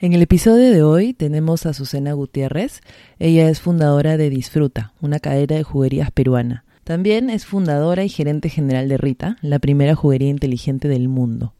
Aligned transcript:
En 0.00 0.12
el 0.12 0.22
episodio 0.22 0.72
de 0.72 0.82
hoy 0.82 1.14
tenemos 1.14 1.66
a 1.66 1.72
Susana 1.72 2.12
Gutiérrez. 2.14 2.80
Ella 3.20 3.48
es 3.48 3.60
fundadora 3.60 4.16
de 4.16 4.28
Disfruta, 4.28 4.92
una 5.00 5.20
cadena 5.20 5.54
de 5.54 5.62
juguerías 5.62 6.10
peruana. 6.10 6.64
También 6.82 7.30
es 7.30 7.46
fundadora 7.46 8.02
y 8.02 8.08
gerente 8.08 8.48
general 8.48 8.88
de 8.88 8.98
Rita, 8.98 9.36
la 9.40 9.60
primera 9.60 9.94
juguería 9.94 10.28
inteligente 10.28 10.88
del 10.88 11.08
mundo. 11.08 11.54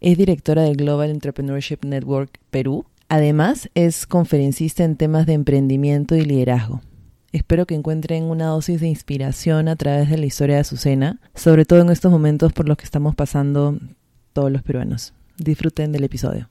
Es 0.00 0.18
directora 0.18 0.62
del 0.62 0.76
Global 0.76 1.10
Entrepreneurship 1.10 1.78
Network 1.84 2.40
Perú. 2.50 2.84
Además, 3.08 3.70
es 3.74 4.06
conferencista 4.06 4.82
en 4.82 4.96
temas 4.96 5.24
de 5.24 5.34
emprendimiento 5.34 6.16
y 6.16 6.24
liderazgo. 6.24 6.82
Espero 7.30 7.66
que 7.66 7.76
encuentren 7.76 8.24
una 8.24 8.46
dosis 8.46 8.80
de 8.80 8.88
inspiración 8.88 9.68
a 9.68 9.76
través 9.76 10.10
de 10.10 10.18
la 10.18 10.26
historia 10.26 10.56
de 10.56 10.62
Azucena, 10.62 11.20
sobre 11.34 11.64
todo 11.64 11.80
en 11.80 11.90
estos 11.90 12.10
momentos 12.10 12.52
por 12.52 12.68
los 12.68 12.76
que 12.76 12.84
estamos 12.84 13.14
pasando 13.14 13.78
todos 14.32 14.50
los 14.50 14.62
peruanos. 14.62 15.14
Disfruten 15.38 15.92
del 15.92 16.04
episodio. 16.04 16.50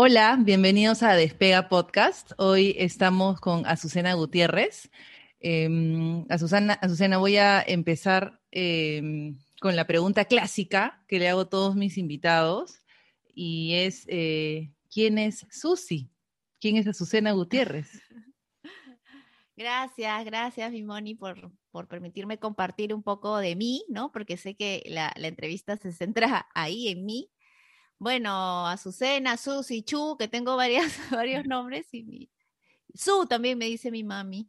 Hola, 0.00 0.38
bienvenidos 0.40 1.02
a 1.02 1.16
Despega 1.16 1.68
Podcast. 1.68 2.30
Hoy 2.38 2.76
estamos 2.78 3.40
con 3.40 3.66
Azucena 3.66 4.14
Gutiérrez. 4.14 4.92
Eh, 5.40 6.24
Azucena, 6.28 7.18
voy 7.18 7.36
a 7.36 7.60
empezar 7.60 8.40
em, 8.52 9.36
con 9.60 9.74
la 9.74 9.88
pregunta 9.88 10.24
clásica 10.26 11.04
que 11.08 11.18
le 11.18 11.28
hago 11.28 11.40
a 11.40 11.48
todos 11.48 11.74
mis 11.74 11.98
invitados 11.98 12.80
y 13.34 13.74
es, 13.74 14.04
eh, 14.06 14.70
¿quién 14.88 15.18
es 15.18 15.48
Susi? 15.50 16.12
¿Quién 16.60 16.76
es 16.76 16.86
Azucena 16.86 17.32
Gutiérrez? 17.32 17.90
Gracias, 19.56 20.24
gracias, 20.24 20.70
Mimoni, 20.70 21.16
por, 21.16 21.50
por 21.72 21.88
permitirme 21.88 22.38
compartir 22.38 22.94
un 22.94 23.02
poco 23.02 23.38
de 23.38 23.56
mí, 23.56 23.84
¿no? 23.88 24.12
Porque 24.12 24.36
sé 24.36 24.54
que 24.54 24.84
la, 24.86 25.12
la 25.16 25.26
entrevista 25.26 25.76
se 25.76 25.90
centra 25.90 26.46
ahí 26.54 26.86
en 26.86 27.04
mí 27.04 27.32
bueno, 27.98 28.66
Azucena, 28.66 29.36
Susi, 29.36 29.82
Chu, 29.82 30.16
que 30.18 30.28
tengo 30.28 30.56
varias, 30.56 30.92
varios 31.10 31.46
nombres, 31.46 31.86
y 31.92 32.04
mi, 32.04 32.30
Su 32.94 33.26
también 33.26 33.58
me 33.58 33.66
dice 33.66 33.90
mi 33.90 34.04
mami. 34.04 34.48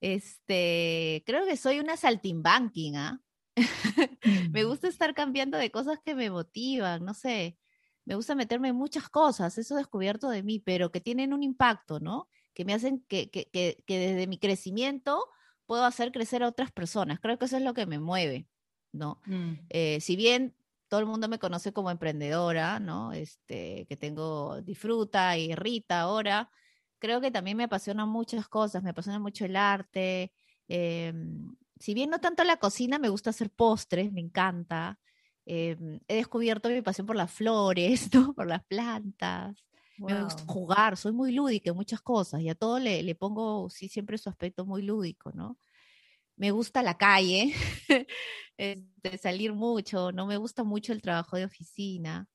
Este, 0.00 1.22
creo 1.26 1.44
que 1.44 1.56
soy 1.56 1.78
una 1.78 1.96
saltimbanking, 1.96 2.96
¿ah? 2.96 3.20
me 4.52 4.64
mm. 4.64 4.66
gusta 4.66 4.88
estar 4.88 5.14
cambiando 5.14 5.58
de 5.58 5.70
cosas 5.70 5.98
que 6.02 6.14
me 6.14 6.30
motivan, 6.30 7.04
no 7.04 7.12
sé, 7.12 7.58
me 8.06 8.14
gusta 8.14 8.34
meterme 8.34 8.68
en 8.68 8.76
muchas 8.76 9.08
cosas, 9.10 9.58
eso 9.58 9.76
descubierto 9.76 10.30
de 10.30 10.42
mí, 10.42 10.58
pero 10.58 10.90
que 10.90 11.00
tienen 11.00 11.34
un 11.34 11.42
impacto, 11.42 12.00
¿no? 12.00 12.28
Que 12.54 12.64
me 12.64 12.72
hacen 12.72 13.04
que, 13.08 13.30
que, 13.30 13.50
que, 13.50 13.84
que 13.86 13.98
desde 13.98 14.26
mi 14.26 14.38
crecimiento 14.38 15.28
puedo 15.66 15.84
hacer 15.84 16.10
crecer 16.10 16.42
a 16.42 16.48
otras 16.48 16.72
personas. 16.72 17.20
Creo 17.20 17.38
que 17.38 17.44
eso 17.44 17.58
es 17.58 17.62
lo 17.62 17.74
que 17.74 17.86
me 17.86 17.98
mueve, 17.98 18.48
¿no? 18.92 19.20
Mm. 19.26 19.52
Eh, 19.68 20.00
si 20.00 20.16
bien 20.16 20.56
todo 20.90 21.00
el 21.00 21.06
mundo 21.06 21.28
me 21.28 21.38
conoce 21.38 21.72
como 21.72 21.90
emprendedora, 21.90 22.80
¿no? 22.80 23.12
Este, 23.12 23.86
que 23.88 23.96
tengo 23.96 24.60
Disfruta 24.60 25.38
y 25.38 25.54
Rita 25.54 26.00
ahora. 26.00 26.50
Creo 26.98 27.20
que 27.20 27.30
también 27.30 27.56
me 27.56 27.64
apasionan 27.64 28.08
muchas 28.08 28.48
cosas, 28.48 28.82
me 28.82 28.90
apasiona 28.90 29.20
mucho 29.20 29.44
el 29.44 29.54
arte. 29.54 30.32
Em, 30.68 31.54
si 31.78 31.94
bien 31.94 32.10
no 32.10 32.18
tanto 32.20 32.42
la 32.42 32.56
cocina, 32.56 32.98
me 32.98 33.08
gusta 33.08 33.30
hacer 33.30 33.50
postres, 33.50 34.12
me 34.12 34.20
encanta. 34.20 34.98
Em, 35.46 36.00
he 36.08 36.16
descubierto 36.16 36.68
mi 36.68 36.82
pasión 36.82 37.06
por 37.06 37.16
las 37.16 37.30
flores, 37.32 38.10
¿no? 38.14 38.34
Por 38.34 38.48
las 38.48 38.64
plantas. 38.64 39.64
Me 39.96 40.24
gusta 40.24 40.42
jugar, 40.46 40.96
soy 40.96 41.12
muy 41.12 41.30
lúdica 41.32 41.70
en 41.70 41.76
muchas 41.76 42.00
cosas 42.00 42.40
y 42.40 42.48
a 42.48 42.54
todo 42.56 42.78
le, 42.80 43.02
le 43.04 43.14
pongo, 43.14 43.70
sí, 43.70 43.88
siempre 43.88 44.18
su 44.18 44.28
aspecto 44.28 44.64
muy 44.66 44.82
lúdico, 44.82 45.30
¿no? 45.34 45.56
Me 46.40 46.52
gusta 46.52 46.82
la 46.82 46.96
calle, 46.96 47.54
este, 48.56 49.18
salir 49.18 49.52
mucho, 49.52 50.10
no 50.10 50.26
me 50.26 50.38
gusta 50.38 50.64
mucho 50.64 50.94
el 50.94 51.02
trabajo 51.02 51.36
de 51.36 51.44
oficina. 51.44 52.28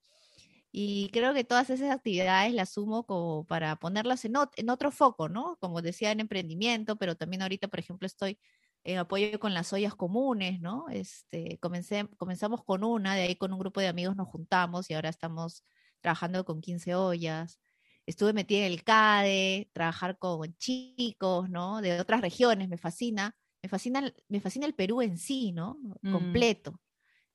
Y 0.72 1.10
creo 1.12 1.34
que 1.34 1.44
todas 1.44 1.72
esas 1.72 1.90
actividades 1.90 2.54
las 2.54 2.70
sumo 2.70 3.08
como 3.08 3.48
para 3.48 3.78
ponerlas 3.78 4.24
en, 4.26 4.34
en 4.58 4.70
otro 4.70 4.92
foco, 4.92 5.28
¿no? 5.28 5.58
Como 5.60 5.82
decía, 5.82 6.12
en 6.12 6.20
emprendimiento, 6.20 6.98
pero 6.98 7.16
también 7.16 7.42
ahorita, 7.42 7.68
por 7.68 7.80
ejemplo, 7.80 8.06
estoy 8.06 8.38
en 8.84 9.00
apoyo 9.00 9.40
con 9.40 9.56
las 9.56 9.74
ollas 9.74 9.96
comunes, 9.96 10.62
¿no? 10.62 10.86
Este, 10.92 11.58
comencé, 11.60 12.08
comenzamos 12.18 12.64
con 12.64 12.84
una, 12.84 13.16
de 13.16 13.24
ahí 13.24 13.36
con 13.36 13.54
un 13.54 13.60
grupo 13.60 13.82
de 13.82 13.88
amigos 13.88 14.16
nos 14.16 14.28
juntamos 14.28 14.92
y 14.92 14.94
ahora 14.94 15.10
estamos 15.10 15.64
trabajando 16.02 16.46
con 16.46 16.62
15 16.62 16.94
ollas. 16.94 17.60
Estuve 18.06 18.34
metida 18.34 18.68
en 18.68 18.74
el 18.74 18.84
CADE, 18.84 19.72
trabajar 19.74 20.20
con 20.20 20.56
chicos, 20.58 21.50
¿no? 21.50 21.82
De 21.82 22.00
otras 22.00 22.22
regiones, 22.22 22.70
me 22.70 22.78
fascina 22.78 23.36
me 23.66 23.70
fascina, 23.70 24.14
me 24.28 24.40
fascina 24.40 24.68
el 24.68 24.76
Perú 24.76 25.02
en 25.02 25.18
sí, 25.18 25.52
¿no? 25.52 25.80
Mm. 26.04 26.12
Completo. 26.12 26.80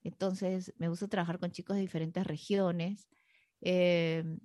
Entonces, 0.04 0.72
me 0.78 0.88
gusta 0.88 1.08
trabajar 1.08 1.40
con 1.40 1.50
chicos 1.50 1.74
de 1.74 1.82
diferentes 1.82 2.24
regiones. 2.24 3.08
Em, 3.60 4.38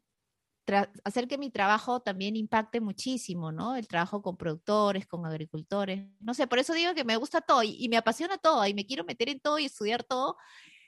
hacer 1.03 1.27
que 1.27 1.37
mi 1.37 1.51
trabajo 1.51 1.99
también 1.99 2.35
impacte 2.35 2.81
muchísimo, 2.81 3.51
¿no? 3.51 3.75
El 3.75 3.87
trabajo 3.87 4.23
con 4.23 4.35
productores, 4.35 5.05
con 5.05 5.27
agricultores. 5.27 6.09
No 6.19 6.33
sé, 6.33 6.47
por 6.47 6.57
eso 6.57 6.73
digo 6.73 6.95
que 6.95 7.03
me 7.03 7.17
gusta 7.17 7.39
todo 7.39 7.61
y, 7.61 7.87
me 7.87 7.97
apasiona 7.97 8.39
todo 8.39 8.65
y 8.65 8.73
me 8.73 8.87
quiero 8.87 9.03
meter 9.03 9.29
en 9.29 9.39
todo 9.39 9.59
y 9.59 9.65
estudiar 9.65 10.03
todo. 10.03 10.37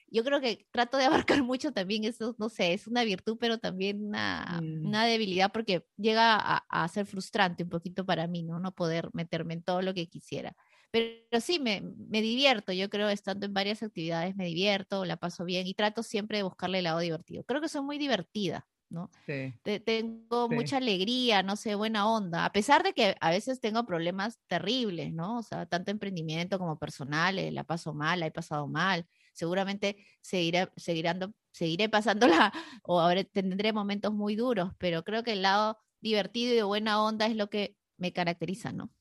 Yo 0.10 0.24
creo 0.24 0.42
que 0.42 0.66
trato 0.72 0.98
de 0.98 1.06
abarcar 1.30 1.44
mucho 1.44 1.72
también 1.74 2.06
eso, 2.06 2.36
no 2.40 2.50
sé, 2.50 2.74
es 2.74 2.88
una 2.88 3.04
virtud, 3.04 3.38
pero 3.40 3.60
también 3.60 4.04
una, 4.04 4.62
mm. 4.64 4.88
una 4.88 5.06
debilidad 5.06 5.52
porque 5.52 5.86
llega 5.96 6.36
a, 6.36 6.66
a, 6.70 6.88
ser 6.88 7.06
frustrante 7.06 7.62
un 7.62 7.70
poquito 7.70 8.04
para 8.04 8.26
mí, 8.26 8.42
¿no? 8.42 8.60
No 8.60 8.72
poder 8.72 9.12
meterme 9.14 9.54
en 9.54 9.62
todo 9.62 9.84
lo 9.84 9.94
que 9.94 10.08
quisiera. 10.08 10.56
Pero 10.92 11.42
sí, 11.42 11.60
me, 11.60 11.82
me, 11.82 12.22
divierto, 12.22 12.72
yo 12.72 12.90
creo, 12.90 13.10
estando 13.10 13.46
en 13.46 13.54
varias 13.54 13.84
actividades, 13.84 14.36
me 14.36 14.46
divierto, 14.46 15.06
la 15.06 15.18
paso 15.18 15.44
bien 15.46 15.68
y 15.68 15.74
trato 15.74 16.04
siempre 16.04 16.38
de 16.38 16.44
buscarle 16.44 16.80
el 16.80 16.86
lado 16.86 17.00
divertido. 17.00 17.44
Creo 17.44 17.62
que 17.62 17.68
soy 17.68 17.82
muy 17.82 17.98
divertida, 17.98 18.66
¿no? 18.90 19.12
Sí. 19.26 19.54
tengo 19.86 20.50
mucha 20.50 20.78
alegría, 20.78 21.44
no 21.44 21.56
sé, 21.56 21.76
buena 21.76 22.10
onda, 22.10 22.46
a 22.46 22.52
pesar 22.52 22.84
de 22.84 22.94
que 22.94 23.16
a 23.20 23.30
veces 23.30 23.60
tengo 23.60 23.86
problemas 23.86 24.40
terribles, 24.48 25.14
¿no? 25.14 25.38
O 25.40 25.44
sea, 25.44 25.66
tanto 25.66 25.92
emprendimiento 25.92 26.58
como 26.60 26.80
personal, 26.80 27.36
la 27.54 27.64
paso 27.64 27.94
mal, 27.94 28.20
la 28.22 28.28
he 28.28 28.32
pasado 28.32 28.68
mal. 28.68 29.06
Seguramente 29.34 29.98
seguiré, 30.22 30.70
seguirando, 30.78 31.34
seguiré 31.52 31.90
pasándola 31.90 32.52
o 32.84 33.00
ahora 33.00 33.24
tendré 33.24 33.74
momentos 33.74 34.14
muy 34.14 34.36
duros, 34.36 34.72
pero 34.78 35.04
creo 35.04 35.24
que 35.24 35.34
el 35.34 35.42
lado 35.42 35.78
divertido 36.02 36.54
y 36.54 36.56
de 36.56 36.64
buena 36.64 37.04
onda 37.04 37.26
es 37.26 37.36
lo 37.36 37.50
que 37.50 37.76
me 37.98 38.14
caracteriza, 38.14 38.72
¿no? 38.72 38.92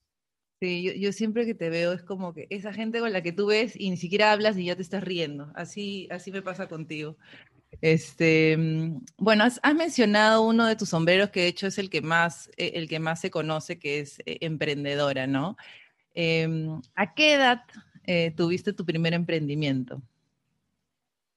Sí, 0.61 0.99
yo, 0.99 1.13
siempre 1.13 1.45
que 1.45 1.55
te 1.55 1.69
veo 1.69 1.93
es 1.93 2.03
como 2.03 2.33
que 2.33 2.47
esa 2.49 2.73
gente 2.73 3.01
con 3.01 3.13
la 3.13 3.23
que 3.23 3.33
tú 3.33 3.47
ves 3.47 3.79
y 3.79 3.91
ni 3.91 3.99
siquiera 3.99 4.33
hablas 4.33 4.57
y 4.57 4.65
ya 4.65 4.77
te 4.77 4.83
estás 4.83 5.05
riendo. 5.05 5.53
Así, 5.55 6.09
así 6.11 6.33
me 6.33 6.41
pasa 6.41 6.67
contigo. 6.67 7.17
Este, 7.83 8.57
mm, 8.57 9.05
bueno, 9.19 9.45
has, 9.45 9.61
mencionado 9.75 10.43
uno 10.43 10.67
de 10.67 10.77
tus 10.77 10.89
sombreros 10.91 11.31
que 11.31 11.41
de 11.41 11.49
hecho 11.49 11.67
es 11.67 11.79
el 11.79 11.91
que 11.91 12.01
más, 12.01 12.49
eh, 12.57 12.73
el 12.75 12.89
que 12.89 12.99
más 13.01 13.21
se 13.21 13.31
conoce, 13.31 13.79
que 13.79 14.01
es 14.01 14.19
eh, 14.21 14.39
emprendedora, 14.41 15.27
¿no? 15.27 15.57
Em, 16.15 16.81
¿A 16.95 17.15
qué 17.15 17.35
edad 17.35 17.63
eh, 18.05 18.33
tuviste 18.35 18.73
tu 18.73 18.87
primer 18.87 19.13
emprendimiento? 19.13 20.01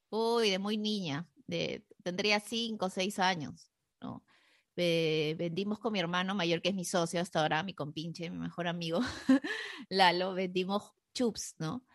Uy, 0.10 0.50
de 0.50 0.60
muy 0.60 0.78
niña, 0.78 1.28
de, 1.46 1.84
tendría 2.04 2.40
cinco 2.40 2.86
o 2.86 2.90
seis 2.90 3.20
años, 3.20 3.70
¿no? 4.02 4.24
Vendimos 5.38 5.80
con 5.80 5.94
mi 5.94 6.00
hermano 6.00 6.36
mayor, 6.36 6.62
que 6.62 6.70
es 6.70 6.76
mi 6.76 6.86
socio 6.86 7.22
hasta 7.22 7.42
ahora, 7.42 7.64
mi 7.64 7.74
compinche, 7.74 8.30
mi 8.30 8.38
mejor 8.38 8.68
amigo, 8.68 9.00
Lalo, 9.90 10.34
vendimos 10.34 10.94
chups, 11.14 11.56
¿no? 11.58 11.86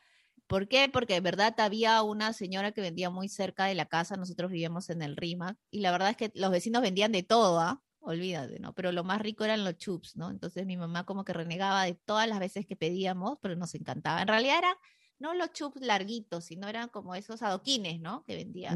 ¿Por 0.46 0.68
qué? 0.68 0.90
Porque 0.92 1.14
de 1.14 1.20
verdad 1.20 1.58
había 1.58 2.02
una 2.02 2.32
señora 2.32 2.72
que 2.72 2.80
vendía 2.80 3.10
muy 3.10 3.28
cerca 3.28 3.64
de 3.64 3.74
la 3.74 3.86
casa, 3.86 4.16
nosotros 4.16 4.50
vivíamos 4.50 4.90
en 4.90 5.02
el 5.02 5.16
RIMAC, 5.16 5.56
y 5.70 5.80
la 5.80 5.90
verdad 5.90 6.10
es 6.10 6.16
que 6.16 6.32
los 6.34 6.50
vecinos 6.50 6.82
vendían 6.82 7.12
de 7.12 7.22
todo, 7.22 7.60
¿ah? 7.60 7.82
olvídate, 8.04 8.60
¿no? 8.60 8.74
Pero 8.74 8.92
lo 8.92 9.02
más 9.02 9.20
rico 9.20 9.44
eran 9.44 9.64
los 9.64 9.76
chups, 9.78 10.16
¿no? 10.16 10.30
Entonces 10.30 10.66
mi 10.66 10.76
mamá 10.76 11.04
como 11.04 11.24
que 11.24 11.32
renegaba 11.32 11.84
de 11.84 11.94
todas 11.94 12.28
las 12.28 12.38
veces 12.38 12.66
que 12.66 12.76
pedíamos, 12.76 13.38
pero 13.40 13.56
nos 13.56 13.74
encantaba. 13.74 14.22
En 14.22 14.28
realidad 14.28 14.58
eran 14.58 14.76
no 15.18 15.32
los 15.34 15.52
chups 15.52 15.80
larguitos, 15.80 16.44
sino 16.44 16.68
eran 16.68 16.88
como 16.88 17.14
esos 17.14 17.42
adoquines, 17.42 18.00
¿no? 18.00 18.24
Que 18.24 18.36
vendía 18.36 18.74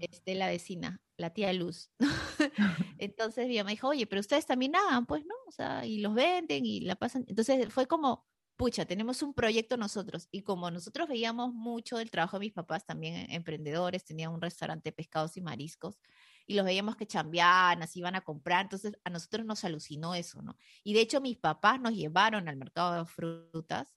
este, 0.00 0.34
la 0.34 0.48
vecina, 0.48 1.00
la 1.16 1.30
tía 1.30 1.52
Luz. 1.52 1.92
Entonces 2.98 3.48
mi 3.48 3.58
mamá 3.58 3.70
dijo, 3.70 3.88
oye, 3.88 4.06
pero 4.06 4.20
ustedes 4.20 4.46
también 4.46 4.76
hagan, 4.76 5.06
pues, 5.06 5.24
¿no? 5.24 5.34
O 5.46 5.52
sea, 5.52 5.86
y 5.86 5.98
los 5.98 6.14
venden 6.14 6.64
y 6.66 6.80
la 6.80 6.96
pasan. 6.96 7.24
Entonces 7.28 7.72
fue 7.72 7.86
como, 7.86 8.26
pucha, 8.60 8.84
tenemos 8.84 9.22
un 9.22 9.32
proyecto 9.32 9.78
nosotros. 9.78 10.28
Y 10.30 10.42
como 10.42 10.70
nosotros 10.70 11.08
veíamos 11.08 11.54
mucho 11.54 11.96
del 11.96 12.10
trabajo 12.10 12.38
de 12.38 12.46
mis 12.46 12.52
papás, 12.52 12.84
también 12.84 13.14
eh, 13.14 13.26
emprendedores, 13.30 14.04
tenían 14.04 14.32
un 14.32 14.40
restaurante 14.42 14.90
de 14.90 14.92
pescados 14.92 15.36
y 15.38 15.40
mariscos, 15.40 15.98
y 16.46 16.54
los 16.54 16.66
veíamos 16.66 16.96
que 16.96 17.06
chambeaban, 17.06 17.82
así 17.82 18.00
iban 18.00 18.16
a 18.16 18.20
comprar, 18.20 18.62
entonces 18.62 18.98
a 19.04 19.08
nosotros 19.08 19.46
nos 19.46 19.64
alucinó 19.64 20.14
eso, 20.14 20.42
¿no? 20.42 20.58
Y 20.84 20.92
de 20.92 21.00
hecho 21.00 21.20
mis 21.22 21.38
papás 21.38 21.80
nos 21.80 21.94
llevaron 21.94 22.48
al 22.48 22.56
mercado 22.56 22.98
de 22.98 23.06
frutas, 23.06 23.94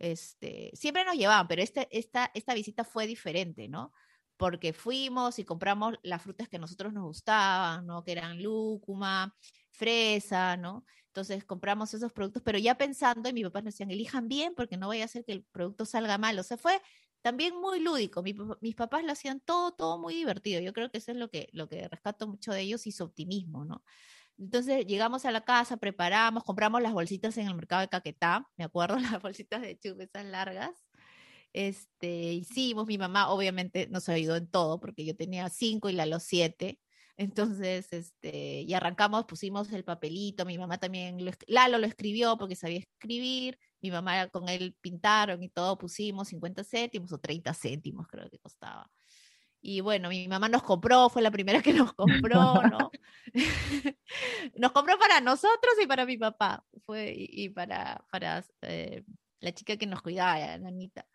este, 0.00 0.70
siempre 0.74 1.04
nos 1.04 1.14
llevaban, 1.14 1.46
pero 1.46 1.62
este, 1.62 1.88
esta, 1.96 2.32
esta 2.34 2.54
visita 2.54 2.82
fue 2.84 3.06
diferente, 3.06 3.68
¿no? 3.68 3.92
Porque 4.40 4.72
fuimos 4.72 5.38
y 5.38 5.44
compramos 5.44 5.98
las 6.02 6.22
frutas 6.22 6.48
que 6.48 6.56
a 6.56 6.58
nosotros 6.58 6.94
nos 6.94 7.04
gustaban, 7.04 7.86
¿no? 7.86 8.02
Que 8.02 8.12
eran 8.12 8.42
lúcuma, 8.42 9.36
fresa, 9.70 10.56
¿no? 10.56 10.86
Entonces 11.08 11.44
compramos 11.44 11.92
esos 11.92 12.10
productos, 12.10 12.42
pero 12.42 12.56
ya 12.58 12.78
pensando, 12.78 13.28
y 13.28 13.34
mis 13.34 13.44
papás 13.44 13.64
nos 13.64 13.74
decían, 13.74 13.90
elijan 13.90 14.28
bien 14.28 14.54
porque 14.56 14.78
no 14.78 14.88
vaya 14.88 15.04
a 15.04 15.08
ser 15.08 15.26
que 15.26 15.32
el 15.32 15.44
producto 15.44 15.84
salga 15.84 16.16
mal. 16.16 16.38
O 16.38 16.42
sea, 16.42 16.56
fue 16.56 16.80
también 17.20 17.54
muy 17.60 17.80
lúdico. 17.80 18.22
mis 18.62 18.74
papás 18.74 19.04
lo 19.04 19.12
hacían 19.12 19.40
todo, 19.40 19.72
todo 19.72 19.98
muy 19.98 20.14
divertido. 20.14 20.62
Yo 20.62 20.72
creo 20.72 20.90
que 20.90 20.96
eso 20.98 21.10
es 21.12 21.18
lo 21.18 21.28
que, 21.28 21.50
lo 21.52 21.68
que 21.68 21.86
rescato 21.88 22.26
mucho 22.26 22.52
de 22.52 22.62
ellos 22.62 22.86
y 22.86 22.92
su 22.92 23.04
optimismo, 23.04 23.66
¿no? 23.66 23.84
Entonces 24.38 24.86
llegamos 24.86 25.26
a 25.26 25.32
la 25.32 25.42
casa, 25.42 25.76
preparamos, 25.76 26.44
compramos 26.44 26.80
las 26.80 26.94
bolsitas 26.94 27.36
en 27.36 27.46
el 27.46 27.54
mercado 27.54 27.82
de 27.82 27.88
Caquetá, 27.88 28.48
me 28.56 28.64
acuerdo, 28.64 28.96
las 29.18 29.20
bolsitas 29.20 29.60
de 29.60 29.78
chup 29.78 30.00
esas 30.00 30.24
largas. 30.24 30.70
Este, 31.52 32.32
hicimos, 32.32 32.86
mi 32.86 32.98
mamá 32.98 33.30
obviamente 33.30 33.88
nos 33.88 34.08
ayudó 34.08 34.36
en 34.36 34.46
todo 34.46 34.80
porque 34.80 35.04
yo 35.04 35.16
tenía 35.16 35.48
cinco 35.48 35.88
y 35.88 35.92
la 35.92 36.06
los 36.06 36.22
siete. 36.22 36.78
Entonces, 37.16 37.92
este, 37.92 38.62
y 38.62 38.72
arrancamos, 38.72 39.26
pusimos 39.26 39.70
el 39.72 39.84
papelito, 39.84 40.46
mi 40.46 40.56
mamá 40.56 40.78
también, 40.78 41.22
lo, 41.22 41.32
Lalo 41.48 41.78
lo 41.78 41.86
escribió 41.86 42.38
porque 42.38 42.56
sabía 42.56 42.78
escribir, 42.78 43.58
mi 43.82 43.90
mamá 43.90 44.28
con 44.28 44.48
él 44.48 44.74
pintaron 44.80 45.42
y 45.42 45.50
todo, 45.50 45.76
pusimos 45.76 46.28
50 46.28 46.64
céntimos 46.64 47.12
o 47.12 47.18
30 47.18 47.52
céntimos 47.52 48.06
creo 48.06 48.30
que 48.30 48.38
costaba. 48.38 48.90
Y 49.62 49.82
bueno, 49.82 50.08
mi 50.08 50.26
mamá 50.28 50.48
nos 50.48 50.62
compró, 50.62 51.10
fue 51.10 51.20
la 51.20 51.30
primera 51.30 51.60
que 51.60 51.74
nos 51.74 51.92
compró, 51.92 52.54
¿no? 52.70 52.90
nos 54.56 54.72
compró 54.72 54.98
para 54.98 55.20
nosotros 55.20 55.74
y 55.82 55.86
para 55.86 56.06
mi 56.06 56.16
papá, 56.16 56.64
fue, 56.86 57.14
y, 57.14 57.50
para, 57.50 58.02
para 58.10 58.42
eh, 58.62 59.04
la 59.40 59.52
chica 59.52 59.76
que 59.76 59.86
nos 59.86 60.00
cuidaba, 60.00 60.38
la 60.38 60.58
nanita. 60.58 61.06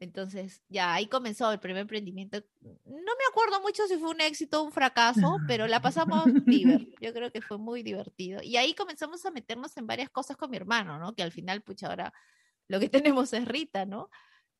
Entonces, 0.00 0.62
ya 0.68 0.94
ahí 0.94 1.06
comenzó 1.06 1.50
el 1.50 1.58
primer 1.58 1.82
emprendimiento. 1.82 2.42
No 2.60 2.72
me 2.84 3.24
acuerdo 3.30 3.60
mucho 3.60 3.86
si 3.86 3.96
fue 3.96 4.10
un 4.10 4.20
éxito 4.20 4.60
o 4.60 4.64
un 4.64 4.72
fracaso, 4.72 5.38
pero 5.46 5.66
la 5.66 5.80
pasamos 5.80 6.24
divertido. 6.24 6.78
Yo 7.00 7.12
creo 7.12 7.32
que 7.32 7.40
fue 7.40 7.58
muy 7.58 7.82
divertido. 7.82 8.40
Y 8.42 8.56
ahí 8.56 8.74
comenzamos 8.74 9.24
a 9.26 9.30
meternos 9.30 9.76
en 9.76 9.86
varias 9.86 10.10
cosas 10.10 10.36
con 10.36 10.50
mi 10.50 10.56
hermano, 10.56 10.98
¿no? 10.98 11.14
Que 11.14 11.22
al 11.22 11.32
final, 11.32 11.62
pucha, 11.62 11.88
ahora 11.88 12.12
lo 12.68 12.78
que 12.80 12.88
tenemos 13.22 13.32
es 13.32 13.46
Rita, 13.46 13.86
¿no? 13.86 14.10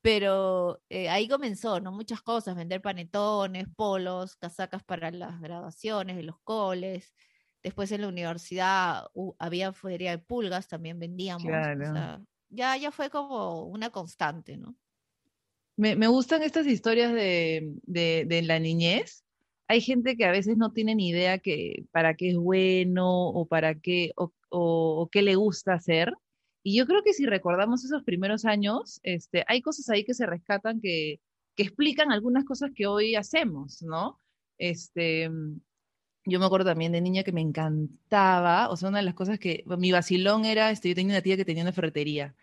Pero 0.01 0.81
eh, 0.89 1.09
ahí 1.09 1.29
comenzó, 1.29 1.81
¿no? 1.81 1.93
Muchas 1.93 2.23
cosas, 2.23 2.57
vender 2.57 2.81
panetones, 2.81 3.67
polos, 3.77 4.37
casacas 4.37 4.83
para 4.83 5.11
las 5.11 5.41
graduaciones 5.41 6.17
de 6.17 6.23
los 6.23 6.39
coles. 6.41 7.15
Después 7.63 7.91
en 7.93 8.03
la 8.03 8.09
universidad 8.09 9.07
había 9.39 9.73
feria 9.73 10.13
de 10.13 10.19
pulgas, 10.19 10.69
también 10.69 10.99
vendíamos. 10.99 11.45
ya, 12.49 12.77
ya 12.77 12.91
fue 12.91 13.11
como 13.11 13.65
una 13.65 13.91
constante, 13.91 14.57
¿no? 14.57 14.77
Me, 15.79 16.09
gustan 16.09 16.43
estas 16.43 16.67
historias 16.67 17.13
de, 17.13 17.73
de, 17.85 18.43
la 18.43 18.59
niñez. 18.59 19.25
Hay 19.69 19.81
gente 19.81 20.17
que 20.17 20.25
a 20.25 20.33
veces 20.33 20.57
no 20.57 20.73
tiene 20.73 20.97
ni 20.97 21.11
idea 21.11 21.39
que 21.39 21.85
para 21.93 22.15
qué 22.15 22.31
es 22.31 22.37
bueno 22.37 23.29
o 23.29 23.47
para 23.47 23.77
qué 23.77 24.11
o, 24.17 24.33
o, 24.49 25.09
qué 25.13 25.23
le 25.23 25.37
gusta 25.37 25.75
hacer. 25.75 26.13
Y 26.65 26.77
yo 26.77 26.85
creo 26.85 27.05
que 27.05 27.13
si 27.13 27.27
recordamos 27.27 27.85
esos 27.85 28.03
primeros 28.03 28.45
años, 28.45 28.99
este, 29.05 29.45
hay 29.47 29.63
cosas 29.63 29.89
ahí 29.89 30.05
que 30.05 30.15
se 30.15 30.27
rescatan 30.27 30.81
que, 30.81 31.21
que 31.55 31.63
explican 31.63 32.11
algunas 32.11 32.45
cosas 32.45 32.73
que 32.75 32.89
hoy 32.89 33.15
hacemos, 33.15 33.81
¿no? 33.81 34.19
Este, 34.59 35.31
yo 36.25 36.41
me 36.41 36.47
acuerdo 36.47 36.71
también 36.71 36.91
de 36.91 37.01
niña 37.01 37.23
que 37.23 37.31
me 37.31 37.41
encantaba, 37.41 38.69
o 38.71 38.77
sea, 38.77 38.89
una 38.89 38.99
de 38.99 39.05
las 39.05 39.15
cosas 39.15 39.39
que, 39.39 39.63
mi 39.79 39.93
vacilón 39.93 40.45
era, 40.45 40.73
este, 40.73 40.89
yo 40.89 40.97
tenía 40.97 41.15
una 41.15 41.23
tía 41.23 41.37
que 41.37 41.45
tenía 41.45 41.63
una 41.63 41.73
ferretería, 41.73 42.35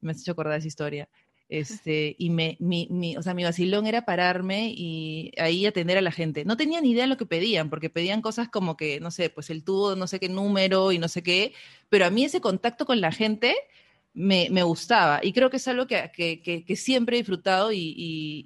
me 0.00 0.10
has 0.10 0.20
hecho 0.20 0.32
acordar 0.32 0.58
esa 0.58 0.66
historia, 0.66 1.08
este, 1.50 2.14
y 2.16 2.30
me, 2.30 2.56
mi, 2.60 2.86
mi, 2.90 3.16
o 3.16 3.22
sea, 3.22 3.34
mi 3.34 3.42
vacilón 3.42 3.86
era 3.86 4.04
pararme 4.04 4.72
y 4.74 5.32
ahí 5.36 5.66
atender 5.66 5.98
a 5.98 6.00
la 6.00 6.12
gente. 6.12 6.44
No 6.44 6.56
tenía 6.56 6.80
ni 6.80 6.92
idea 6.92 7.02
de 7.02 7.08
lo 7.08 7.16
que 7.16 7.26
pedían, 7.26 7.70
porque 7.70 7.90
pedían 7.90 8.22
cosas 8.22 8.48
como 8.48 8.76
que, 8.76 9.00
no 9.00 9.10
sé, 9.10 9.30
pues 9.30 9.50
el 9.50 9.64
tubo, 9.64 9.96
no 9.96 10.06
sé 10.06 10.20
qué 10.20 10.28
número 10.28 10.92
y 10.92 10.98
no 11.00 11.08
sé 11.08 11.24
qué, 11.24 11.52
pero 11.88 12.06
a 12.06 12.10
mí 12.10 12.24
ese 12.24 12.40
contacto 12.40 12.86
con 12.86 13.00
la 13.00 13.10
gente 13.10 13.56
me, 14.14 14.48
me 14.50 14.62
gustaba 14.62 15.20
y 15.22 15.32
creo 15.32 15.50
que 15.50 15.56
es 15.56 15.66
algo 15.68 15.88
que, 15.88 16.10
que, 16.14 16.64
que 16.64 16.76
siempre 16.76 17.16
he 17.16 17.20
disfrutado 17.20 17.72
y, 17.72 17.94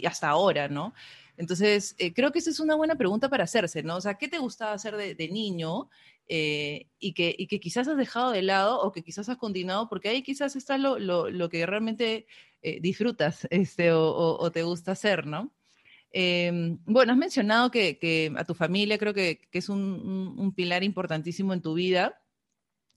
y, 0.00 0.06
hasta 0.06 0.28
ahora, 0.30 0.68
¿no? 0.68 0.94
Entonces, 1.36 1.96
eh, 1.98 2.14
creo 2.14 2.32
que 2.32 2.38
esa 2.38 2.50
es 2.50 2.60
una 2.60 2.74
buena 2.74 2.94
pregunta 2.94 3.28
para 3.28 3.44
hacerse, 3.44 3.82
¿no? 3.82 3.96
O 3.96 4.00
sea, 4.00 4.14
¿qué 4.14 4.28
te 4.28 4.38
gustaba 4.38 4.72
hacer 4.72 4.96
de, 4.96 5.14
de 5.14 5.28
niño 5.28 5.90
eh, 6.28 6.88
y, 6.98 7.12
que, 7.14 7.34
y, 7.36 7.46
que, 7.46 7.60
quizás 7.60 7.86
has 7.88 7.96
dejado 7.96 8.30
de 8.30 8.42
lado 8.42 8.80
o 8.80 8.92
que 8.92 9.02
quizás 9.02 9.28
has 9.28 9.36
continuado? 9.36 9.88
Porque 9.88 10.08
ahí 10.08 10.22
quizás 10.22 10.56
está 10.56 10.78
lo, 10.78 10.98
lo, 10.98 11.30
lo 11.30 11.48
que 11.48 11.66
realmente 11.66 12.26
eh, 12.64 12.80
disfrutas 12.80 13.46
este, 13.50 13.92
o, 13.92 14.50
te 14.50 14.62
gusta 14.62 14.92
hacer, 14.92 15.26
¿no? 15.26 15.52
Em, 16.10 16.78
bueno, 16.86 17.12
has 17.12 17.18
mencionado 17.18 17.70
que, 17.70 18.32
a 18.36 18.44
tu 18.44 18.54
familia 18.54 18.96
creo 18.98 19.12
que, 19.12 19.40
es 19.52 19.68
un, 19.68 20.52
pilar 20.56 20.82
importantísimo 20.82 21.52
en 21.52 21.60
tu 21.60 21.74
vida 21.74 22.18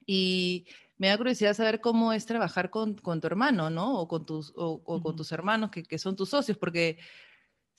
y 0.06 0.68
me 0.98 1.10
da 1.10 1.18
curiosidad 1.18 1.54
saber 1.54 1.82
cómo 1.82 2.14
es 2.14 2.26
trabajar 2.26 2.70
con, 2.70 2.96
tu 2.96 3.28
hermano, 3.28 3.70
¿no? 3.70 4.00
O 4.00 4.08
con 4.08 4.26
tus, 4.26 4.54
o, 4.56 4.82
con 5.04 5.16
tus 5.18 5.32
hermanos 5.34 5.70
que, 5.72 5.98
son 5.98 6.16
tus 6.16 6.30
socios, 6.30 6.58
porque 6.58 6.98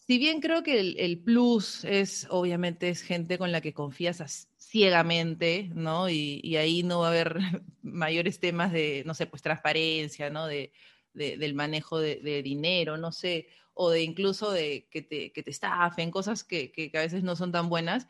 si 0.08 0.16
bien 0.16 0.40
creo 0.40 0.62
que 0.62 0.80
el, 0.80 1.22
plus 1.22 1.84
es, 1.84 2.26
obviamente, 2.30 2.88
es 2.88 3.02
gente 3.02 3.36
con 3.36 3.52
la 3.52 3.60
que 3.60 3.74
confías 3.74 4.48
ciegamente, 4.56 5.70
¿no? 5.74 6.08
Y, 6.08 6.56
ahí 6.56 6.82
no 6.82 7.00
va 7.00 7.08
a 7.08 7.10
haber 7.10 7.36
mayores 7.82 8.40
temas 8.40 8.72
de, 8.72 9.02
no 9.04 9.12
sé, 9.12 9.26
pues 9.26 9.42
transparencia, 9.42 10.30
¿no? 10.30 10.46
De, 10.46 10.72
del 11.12 11.52
manejo 11.52 11.98
de, 12.00 12.42
dinero, 12.42 12.96
no 12.96 13.12
sé, 13.12 13.48
o 13.74 13.90
de 13.90 14.02
incluso 14.02 14.50
de 14.50 14.88
que 14.90 15.02
te, 15.02 15.30
estafen, 15.50 16.10
cosas 16.10 16.42
que, 16.42 16.72
que, 16.72 16.90
a 16.96 17.02
veces 17.02 17.22
no 17.22 17.36
son 17.36 17.52
tan 17.52 17.68
buenas, 17.68 18.06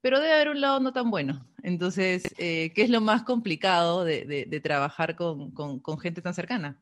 pero 0.00 0.20
debe 0.20 0.34
haber 0.34 0.50
un 0.50 0.60
lado 0.60 0.78
no 0.78 0.92
tan 0.92 1.10
bueno. 1.10 1.48
Entonces, 1.64 2.22
eh, 2.38 2.70
¿qué 2.76 2.82
es 2.82 2.90
lo 2.90 3.00
más 3.00 3.24
complicado 3.24 4.04
de, 4.04 4.24
de, 4.24 4.60
trabajar 4.60 5.16
con, 5.16 5.50
con, 5.50 5.80
con, 5.80 5.98
gente 5.98 6.22
tan 6.22 6.34
cercana? 6.34 6.80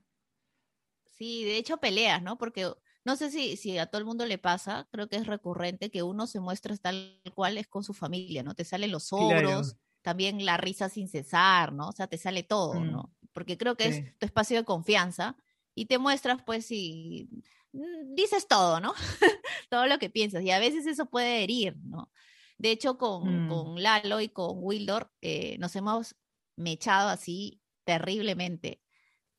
Sí, 1.17 1.45
de 1.45 1.57
hecho 1.57 1.79
peleas, 1.79 2.23
¿no? 2.23 2.37
Porque 2.37 2.71
no 3.05 3.17
sé 3.17 3.31
si, 3.31 3.57
si 3.57 3.79
a 3.79 3.87
todo 3.87 3.99
el 4.01 4.05
mundo 4.05 4.27
le 4.27 4.39
pasa, 4.39 4.87
creo 4.91 5.09
que 5.09 5.17
es 5.17 5.27
recurrente 5.27 5.91
que 5.91 6.03
uno 6.03 6.27
se 6.27 6.41
muestra 6.41 6.77
tal 6.77 7.21
cual 7.35 7.59
es 7.59 7.67
con 7.67 7.85
su 7.85 7.95
familia, 7.95 8.43
¿no? 8.43 8.55
Te 8.55 8.65
salen 8.65 8.91
los 8.91 9.13
ogros, 9.13 9.77
también 10.03 10.45
la 10.45 10.57
risa 10.57 10.89
sin 10.89 11.09
cesar, 11.09 11.73
¿no? 11.73 11.89
O 11.89 11.93
sea, 11.93 12.07
te 12.07 12.19
sale 12.19 12.43
todo, 12.43 12.75
mm. 12.75 12.91
¿no? 12.91 13.13
Porque 13.33 13.57
creo 13.57 13.77
que 13.77 13.89
es 13.89 14.19
tu 14.19 14.27
espacio 14.27 14.59
de 14.59 14.65
confianza 14.65 15.37
y 15.75 15.87
te 15.87 15.99
muestras 15.99 16.43
pues 16.45 16.71
y 16.71 17.29
mm, 17.73 18.15
dices 18.15 18.49
todo, 18.49 18.81
¿no? 18.81 18.95
todo 19.71 19.87
lo 19.87 19.99
que 19.99 20.11
piensas 20.11 20.43
y 20.43 20.51
a 20.51 20.59
veces 20.59 20.87
eso 20.87 21.07
puede 21.07 21.43
herir, 21.43 21.77
¿no? 21.85 22.11
De 22.59 22.71
hecho, 22.73 22.99
con, 22.99 23.47
mm. 23.47 23.49
con 23.49 23.83
Lalo 23.83 24.21
y 24.21 24.29
con 24.29 24.57
Wildor 24.57 25.13
eh, 25.21 25.57
nos 25.59 25.77
hemos 25.77 26.17
mechado 26.57 27.09
así 27.09 27.61
terriblemente, 27.85 28.83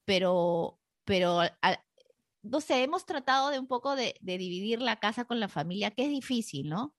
pero, 0.06 0.80
pero 1.04 1.42
no 2.42 2.62
sé, 2.62 2.84
hemos 2.84 3.06
tratado 3.06 3.50
de 3.50 3.60
un 3.60 3.68
poco 3.68 3.96
de, 3.96 4.16
de, 4.22 4.38
dividir 4.38 4.82
la 4.82 5.00
casa 5.00 5.26
con 5.26 5.40
la 5.40 5.48
familia, 5.50 5.92
que 5.92 6.04
es 6.04 6.10
difícil, 6.10 6.70
¿no? 6.70 6.96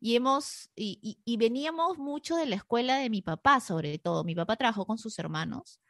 Y 0.00 0.16
hemos, 0.16 0.70
y, 0.74 1.18
y, 1.24 1.36
veníamos 1.36 1.98
mucho 1.98 2.36
de 2.36 2.46
la 2.46 2.56
escuela 2.56 2.96
de 2.96 3.10
mi 3.10 3.20
papá, 3.20 3.60
sobre 3.60 3.98
todo. 3.98 4.24
Mi 4.24 4.34
papá 4.34 4.56
trabajó 4.56 4.86
con 4.86 4.96
sus 4.96 5.18
hermanos 5.18 5.80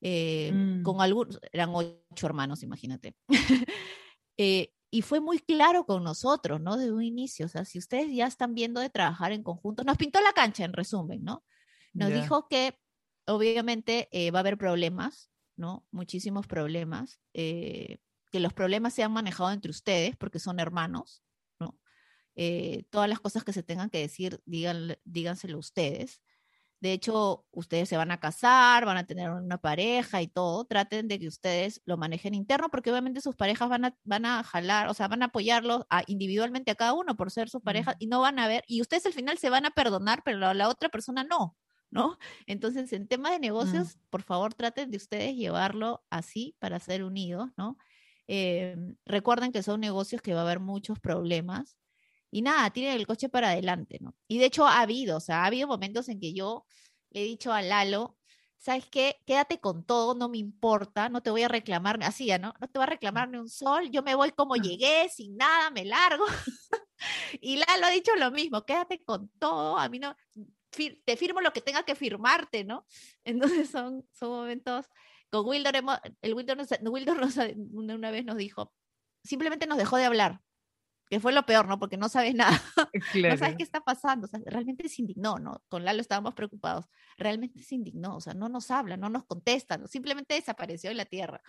eh, 0.00 0.52
mm. 0.52 0.82
con 0.82 1.00
algunos, 1.00 1.40
eran 1.52 1.70
ocho 1.74 2.26
hermanos, 2.26 2.62
imagínate. 2.62 3.16
Eh, 4.40 4.72
y 4.92 5.02
fue 5.02 5.18
muy 5.18 5.40
claro 5.40 5.84
con 5.84 6.04
nosotros, 6.04 6.60
¿no? 6.60 6.76
De 6.76 6.92
un 6.92 7.02
inicio, 7.02 7.46
o 7.46 7.48
sea, 7.48 7.64
si 7.64 7.76
ustedes 7.76 8.14
ya 8.14 8.28
están 8.28 8.54
viendo 8.54 8.80
de 8.80 8.88
trabajar 8.88 9.32
en 9.32 9.42
conjunto, 9.42 9.82
nos 9.82 9.96
pintó 9.96 10.20
la 10.20 10.32
cancha 10.32 10.64
en 10.64 10.72
resumen, 10.72 11.24
¿no? 11.24 11.44
Nos 11.92 12.12
dijo 12.12 12.46
que 12.46 12.78
obviamente 13.26 14.08
eh, 14.12 14.30
va 14.30 14.38
a 14.38 14.42
haber 14.42 14.56
problemas, 14.56 15.32
¿no? 15.56 15.84
Muchísimos 15.90 16.46
problemas, 16.46 17.18
que 18.30 18.40
los 18.40 18.52
problemas 18.52 18.94
se 18.94 19.02
han 19.02 19.12
manejado 19.12 19.50
entre 19.50 19.70
ustedes 19.70 20.16
porque 20.16 20.38
son 20.38 20.60
hermanos, 20.60 21.22
¿no? 21.58 21.78
todas 22.90 23.08
las 23.08 23.20
cosas 23.20 23.44
que 23.44 23.52
se 23.52 23.62
tengan 23.64 23.90
que 23.90 23.98
decir, 23.98 24.40
díganselo 24.44 25.58
ustedes 25.58 26.20
De 26.80 26.92
hecho, 26.92 27.44
ustedes 27.50 27.88
se 27.88 27.96
van 27.96 28.12
a 28.12 28.20
casar, 28.20 28.84
van 28.86 28.96
a 28.96 29.06
tener 29.06 29.30
una 29.30 29.58
pareja 29.58 30.22
y 30.22 30.28
todo. 30.28 30.64
Traten 30.64 31.08
de 31.08 31.18
que 31.18 31.26
ustedes 31.26 31.82
lo 31.84 31.96
manejen 31.96 32.34
interno, 32.34 32.68
porque 32.70 32.90
obviamente 32.92 33.20
sus 33.20 33.34
parejas 33.34 33.68
van 33.68 33.86
a, 33.86 33.96
van 34.04 34.24
a 34.26 34.44
jalar, 34.44 34.88
o 34.88 34.94
sea, 34.94 35.08
van 35.08 35.22
a 35.22 35.26
apoyarlos 35.26 35.84
individualmente 36.06 36.70
a 36.70 36.76
cada 36.76 36.92
uno 36.92 37.16
por 37.16 37.32
ser 37.32 37.48
sus 37.48 37.62
parejas 37.62 37.96
y 37.98 38.06
no 38.06 38.20
van 38.20 38.38
a 38.38 38.46
ver, 38.46 38.62
y 38.68 38.80
ustedes 38.80 39.06
al 39.06 39.12
final 39.12 39.38
se 39.38 39.50
van 39.50 39.66
a 39.66 39.70
perdonar, 39.70 40.22
pero 40.24 40.38
la, 40.54 40.68
otra 40.68 40.88
persona 40.88 41.24
no, 41.24 41.56
¿no? 41.90 42.18
Entonces, 42.46 42.92
en 42.92 43.08
tema 43.08 43.30
de 43.32 43.38
mm. 43.38 43.42
negocios, 43.42 43.98
por 44.10 44.22
favor, 44.22 44.54
traten 44.54 44.90
de 44.92 44.98
ustedes 44.98 45.34
llevarlo 45.34 46.04
así 46.10 46.54
para 46.60 46.78
ser 46.78 47.02
unidos, 47.02 47.50
¿no? 47.56 47.76
Em, 48.28 48.94
recuerden 49.06 49.52
que 49.52 49.62
son 49.62 49.80
negocios 49.80 50.20
que 50.20 50.34
va 50.34 50.40
a 50.40 50.42
haber 50.42 50.60
muchos 50.60 51.00
problemas 51.00 51.78
y 52.30 52.42
nada, 52.42 52.70
tienen 52.70 52.94
el 52.96 53.06
coche 53.06 53.30
para 53.30 53.50
adelante, 53.50 53.98
¿no? 54.02 54.14
Y 54.28 54.38
de 54.38 54.44
hecho 54.44 54.66
ha 54.66 54.80
habido, 54.80 55.16
o 55.16 55.20
sea, 55.20 55.42
ha 55.42 55.46
habido 55.46 55.66
momentos 55.66 56.10
en 56.10 56.20
que 56.20 56.34
yo 56.34 56.66
le 57.10 57.22
he 57.22 57.24
dicho 57.24 57.54
a 57.54 57.62
Lalo, 57.62 58.18
¿sabes 58.58 58.86
qué? 58.90 59.16
Quédate 59.26 59.60
con 59.60 59.82
todo, 59.82 60.14
no 60.14 60.28
me 60.28 60.36
importa, 60.36 61.08
no 61.08 61.22
te 61.22 61.30
voy 61.30 61.42
a 61.42 61.48
reclamar, 61.48 61.98
así 62.02 62.26
ya, 62.26 62.38
¿no? 62.38 62.52
No 62.60 62.68
te 62.68 62.78
va 62.78 62.84
a 62.84 62.88
reclamar 62.88 63.30
ni 63.30 63.38
un 63.38 63.48
sol, 63.48 63.90
yo 63.90 64.02
me 64.02 64.14
voy 64.14 64.32
como 64.32 64.54
ah. 64.54 64.58
llegué, 64.62 65.08
sin 65.08 65.36
nada, 65.38 65.70
me 65.70 65.86
largo. 65.86 66.26
y 67.40 67.56
Lalo 67.56 67.86
ha 67.86 67.90
dicho 67.90 68.14
lo 68.16 68.30
mismo, 68.30 68.62
quédate 68.66 69.02
con 69.04 69.30
todo, 69.38 69.78
a 69.78 69.88
mí 69.88 69.98
no, 69.98 70.14
te 70.70 71.16
firmo 71.16 71.40
lo 71.40 71.52
que 71.52 71.62
tenga 71.62 71.82
que 71.82 71.94
firmarte, 71.94 72.64
¿no? 72.64 72.84
Entonces 73.24 73.70
son, 73.70 74.06
son 74.12 74.30
momentos, 74.30 74.86
con 75.30 75.46
Wildor, 75.46 75.74
el 76.22 76.34
Wildor, 76.34 76.56
nos, 76.56 76.68
Wildor 76.82 77.20
una 77.96 78.10
vez 78.10 78.24
nos 78.24 78.36
dijo, 78.36 78.72
simplemente 79.24 79.66
nos 79.66 79.78
dejó 79.78 79.96
de 79.96 80.04
hablar, 80.04 80.40
que 81.10 81.20
fue 81.20 81.32
lo 81.32 81.46
peor, 81.46 81.68
¿no? 81.68 81.78
Porque 81.78 81.96
no 81.96 82.08
sabes 82.08 82.34
nada, 82.34 82.60
no 83.14 83.36
sabes 83.36 83.56
qué 83.56 83.62
está 83.62 83.80
pasando, 83.80 84.26
o 84.26 84.28
sea, 84.28 84.40
realmente 84.44 84.88
se 84.88 85.02
indignó, 85.02 85.36
¿no? 85.38 85.62
Con 85.68 85.84
Lalo 85.84 86.00
estábamos 86.00 86.34
preocupados, 86.34 86.86
realmente 87.16 87.62
se 87.62 87.74
indignó, 87.74 88.16
o 88.16 88.20
sea, 88.20 88.34
no 88.34 88.48
nos 88.48 88.70
habla, 88.70 88.96
no 88.96 89.08
nos 89.08 89.24
contesta, 89.24 89.80
simplemente 89.86 90.34
desapareció 90.34 90.90
de 90.90 90.96
la 90.96 91.06
tierra. 91.06 91.42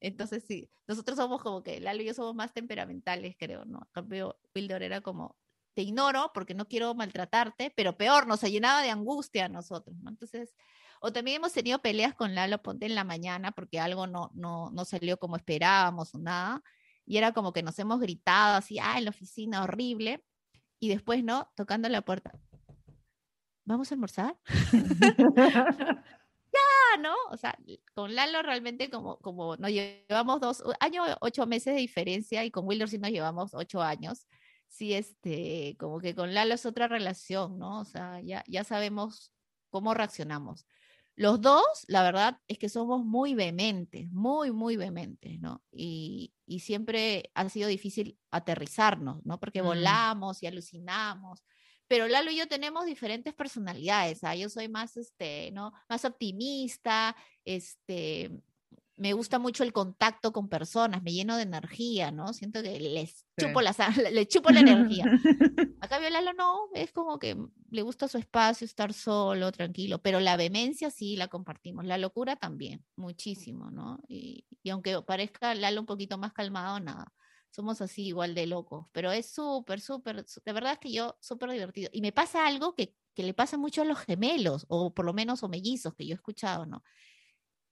Entonces, 0.00 0.44
sí, 0.46 0.70
nosotros 0.86 1.16
somos 1.16 1.42
como 1.42 1.62
que 1.62 1.80
Lalo 1.80 2.02
y 2.02 2.06
yo 2.06 2.14
somos 2.14 2.34
más 2.34 2.52
temperamentales, 2.52 3.36
creo, 3.38 3.64
¿no? 3.64 3.78
En 3.78 3.92
cambio, 3.92 4.38
Wildor 4.54 4.82
era 4.82 5.00
como, 5.00 5.36
te 5.74 5.82
ignoro 5.82 6.30
porque 6.34 6.54
no 6.54 6.66
quiero 6.66 6.94
maltratarte, 6.94 7.72
pero 7.76 7.96
peor, 7.96 8.26
nos 8.26 8.42
llenaba 8.42 8.82
de 8.82 8.90
angustia 8.90 9.46
a 9.46 9.48
nosotros, 9.48 9.96
¿no? 10.00 10.10
Entonces, 10.10 10.54
o 11.02 11.12
también 11.12 11.38
hemos 11.38 11.52
tenido 11.52 11.80
peleas 11.80 12.14
con 12.14 12.34
Lalo 12.34 12.62
Ponte 12.62 12.86
en 12.86 12.94
la 12.94 13.02
mañana 13.04 13.50
porque 13.50 13.80
algo 13.80 14.06
no, 14.06 14.30
no, 14.34 14.70
no 14.70 14.84
salió 14.84 15.18
como 15.18 15.36
esperábamos 15.36 16.14
o 16.14 16.18
nada 16.18 16.62
y 17.04 17.16
era 17.16 17.32
como 17.32 17.52
que 17.52 17.64
nos 17.64 17.78
hemos 17.80 18.00
gritado 18.00 18.56
así, 18.56 18.78
ah, 18.78 18.98
en 18.98 19.04
la 19.04 19.10
oficina, 19.10 19.64
horrible, 19.64 20.24
y 20.78 20.88
después, 20.88 21.24
¿no? 21.24 21.50
Tocando 21.56 21.88
la 21.88 22.02
puerta. 22.02 22.32
¿Vamos 23.64 23.90
a 23.90 23.94
almorzar? 23.94 24.36
ya, 26.52 27.00
¿no? 27.00 27.14
O 27.30 27.36
sea, 27.36 27.58
con 27.94 28.14
Lalo 28.14 28.42
realmente 28.42 28.88
como, 28.88 29.18
como 29.18 29.56
nos 29.56 29.70
llevamos 29.70 30.40
dos 30.40 30.62
años, 30.80 31.08
ocho 31.20 31.46
meses 31.46 31.74
de 31.74 31.80
diferencia 31.80 32.44
y 32.44 32.50
con 32.50 32.66
Wilder 32.66 32.88
sí 32.88 32.98
nos 32.98 33.10
llevamos 33.10 33.54
ocho 33.54 33.82
años. 33.82 34.26
Sí, 34.68 34.94
este, 34.94 35.76
como 35.78 36.00
que 36.00 36.14
con 36.14 36.32
Lalo 36.32 36.54
es 36.54 36.64
otra 36.64 36.88
relación, 36.88 37.58
¿no? 37.58 37.80
O 37.80 37.84
sea, 37.84 38.20
ya, 38.20 38.44
ya 38.46 38.64
sabemos 38.64 39.32
cómo 39.70 39.94
reaccionamos. 39.94 40.64
Los 41.14 41.40
dos, 41.40 41.62
la 41.88 42.02
verdad, 42.02 42.38
es 42.48 42.58
que 42.58 42.68
somos 42.68 43.04
muy 43.04 43.34
vehementes, 43.34 44.10
muy, 44.10 44.50
muy 44.50 44.76
vehementes, 44.76 45.38
¿no? 45.40 45.62
Y, 45.70 46.34
siempre 46.60 47.30
ha 47.34 47.48
sido 47.48 47.66
difícil 47.66 48.18
aterrizarnos, 48.30 49.24
¿no? 49.24 49.40
Porque 49.40 49.62
mm. 49.62 49.66
volamos 49.66 50.42
y 50.42 50.46
alucinamos. 50.46 51.42
Pero 51.88 52.08
Lalo 52.08 52.30
y 52.30 52.36
yo 52.36 52.46
tenemos 52.46 52.84
diferentes 52.84 53.34
personalidades. 53.34 54.22
¿ah? 54.24 54.34
Yo 54.34 54.48
soy 54.50 54.68
más, 54.68 54.96
este, 54.96 55.50
¿no? 55.52 55.72
Más 55.88 56.04
optimista, 56.04 57.16
este, 57.44 58.30
me 58.96 59.12
gusta 59.14 59.38
mucho 59.38 59.64
el 59.64 59.72
contacto 59.72 60.32
con 60.32 60.48
personas, 60.48 61.02
me 61.02 61.12
lleno 61.12 61.36
de 61.36 61.42
energía, 61.42 62.10
¿no? 62.10 62.32
Siento 62.32 62.62
que 62.62 62.78
les 62.78 63.26
chupo, 63.40 63.62
la, 63.62 63.74
le 64.12 64.28
chupo 64.28 64.50
la 64.50 64.60
energía. 64.60 65.04
Acá 65.80 65.98
Lalo 65.98 66.32
no, 66.34 66.68
es 66.74 66.92
como 66.92 67.18
que 67.18 67.36
le 67.70 67.82
gusta 67.82 68.08
su 68.08 68.18
espacio, 68.18 68.64
estar 68.64 68.92
solo, 68.92 69.50
tranquilo, 69.50 70.00
pero 70.00 70.20
la 70.20 70.36
vehemencia 70.36 70.90
sí 70.90 71.16
la 71.16 71.28
compartimos, 71.28 71.84
la 71.84 71.98
locura 71.98 72.36
también, 72.36 72.84
muchísimo, 72.96 73.70
¿no? 73.70 73.98
Y, 74.08 74.44
aunque 74.70 75.00
parezca 75.02 75.54
Lalo 75.54 75.80
un 75.80 75.86
poquito 75.86 76.18
más 76.18 76.32
calmado, 76.32 76.78
nada, 76.78 77.12
somos 77.50 77.80
así 77.80 78.06
igual 78.06 78.34
de 78.34 78.46
locos, 78.46 78.86
pero 78.92 79.10
es 79.10 79.32
súper, 79.32 79.80
súper, 79.80 80.24
de 80.24 80.52
verdad 80.52 80.72
es 80.72 80.78
que 80.78 80.92
yo 80.92 81.16
súper 81.20 81.50
divertido. 81.50 81.90
Y 81.92 82.02
me 82.02 82.12
pasa 82.12 82.46
algo 82.46 82.74
que, 82.74 82.94
que 83.14 83.22
le 83.22 83.34
pasa 83.34 83.56
mucho 83.56 83.82
a 83.82 83.84
los 83.86 83.98
gemelos, 83.98 84.66
o 84.68 84.92
por 84.92 85.06
lo 85.06 85.12
menos 85.12 85.42
o 85.42 85.48
mellizos 85.48 85.94
que 85.94 86.06
yo 86.06 86.12
he 86.12 86.16
escuchado, 86.16 86.66
¿no? 86.66 86.82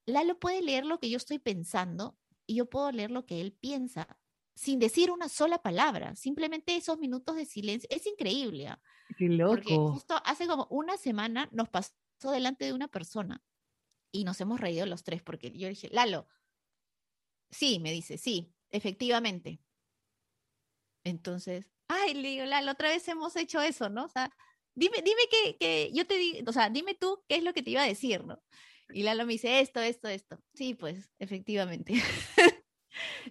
Lalo 0.07 0.39
puede 0.39 0.63
leer 0.63 0.87
lo 0.87 0.99
que 0.99 1.11
yo 1.11 1.17
estoy 1.17 1.39
pensando 1.39 2.19
y 2.47 2.57
yo 2.57 2.69
puedo 2.69 2.91
leer 2.91 3.11
lo 3.11 3.27
que 3.27 3.41
él 3.41 3.53
piensa 3.53 4.21
sin 4.55 4.79
decir 4.79 5.11
una 5.11 5.31
sola 5.31 5.63
palabra, 5.63 6.15
simplemente 6.17 6.77
esos 6.77 6.99
minutos 6.99 7.35
de 7.37 7.47
silencio. 7.47 7.89
Es 7.91 8.07
increíble. 8.07 8.69
¿ah? 8.69 8.79
Qué 9.17 9.27
loco. 9.27 9.55
Porque 9.55 9.75
justo 9.75 10.21
hace 10.25 10.47
como 10.47 10.67
una 10.71 10.99
semana 10.99 11.49
nos 11.53 11.71
pasó 11.71 11.93
delante 12.25 12.67
de 12.67 12.75
una 12.75 12.89
persona 12.89 13.43
y 14.13 14.25
nos 14.25 14.41
hemos 14.41 14.61
reído 14.61 14.85
los 14.85 15.03
tres 15.03 15.23
porque 15.23 15.51
yo 15.53 15.69
dije, 15.69 15.89
Lalo, 15.91 16.29
sí, 17.51 17.79
me 17.79 17.93
dice, 17.93 18.19
sí, 18.19 18.53
efectivamente. 18.71 19.61
Entonces, 21.05 21.71
ay, 21.89 22.15
le 22.15 22.29
digo, 22.29 22.45
Lalo, 22.45 22.73
otra 22.73 22.91
vez 22.91 23.07
hemos 23.09 23.37
hecho 23.37 23.63
eso, 23.63 23.89
¿no? 23.89 24.05
O 24.05 24.09
sea, 24.09 24.31
dime, 24.75 24.99
dime 25.03 25.23
que, 25.31 25.57
que 25.57 25.91
yo 25.95 26.07
te 26.07 26.19
digo, 26.19 26.51
o 26.51 26.53
sea, 26.53 26.69
dime 26.69 26.95
tú 26.95 27.23
qué 27.29 27.37
es 27.37 27.45
lo 27.45 27.55
que 27.55 27.63
te 27.63 27.71
iba 27.71 27.83
a 27.83 27.87
decir, 27.87 28.25
¿no? 28.25 28.43
Y 28.93 29.03
Lalo 29.03 29.27
me 29.27 29.35
dice 29.35 29.61
esto, 29.61 29.81
esto, 29.81 30.09
esto. 30.09 30.39
Sí, 30.55 30.75
pues, 30.75 31.13
efectivamente. 31.19 31.95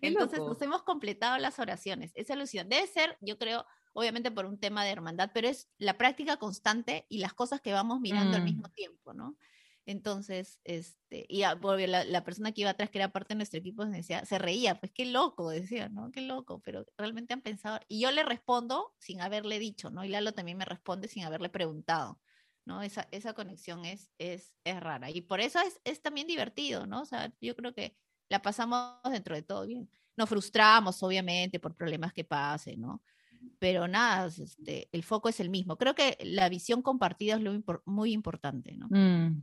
Entonces 0.02 0.40
nos 0.40 0.62
hemos 0.62 0.84
completado 0.84 1.38
las 1.38 1.60
oraciones. 1.60 2.12
Esa 2.16 2.34
alusión 2.34 2.70
debe 2.70 2.88
ser, 2.88 3.18
yo 3.22 3.38
creo, 3.38 3.66
obviamente 3.94 4.32
por 4.32 4.46
un 4.46 4.60
tema 4.60 4.84
de 4.84 4.92
hermandad, 4.92 5.32
pero 5.34 5.48
es 5.48 5.70
la 5.78 5.98
práctica 5.98 6.38
constante 6.38 7.06
y 7.10 7.20
las 7.20 7.34
cosas 7.34 7.62
que 7.62 7.74
vamos 7.74 8.00
mirando 8.00 8.36
al 8.36 8.44
mm. 8.44 8.46
mismo 8.46 8.70
tiempo, 8.70 9.14
¿no? 9.14 9.38
Entonces, 9.86 10.60
este, 10.66 11.26
y 11.28 11.40
la, 11.40 11.58
la, 12.04 12.24
persona 12.24 12.52
que 12.52 12.62
iba 12.62 12.70
atrás, 12.70 12.92
que 12.92 13.00
era 13.00 13.12
parte 13.12 13.34
de 13.34 13.38
nuestro 13.38 13.60
equipo, 13.60 13.84
decía, 13.86 14.24
se 14.24 14.38
reía, 14.38 14.80
pues 14.80 14.92
qué 14.92 15.06
loco, 15.06 15.50
decía, 15.50 15.90
¿no? 15.90 16.12
Qué 16.12 16.22
loco, 16.22 16.62
pero 16.64 16.86
realmente 16.96 17.34
han 17.34 17.42
pensado. 17.42 17.80
Y 17.88 18.00
yo 18.00 18.12
le 18.12 18.24
respondo 18.24 18.94
sin 19.00 19.20
haberle 19.20 19.58
dicho, 19.58 19.90
¿no? 19.90 20.06
Y 20.06 20.10
Lalo 20.10 20.34
también 20.34 20.60
me 20.60 20.66
responde 20.66 21.08
sin 21.08 21.24
haberle 21.24 21.50
preguntado. 21.50 22.20
¿No? 22.66 22.82
Esa, 22.82 23.08
esa 23.12 23.34
conexión 23.34 23.86
es, 23.86 24.12
es, 24.18 24.54
es 24.64 24.80
rara. 24.80 25.10
Y 25.10 25.22
por 25.22 25.40
eso 25.40 25.60
es, 25.60 25.80
es 25.84 26.02
también 26.02 26.28
divertido, 26.28 26.86
¿no? 26.86 27.02
O 27.02 27.06
sea, 27.06 27.34
yo 27.42 27.56
creo 27.56 27.74
que 27.74 27.96
la 28.30 28.42
pasamos 28.42 29.00
dentro 29.12 29.36
de 29.36 29.42
todo 29.42 29.66
bien. 29.66 29.90
Nos 30.16 30.30
frustramos, 30.30 31.02
obviamente, 31.04 31.60
por 31.60 31.76
problemas 31.76 32.14
que 32.14 32.24
pasen, 32.24 32.82
¿no? 32.82 33.02
Pero 33.58 33.88
nada, 33.88 34.28
este, 34.28 34.90
el 34.92 35.04
foco 35.04 35.30
es 35.30 35.40
el 35.40 35.50
mismo. 35.50 35.78
Creo 35.78 35.96
que 35.96 36.18
la 36.24 36.50
visión 36.50 36.82
compartida 36.82 37.36
es 37.36 37.42
lo 37.42 37.62
muy 37.86 38.12
importante, 38.12 38.76
¿no? 38.76 38.88
Mm, 38.90 39.42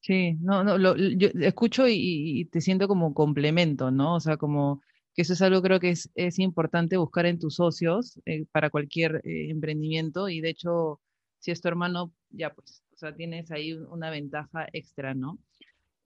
sí, 0.00 0.36
no, 0.40 0.64
no, 0.64 0.78
lo, 0.78 0.96
yo 0.96 1.28
escucho 1.40 1.84
y, 1.88 2.46
te 2.46 2.60
siento 2.60 2.88
como 2.88 3.14
complemento, 3.14 3.90
¿no? 3.90 4.16
O 4.16 4.20
sea, 4.20 4.36
como 4.36 4.80
que 5.14 5.22
eso 5.22 5.34
es 5.34 5.42
algo 5.42 5.62
creo 5.62 5.78
que 5.78 5.90
es, 5.90 6.10
es 6.14 6.38
importante 6.38 6.96
buscar 6.96 7.26
en 7.26 7.38
tus 7.38 7.56
socios 7.56 8.20
eh, 8.26 8.46
para 8.50 8.70
cualquier 8.70 9.20
eh, 9.24 9.50
emprendimiento 9.50 10.28
y 10.28 10.40
de 10.40 10.50
hecho 10.50 11.00
si 11.44 11.50
es 11.50 11.60
tu 11.60 11.68
hermano, 11.68 12.10
ya 12.30 12.54
pues, 12.54 12.82
o 12.94 12.96
sea, 12.96 13.14
tienes 13.14 13.50
ahí 13.50 13.74
una 13.74 14.08
ventaja 14.08 14.66
extra, 14.72 15.12
¿no? 15.12 15.38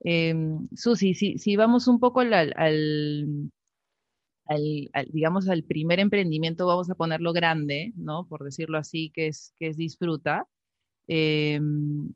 Eh, 0.03 0.35
Susi, 0.75 1.13
si, 1.13 1.37
si, 1.37 1.55
vamos 1.55 1.87
un 1.87 1.97
poco 2.01 2.19
al, 2.19 2.33
al, 2.33 3.49
digamos, 5.11 5.47
al 5.47 5.63
primer 5.63 6.01
emprendimiento, 6.01 6.67
vamos 6.67 6.89
a 6.89 6.95
ponerlo 6.95 7.31
grande, 7.31 7.93
¿no? 7.95 8.27
Por 8.27 8.43
decirlo 8.43 8.77
así, 8.77 9.11
que 9.11 9.27
es, 9.27 9.53
que 9.57 9.67
es 9.67 9.77
disfruta. 9.77 10.45
Em, 11.07 12.11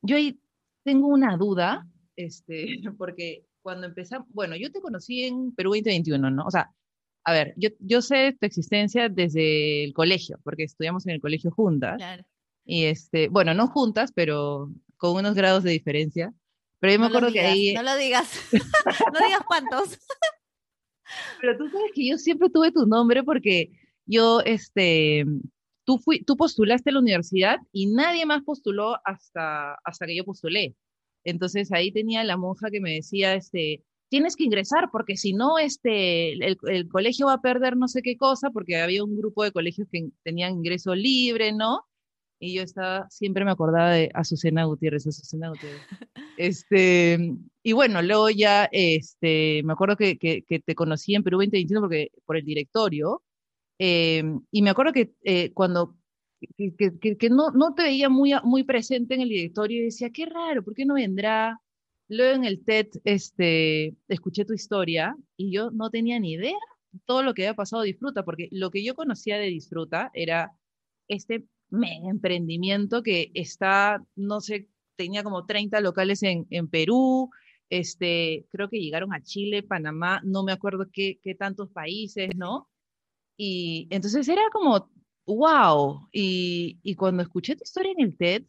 yo 0.00 0.16
ahí 0.16 0.40
tengo 0.82 1.08
una 1.08 1.36
duda, 1.36 1.86
este, 2.16 2.80
porque 2.96 3.44
cuando 3.60 3.86
empezamos, 3.86 4.28
bueno, 4.30 4.56
yo 4.56 4.72
te 4.72 4.80
conocí 4.80 5.24
en 5.24 5.54
Perú 5.54 5.72
2021, 5.72 6.30
¿no? 6.30 6.46
O 6.46 6.50
sea, 6.50 6.70
a 7.24 7.32
ver, 7.34 7.52
yo, 7.58 7.68
yo 7.80 8.00
sé 8.00 8.34
tu 8.40 8.46
existencia 8.46 9.10
desde 9.10 9.84
el 9.84 9.92
colegio, 9.92 10.40
porque 10.42 10.64
estudiamos 10.64 11.06
en 11.06 11.12
el 11.12 11.20
colegio 11.20 11.50
juntas. 11.50 11.98
Claro. 11.98 12.24
Y 12.64 12.84
este, 12.84 13.28
bueno, 13.28 13.54
no 13.54 13.66
juntas, 13.68 14.12
pero 14.14 14.70
con 14.96 15.16
unos 15.16 15.34
grados 15.34 15.64
de 15.64 15.72
diferencia. 15.72 16.32
Pero 16.78 16.94
yo 16.94 17.00
me 17.00 17.06
acuerdo 17.06 17.32
que 17.32 17.40
ahí. 17.40 17.74
No 17.74 17.82
lo 17.82 17.96
digas. 17.96 18.28
no 19.12 19.26
digas 19.26 19.42
cuántos. 19.46 19.98
pero 21.40 21.56
tú 21.56 21.68
sabes 21.68 21.90
que 21.94 22.08
yo 22.08 22.18
siempre 22.18 22.50
tuve 22.50 22.72
tu 22.72 22.86
nombre 22.86 23.22
porque 23.22 23.70
yo, 24.06 24.40
este, 24.40 25.24
tú, 25.84 25.98
fui, 25.98 26.24
tú 26.24 26.36
postulaste 26.36 26.90
a 26.90 26.94
la 26.94 27.00
universidad 27.00 27.58
y 27.72 27.86
nadie 27.86 28.26
más 28.26 28.42
postuló 28.42 28.96
hasta, 29.04 29.74
hasta 29.84 30.06
que 30.06 30.16
yo 30.16 30.24
postulé. 30.24 30.76
Entonces 31.24 31.70
ahí 31.72 31.92
tenía 31.92 32.24
la 32.24 32.36
monja 32.36 32.70
que 32.70 32.80
me 32.80 32.94
decía, 32.94 33.34
este, 33.34 33.84
tienes 34.08 34.36
que 34.36 34.44
ingresar 34.44 34.90
porque 34.90 35.16
si 35.16 35.32
no, 35.34 35.58
este, 35.58 36.32
el, 36.32 36.58
el, 36.66 36.88
colegio 36.88 37.26
va 37.26 37.34
a 37.34 37.40
perder 37.42 37.76
no 37.76 37.88
sé 37.88 38.02
qué 38.02 38.16
cosa, 38.16 38.50
porque 38.50 38.80
había 38.80 39.04
un 39.04 39.16
grupo 39.16 39.44
de 39.44 39.52
colegios 39.52 39.88
que 39.90 40.08
tenían 40.24 40.54
ingreso 40.54 40.94
libre, 40.94 41.52
¿no? 41.52 41.84
Y 42.42 42.54
yo 42.54 42.62
estaba, 42.62 43.08
siempre 43.08 43.44
me 43.44 43.52
acordaba 43.52 43.92
de 43.92 44.10
Azucena 44.14 44.64
Gutiérrez, 44.64 45.06
Azucena 45.06 45.48
Gutiérrez. 45.50 45.80
Este, 46.38 47.36
y 47.62 47.72
bueno, 47.72 48.02
luego 48.02 48.30
ya, 48.30 48.68
este, 48.72 49.62
me 49.64 49.74
acuerdo 49.74 49.96
que, 49.96 50.18
que, 50.18 50.42
te 50.42 50.74
conocí 50.74 51.14
en 51.14 51.22
Perú 51.22 51.36
2021 51.36 51.80
porque, 51.82 52.10
por 52.24 52.36
el 52.36 52.44
directorio, 52.44 53.22
eh, 53.78 54.24
y 54.50 54.62
me 54.62 54.70
acuerdo 54.70 54.92
que 54.92 55.12
eh, 55.22 55.52
cuando, 55.52 55.94
que, 56.56 56.98
que, 56.98 57.30
no, 57.30 57.50
no 57.50 57.74
te 57.74 57.84
veía 57.84 58.08
muy, 58.08 58.32
muy 58.42 58.64
presente 58.64 59.14
en 59.14 59.20
el 59.20 59.28
directorio 59.28 59.82
y 59.82 59.84
decía, 59.84 60.10
qué 60.10 60.26
raro, 60.26 60.64
¿por 60.64 60.74
qué 60.74 60.84
no 60.84 60.94
vendrá? 60.94 61.60
Luego 62.08 62.34
en 62.34 62.44
el 62.44 62.64
TED, 62.64 62.88
este, 63.04 63.94
escuché 64.08 64.44
tu 64.44 64.54
historia 64.54 65.14
y 65.36 65.52
yo 65.52 65.70
no 65.70 65.90
tenía 65.90 66.18
ni 66.18 66.32
idea 66.32 66.58
todo 67.04 67.22
lo 67.22 67.34
que 67.34 67.42
había 67.46 67.54
pasado 67.54 67.82
Disfruta, 67.82 68.24
porque 68.24 68.48
lo 68.50 68.70
que 68.70 68.82
yo 68.82 68.94
conocía 68.94 69.38
de 69.38 69.46
Disfruta 69.46 70.10
era 70.14 70.56
este 71.08 71.46
emprendimiento 71.80 73.02
que 73.02 73.30
está, 73.34 74.04
no 74.16 74.40
sé, 74.40 74.68
tenía 74.96 75.22
como 75.22 75.46
30 75.46 75.80
locales 75.80 76.22
en, 76.22 76.46
en 76.50 76.68
Perú, 76.68 77.30
este, 77.70 78.46
creo 78.50 78.68
que 78.68 78.80
llegaron 78.80 79.14
a 79.14 79.22
Chile, 79.22 79.62
Panamá, 79.62 80.20
no 80.24 80.44
me 80.44 80.52
acuerdo 80.52 80.88
qué, 80.92 81.18
qué 81.22 81.34
tantos 81.34 81.70
países, 81.70 82.30
¿no? 82.36 82.68
Y 83.36 83.88
entonces 83.90 84.28
era 84.28 84.42
como, 84.52 84.90
wow, 85.26 86.08
y, 86.12 86.78
y 86.82 86.94
cuando 86.94 87.22
escuché 87.22 87.56
tu 87.56 87.64
historia 87.64 87.92
en 87.96 88.04
el 88.04 88.16
TED, 88.16 88.42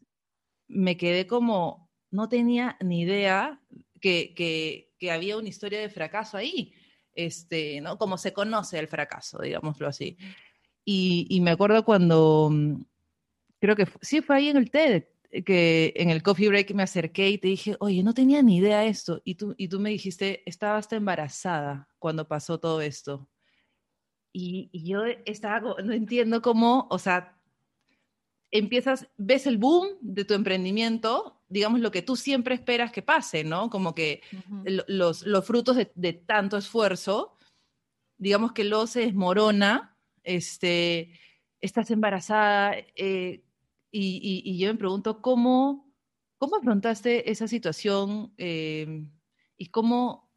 me 0.67 0.97
quedé 0.97 1.25
como, 1.25 1.89
no 2.11 2.27
tenía 2.27 2.77
ni 2.81 3.01
idea 3.01 3.61
que, 4.01 4.33
que, 4.35 4.91
que 4.99 5.11
había 5.11 5.37
una 5.37 5.49
historia 5.49 5.79
de 5.79 5.89
fracaso 5.89 6.35
ahí, 6.35 6.73
este, 7.15 7.79
¿no? 7.79 7.97
Como 7.97 8.17
se 8.17 8.33
conoce 8.33 8.77
el 8.77 8.87
fracaso, 8.87 9.39
digámoslo 9.41 9.87
así. 9.87 10.17
Y, 10.83 11.27
y 11.29 11.39
me 11.41 11.51
acuerdo 11.51 11.85
cuando 11.85 12.51
creo 13.63 13.77
que 13.77 13.87
sí 14.01 14.21
fue 14.21 14.35
ahí 14.35 14.49
en 14.49 14.57
el 14.57 14.69
TED, 14.69 15.05
que 15.45 15.93
en 15.95 16.09
el 16.09 16.21
coffee 16.21 16.49
break 16.49 16.73
me 16.73 16.83
acerqué 16.83 17.29
y 17.29 17.37
te 17.37 17.47
dije, 17.47 17.77
oye, 17.79 18.03
no 18.03 18.13
tenía 18.13 18.41
ni 18.41 18.57
idea 18.57 18.81
de 18.81 18.89
esto. 18.89 19.21
Y 19.23 19.35
tú, 19.35 19.55
y 19.57 19.69
tú 19.69 19.79
me 19.79 19.89
dijiste, 19.89 20.43
estaba 20.45 20.77
hasta 20.77 20.97
embarazada 20.97 21.87
cuando 21.97 22.27
pasó 22.27 22.59
todo 22.59 22.81
esto. 22.81 23.29
Y, 24.33 24.69
y 24.73 24.83
yo 24.85 25.05
estaba, 25.25 25.77
no 25.81 25.93
entiendo 25.93 26.41
cómo, 26.41 26.89
o 26.91 26.99
sea, 26.99 27.37
empiezas, 28.51 29.07
ves 29.15 29.47
el 29.47 29.57
boom 29.57 29.87
de 30.01 30.25
tu 30.25 30.33
emprendimiento, 30.33 31.41
digamos 31.47 31.79
lo 31.79 31.91
que 31.91 32.01
tú 32.01 32.17
siempre 32.17 32.55
esperas 32.55 32.91
que 32.91 33.01
pase, 33.01 33.45
¿no? 33.45 33.69
Como 33.69 33.95
que 33.95 34.23
los, 34.87 35.25
los, 35.25 35.45
frutos 35.45 35.77
de, 35.77 35.89
de, 35.95 36.11
tanto 36.11 36.57
esfuerzo, 36.57 37.37
digamos 38.17 38.51
que 38.51 38.65
lo 38.65 38.87
se 38.87 39.05
desmorona, 39.05 39.97
este, 40.21 41.17
estás 41.61 41.89
embarazada, 41.91 42.75
eh, 42.97 43.41
y, 43.93 44.57
yo 44.57 44.73
me 44.73 44.79
pregunto 44.79 45.21
cómo, 45.21 45.93
cómo 46.37 46.55
afrontaste 46.55 47.29
esa 47.31 47.47
situación 47.47 48.33
eh, 48.37 49.07
y 49.55 49.67
cómo 49.67 50.31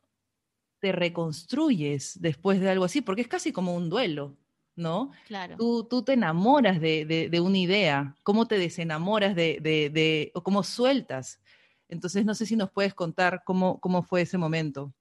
te 0.78 0.92
reconstruyes 0.92 2.20
después 2.20 2.60
de 2.60 2.70
algo 2.70 2.84
así, 2.84 3.00
porque 3.00 3.22
es 3.22 3.28
casi 3.28 3.52
como 3.52 3.74
un 3.74 3.88
duelo, 3.88 4.36
¿no? 4.74 5.10
Claro. 5.26 5.56
Tú, 5.56 5.84
tú 5.88 6.02
te 6.04 6.12
enamoras 6.12 6.80
de, 6.80 7.28
de, 7.30 7.40
una 7.40 7.56
idea, 7.56 8.14
cómo 8.22 8.46
te 8.46 8.58
desenamoras 8.58 9.34
de, 9.34 9.58
de, 9.62 10.30
o 10.34 10.42
cómo 10.42 10.62
sueltas. 10.62 11.40
Entonces, 11.88 12.26
no 12.26 12.34
sé 12.34 12.44
si 12.44 12.56
nos 12.56 12.70
puedes 12.70 12.92
contar 12.92 13.42
cómo, 13.44 13.80
cómo 13.80 14.02
fue 14.02 14.20
ese 14.22 14.36
momento. 14.36 14.94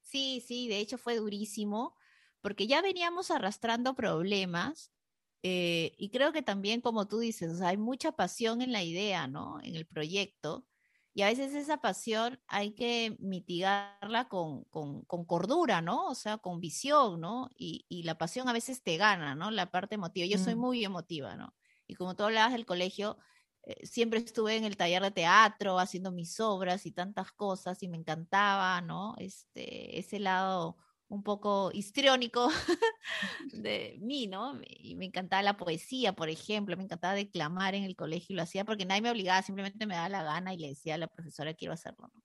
Sí, 0.00 0.42
sí, 0.44 0.66
de 0.66 0.78
hecho 0.78 0.98
fue 0.98 1.16
durísimo, 1.16 1.94
porque 2.40 2.66
ya 2.66 2.82
veníamos 2.82 3.30
arrastrando 3.30 3.94
problemas 3.94 4.90
eh, 5.42 5.94
y 5.98 6.10
creo 6.10 6.32
que 6.32 6.42
también, 6.42 6.80
como 6.80 7.08
tú 7.08 7.18
dices, 7.18 7.60
hay 7.60 7.76
mucha 7.76 8.12
pasión 8.12 8.62
en 8.62 8.72
la 8.72 8.82
idea, 8.82 9.26
¿no? 9.26 9.60
En 9.62 9.76
el 9.76 9.86
proyecto. 9.86 10.66
Y 11.14 11.22
a 11.22 11.26
veces 11.26 11.54
esa 11.54 11.78
pasión 11.78 12.40
hay 12.46 12.72
que 12.74 13.16
mitigarla 13.20 14.28
con, 14.28 14.64
con, 14.64 15.04
cordura, 15.26 15.82
¿no? 15.82 16.06
O 16.06 16.14
sea, 16.14 16.38
con 16.38 16.60
visión, 16.60 17.20
¿no? 17.20 17.50
Y, 17.56 17.84
y, 17.88 18.04
la 18.04 18.16
pasión 18.16 18.48
a 18.48 18.52
veces 18.52 18.82
te 18.82 18.96
gana, 18.96 19.34
¿no? 19.34 19.50
La 19.50 19.70
parte 19.70 19.96
emotiva. 19.96 20.26
Yo 20.26 20.38
soy 20.38 20.54
mm. 20.54 20.58
muy 20.58 20.84
emotiva, 20.84 21.36
¿no? 21.36 21.54
Y 21.86 21.94
como 21.94 22.16
tú 22.16 22.24
hablabas 22.24 22.52
del 22.52 22.64
colegio, 22.64 23.18
eh, 23.64 23.86
siempre 23.86 24.18
estuve 24.20 24.56
en 24.56 24.64
el 24.64 24.76
taller 24.76 25.02
de 25.02 25.10
teatro 25.10 25.78
haciendo 25.78 26.10
mis 26.12 26.40
obras 26.40 26.86
y 26.86 26.92
tantas 26.92 27.32
cosas 27.32 27.82
y 27.82 27.88
me 27.88 27.96
encantaba, 27.96 28.80
¿no? 28.80 29.14
Este, 29.18 29.98
ese 29.98 30.18
lado 30.18 30.76
un 31.12 31.22
poco 31.22 31.70
histriónico 31.74 32.48
de 33.52 33.98
mí, 34.00 34.26
¿no? 34.28 34.58
Y 34.66 34.96
me 34.96 35.04
encantaba 35.04 35.42
la 35.42 35.58
poesía, 35.58 36.14
por 36.14 36.30
ejemplo, 36.30 36.74
me 36.74 36.84
encantaba 36.84 37.12
declamar 37.12 37.74
en 37.74 37.84
el 37.84 37.96
colegio 37.96 38.32
y 38.32 38.36
lo 38.36 38.42
hacía 38.42 38.64
porque 38.64 38.86
nadie 38.86 39.02
me 39.02 39.10
obligaba, 39.10 39.42
simplemente 39.42 39.86
me 39.86 39.94
daba 39.94 40.08
la 40.08 40.22
gana 40.22 40.54
y 40.54 40.56
le 40.56 40.68
decía 40.68 40.94
a 40.94 40.98
la 40.98 41.08
profesora 41.08 41.52
quiero 41.52 41.74
hacerlo, 41.74 42.10
¿no? 42.14 42.22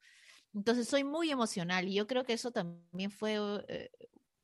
Entonces 0.54 0.88
soy 0.88 1.04
muy 1.04 1.30
emocional 1.30 1.86
y 1.86 1.95
yo 1.95 2.08
creo 2.08 2.23
que 2.23 2.32
eso 2.32 2.52
también 2.52 3.12
fue, 3.12 3.38
eh, 3.67 3.89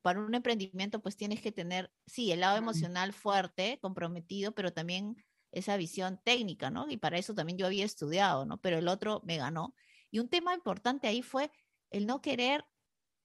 para 0.01 0.19
un 0.19 0.35
emprendimiento 0.35 1.01
pues 1.01 1.15
tienes 1.15 1.41
que 1.41 1.53
tener, 1.53 1.89
sí, 2.05 2.33
el 2.33 2.41
lado 2.41 2.57
emocional 2.57 3.13
fuerte, 3.13 3.79
comprometido, 3.81 4.51
pero 4.53 4.73
también 4.73 5.15
esa 5.53 5.77
visión 5.77 6.19
técnica, 6.21 6.69
¿no? 6.69 6.89
Y 6.89 6.97
para 6.97 7.17
eso 7.17 7.33
también 7.33 7.57
yo 7.57 7.65
había 7.65 7.85
estudiado, 7.85 8.45
¿no? 8.45 8.59
Pero 8.59 8.77
el 8.77 8.89
otro 8.89 9.21
me 9.23 9.37
ganó. 9.37 9.73
Y 10.11 10.19
un 10.19 10.27
tema 10.27 10.53
importante 10.53 11.07
ahí 11.07 11.21
fue 11.21 11.49
el 11.91 12.05
no 12.07 12.21
querer 12.21 12.65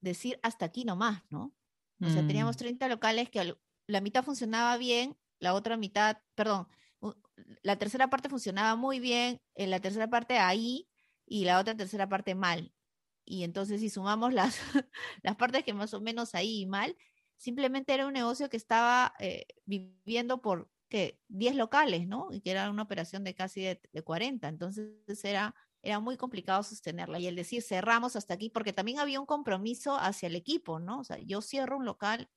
decir 0.00 0.38
hasta 0.42 0.66
aquí 0.66 0.84
nomás, 0.84 1.22
¿no? 1.30 1.54
O 2.00 2.08
sea, 2.11 2.24
teníamos 2.26 2.56
30 2.56 2.87
mm. 2.87 2.90
locales 2.90 3.28
que 3.28 3.56
la 3.88 4.00
mitad 4.00 4.22
funcionaba 4.22 4.76
bien, 4.76 5.16
la 5.40 5.54
otra 5.54 5.76
mitad, 5.76 6.18
perdón, 6.37 6.68
la 7.62 7.76
tercera 7.76 8.08
parte 8.08 8.28
funcionaba 8.28 8.76
muy 8.76 9.00
bien, 9.00 9.40
en 9.54 9.70
la 9.70 9.80
tercera 9.80 10.08
parte 10.08 10.38
ahí 10.38 10.88
y 11.26 11.44
la 11.44 11.58
otra 11.58 11.76
tercera 11.76 12.08
parte 12.08 12.34
mal. 12.34 12.72
Y 13.24 13.44
entonces 13.44 13.80
si 13.80 13.90
sumamos 13.90 14.32
las, 14.32 14.58
las 15.22 15.37
partes 15.37 15.64
que 15.64 15.74
más 15.74 15.92
o 15.94 16.00
menos 16.00 16.34
ahí 16.34 16.61
y 16.61 16.66
mal, 16.66 16.96
simplemente 17.37 17.92
era 17.94 18.06
un 18.06 18.12
negocio 18.12 18.48
que 18.48 18.56
estaba 18.56 19.14
eh, 19.18 19.46
viviendo 19.64 20.40
por 20.40 20.70
¿qué? 20.88 21.20
10 21.28 21.56
locales, 21.56 22.06
¿no? 22.06 22.28
Y 22.30 22.40
que 22.40 22.50
era 22.50 22.70
una 22.70 22.82
operación 22.82 23.24
de 23.24 23.34
casi 23.34 23.62
de, 23.62 23.80
de 23.92 24.02
40. 24.02 24.48
Entonces 24.48 25.24
era 25.24 25.54
era 25.88 26.01
muy 26.01 26.16
complicado 26.18 26.62
sostenerla. 26.62 27.18
Y 27.18 27.27
el 27.27 27.37
decir 27.37 27.62
cerramos 27.62 28.14
hasta 28.14 28.35
aquí, 28.35 28.51
porque 28.51 28.72
también 28.72 28.98
había 28.98 29.20
un 29.20 29.27
compromiso 29.27 29.96
hacia 29.96 30.27
el 30.27 30.37
equipo, 30.37 30.79
¿no? 30.79 31.01
O 31.01 31.05
sea, 31.05 31.18
yo 31.18 31.40
cierro 31.40 31.79
un 31.79 31.87
local 31.87 32.31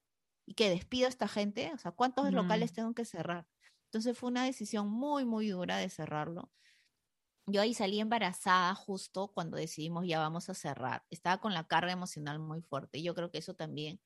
y 0.46 0.54
que 0.54 0.70
despido 0.70 1.08
a 1.08 1.10
esta 1.10 1.28
gente, 1.28 1.72
o 1.74 1.78
sea, 1.78 1.92
¿cuántos 1.92 2.32
locales 2.32 2.74
tengo 2.74 2.94
que 2.94 3.06
cerrar? 3.06 3.48
Entonces 3.86 4.18
fue 4.18 4.30
una 4.30 4.46
decisión 4.46 4.90
muy, 4.90 5.26
muy 5.26 5.50
dura 5.50 5.78
de 5.78 5.90
cerrarlo. 5.90 6.50
Yo 7.46 7.62
ahí 7.62 7.74
salí 7.74 8.00
embarazada 8.00 8.74
justo 8.74 9.32
cuando 9.34 9.58
decidimos 9.58 10.08
ya 10.08 10.20
vamos 10.20 10.50
a 10.50 10.54
cerrar. 10.54 11.04
Estaba 11.10 11.40
con 11.40 11.54
la 11.54 11.66
carga 11.68 11.92
emocional 11.92 12.40
muy 12.40 12.62
fuerte. 12.62 13.02
Yo 13.04 13.14
creo 13.16 13.32
que 13.32 13.40
eso 13.40 13.54
también 13.54 14.00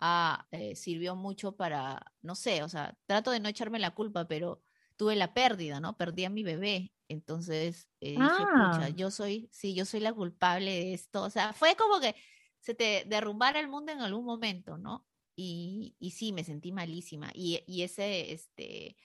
ah, 0.00 0.46
eh, 0.52 0.76
sirvió 0.76 1.16
mucho 1.16 1.56
para, 1.56 2.12
no 2.22 2.36
sé, 2.36 2.62
o 2.62 2.68
sea, 2.68 2.96
trato 3.06 3.32
de 3.32 3.40
no 3.40 3.48
echarme 3.48 3.80
la 3.80 3.94
culpa, 3.94 4.28
pero 4.28 4.62
tuve 4.96 5.16
la 5.16 5.34
pérdida, 5.34 5.80
¿no? 5.80 5.96
Perdí 5.96 6.24
a 6.24 6.30
mi 6.30 6.42
bebé 6.42 6.92
entonces 7.08 7.88
eh, 8.00 8.10
dije, 8.10 8.20
pucha, 8.20 8.84
ah. 8.84 8.88
yo 8.90 9.10
soy, 9.10 9.48
sí, 9.52 9.74
yo 9.74 9.84
soy 9.84 10.00
la 10.00 10.12
culpable 10.12 10.70
de 10.70 10.94
esto. 10.94 11.22
O 11.22 11.30
sea, 11.30 11.52
fue 11.52 11.76
como 11.76 12.00
que 12.00 12.14
se 12.60 12.74
te 12.74 13.04
derrumbara 13.06 13.60
el 13.60 13.68
mundo 13.68 13.92
en 13.92 14.00
algún 14.00 14.24
momento, 14.24 14.76
¿no? 14.76 15.06
Y, 15.36 15.94
y 15.98 16.12
sí, 16.12 16.32
me 16.32 16.44
sentí 16.44 16.72
malísima. 16.72 17.30
Y, 17.34 17.62
y 17.66 17.82
ese, 17.82 18.32
este, 18.32 18.96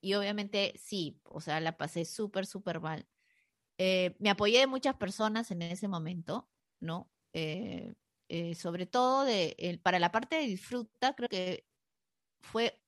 y 0.00 0.14
obviamente 0.14 0.74
sí, 0.78 1.20
o 1.24 1.40
sea, 1.40 1.60
la 1.60 1.76
pasé 1.76 2.04
súper, 2.04 2.46
súper 2.46 2.80
mal. 2.80 3.06
Eh, 3.78 4.16
me 4.18 4.30
apoyé 4.30 4.58
de 4.58 4.66
muchas 4.66 4.96
personas 4.96 5.50
en 5.50 5.62
ese 5.62 5.88
momento, 5.88 6.50
¿no? 6.80 7.10
Eh, 7.32 7.94
sobre 8.56 8.84
todo 8.84 9.24
de, 9.24 9.80
para 9.82 9.98
la 9.98 10.12
parte 10.12 10.36
de 10.36 10.42
disfruta, 10.42 11.14
creo 11.14 11.28
que 11.28 11.64
fue 12.40 12.78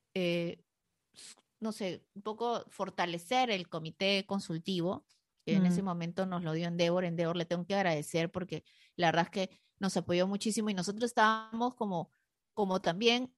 no 1.61 1.73
sé, 1.73 2.05
un 2.15 2.23
poco 2.23 2.65
fortalecer 2.71 3.51
el 3.51 3.69
comité 3.69 4.25
consultivo, 4.27 5.05
que 5.45 5.55
en 5.55 5.67
ese 5.67 5.83
mm. 5.83 5.85
momento 5.85 6.27
nos 6.27 6.43
lo 6.43 6.53
dio 6.53 6.69
Endeavor. 6.69 7.05
Endeavor 7.05 7.37
le 7.37 7.45
tengo 7.45 7.67
que 7.67 7.75
agradecer 7.75 8.31
porque 8.31 8.65
la 8.97 9.09
verdad 9.09 9.25
es 9.25 9.31
que 9.31 9.61
nos 9.79 9.97
apoyó 9.97 10.27
muchísimo 10.27 10.71
y 10.71 10.75
nosotros 10.75 11.05
estábamos 11.05 11.75
como, 11.75 12.11
como 12.55 12.81
también 12.81 13.33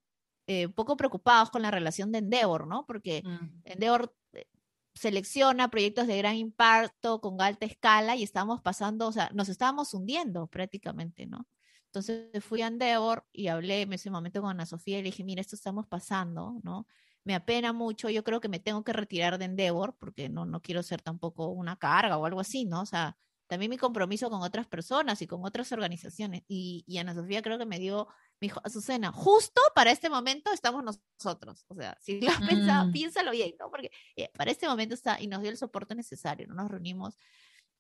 eh, 0.47 0.67
un 0.67 0.73
poco 0.73 0.97
preocupados 0.97 1.51
con 1.51 1.63
la 1.63 1.71
relación 1.71 2.11
de 2.13 2.19
Endeavor, 2.19 2.67
¿no? 2.67 2.87
Porque 2.87 3.23
mm. 3.25 3.63
Endeavor 3.65 4.15
eh, 4.33 4.47
selecciona 4.95 5.71
proyectos 5.71 6.07
de 6.07 6.19
gran 6.19 6.37
impacto 6.37 7.21
con 7.21 7.41
alta 7.41 7.67
escala 7.67 8.17
y 8.17 8.23
estábamos 8.23 8.61
pasando, 8.61 9.09
o 9.09 9.13
sea, 9.13 9.31
nos 9.35 9.49
estábamos 9.49 9.95
hundiendo 9.95 10.47
prácticamente, 10.47 11.27
¿no? 11.27 11.47
Entonces 11.87 12.43
fui 12.43 12.63
a 12.63 12.69
Endeavor 12.69 13.27
y 13.33 13.49
hablé 13.49 13.83
en 13.83 13.93
ese 13.93 14.11
momento 14.11 14.41
con 14.41 14.51
Ana 14.51 14.67
Sofía 14.67 14.99
y 14.99 15.03
le 15.03 15.11
dije, 15.11 15.25
mira, 15.25 15.41
esto 15.41 15.57
estamos 15.57 15.87
pasando, 15.87 16.59
¿no? 16.63 16.87
Me 17.25 17.35
apena 17.35 17.73
mucho, 17.73 18.11
yo 18.11 18.25
creo 18.25 18.41
que 18.41 18.49
me 18.49 18.59
tengo 18.59 18.85
que 18.85 18.93
retirar 18.93 19.39
de 19.39 19.45
Endeavor 19.45 19.97
porque 19.99 20.29
no, 20.29 20.45
no 20.45 20.61
quiero 20.61 20.83
ser 20.83 21.03
tampoco 21.03 21.49
una 21.49 21.77
carga 21.77 22.17
o 22.17 22.27
algo 22.27 22.41
así, 22.41 22.65
¿no? 22.65 22.83
O 22.83 22.87
sea, 22.87 23.17
también 23.47 23.69
mi 23.69 23.77
compromiso 23.77 24.31
con 24.31 24.41
otras 24.41 24.67
personas 24.67 25.21
y 25.21 25.27
con 25.27 25.45
otras 25.45 25.73
organizaciones. 25.73 26.43
Y, 26.49 26.85
y 26.87 26.99
Ana 26.99 27.15
Sofía 27.15 27.43
creo 27.43 27.59
que 27.59 27.67
me 27.67 27.79
dio, 27.79 28.09
me 28.41 28.47
dijo, 28.47 28.61
Azucena, 28.65 29.13
justo 29.13 29.61
para 29.75 29.91
este 29.91 30.09
momento 30.09 30.51
estamos 30.53 30.83
nosotros. 30.83 31.65
O 31.69 31.75
sea, 31.75 31.97
si 32.01 32.21
lo 32.21 32.31
has 32.31 32.41
pensado, 32.49 32.87
mm. 32.87 32.93
piénsalo 32.93 33.31
bien, 33.31 33.55
¿no? 33.61 33.71
Porque 33.71 33.91
eh, 34.17 34.31
para 34.35 34.51
este 34.51 34.67
momento 34.67 34.95
está, 34.95 35.21
y 35.21 35.27
nos 35.27 35.43
dio 35.43 35.51
el 35.51 35.59
soporte 35.59 35.95
necesario, 35.95 36.47
¿no? 36.49 36.55
Nos 36.55 36.71
reunimos 36.71 37.19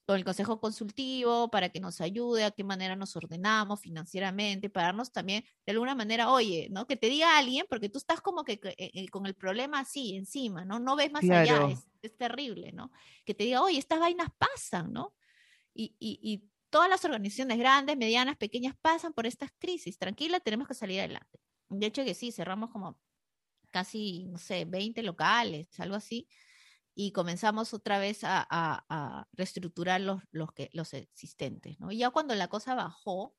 con 0.05 0.17
el 0.17 0.25
consejo 0.25 0.61
consultivo 0.61 1.49
para 1.51 1.69
que 1.69 1.81
nos 1.81 2.01
ayude 2.01 2.45
a 2.45 2.51
qué 2.51 2.65
manera 2.65 2.97
nos 2.97 3.15
ordenamos 3.15 3.81
financieramente, 3.81 4.69
para 4.69 4.87
darnos 4.87 5.13
también 5.13 5.45
de 5.65 5.73
alguna 5.73 5.95
manera, 5.95 6.31
oye, 6.31 6.69
¿no? 6.71 6.87
Que 6.87 6.97
te 6.97 7.09
diga 7.09 7.39
alguien, 7.39 7.67
porque 7.69 7.89
tú 7.89 7.99
estás 7.99 8.21
como 8.21 8.45
que 8.45 8.61
eh, 8.79 9.09
con 9.11 9.27
el 9.27 9.35
problema 9.35 9.81
así 9.81 10.17
encima, 10.17 10.65
¿no? 10.65 10.81
No 10.81 10.97
ves 10.97 11.13
más 11.13 11.23
allá, 11.23 11.69
es, 11.69 11.87
es, 12.03 12.17
terrible, 12.17 12.73
¿no? 12.73 12.91
Que 13.25 13.35
te 13.35 13.45
diga, 13.45 13.63
oye, 13.63 13.79
estas 13.79 14.01
vainas 14.01 14.29
pasan, 14.39 14.93
¿no? 14.93 15.15
Y, 15.73 15.95
y, 15.99 16.19
y 16.23 16.45
todas 16.69 16.91
las 16.91 17.05
organizaciones 17.05 17.59
grandes, 17.59 17.97
medianas, 17.97 18.37
pequeñas 18.37 18.75
pasan 18.81 19.13
por 19.13 19.27
estas 19.27 19.51
crisis. 19.59 19.99
Tranquila, 19.99 20.41
tenemos 20.41 20.67
que 20.67 20.75
salir 20.75 20.99
adelante. 20.99 21.39
De 21.69 21.87
hecho 21.87 22.05
que 22.05 22.15
sí, 22.15 22.33
cerramos 22.33 22.71
como 22.71 22.99
casi, 23.71 24.25
no 24.25 24.39
sé, 24.39 24.65
20 24.65 25.03
locales, 25.03 25.69
algo 25.79 25.95
así 25.95 26.29
y 26.95 27.13
comenzamos 27.13 27.73
otra 27.75 27.99
vez 27.99 28.21
a, 28.23 29.27
reestructurar 29.33 30.01
los, 30.01 30.23
los, 30.31 30.53
que, 30.53 30.71
los 30.73 30.93
existentes, 30.95 31.81
¿no? 31.81 31.91
Y 31.91 31.99
ya 31.99 32.11
cuando 32.11 32.35
la 32.35 32.49
cosa 32.49 32.75
bajó, 32.75 33.35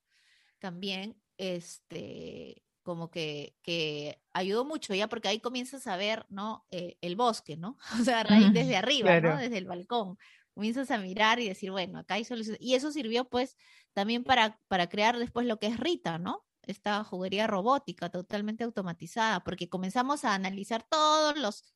también, 0.59 1.21
este, 1.37 2.63
como 2.83 3.11
que, 3.11 3.55
que 3.61 4.21
ayudó 4.33 4.65
mucho, 4.65 4.93
ya 4.93 5.07
porque 5.07 5.27
ahí 5.27 5.39
comienzas 5.39 5.87
a 5.87 5.97
ver, 5.97 6.25
¿no? 6.29 6.65
Eh, 6.71 6.97
el 7.01 7.15
bosque, 7.15 7.57
¿no? 7.57 7.77
O 8.01 8.03
sea, 8.03 8.23
raíz 8.23 8.51
desde 8.53 8.75
arriba, 8.75 9.19
¿no? 9.19 9.37
Desde 9.37 9.57
el 9.57 9.65
balcón. 9.65 10.17
Comienzas 10.53 10.91
a 10.91 10.97
mirar 10.97 11.39
y 11.39 11.47
decir, 11.47 11.71
bueno, 11.71 11.99
acá 11.99 12.15
hay 12.15 12.25
soluciones. 12.25 12.61
Y 12.61 12.75
eso 12.75 12.91
sirvió, 12.91 13.27
pues, 13.27 13.57
también 13.93 14.23
para, 14.23 14.59
para 14.67 14.87
crear 14.87 15.17
después 15.17 15.47
lo 15.47 15.59
que 15.59 15.67
es 15.67 15.79
Rita, 15.79 16.17
¿no? 16.17 16.45
Esta 16.61 17.03
juguería 17.03 17.47
robótica 17.47 18.09
totalmente 18.09 18.63
automatizada, 18.63 19.43
porque 19.43 19.69
comenzamos 19.69 20.23
a 20.23 20.33
analizar 20.33 20.83
todos 20.89 21.37
los 21.37 21.73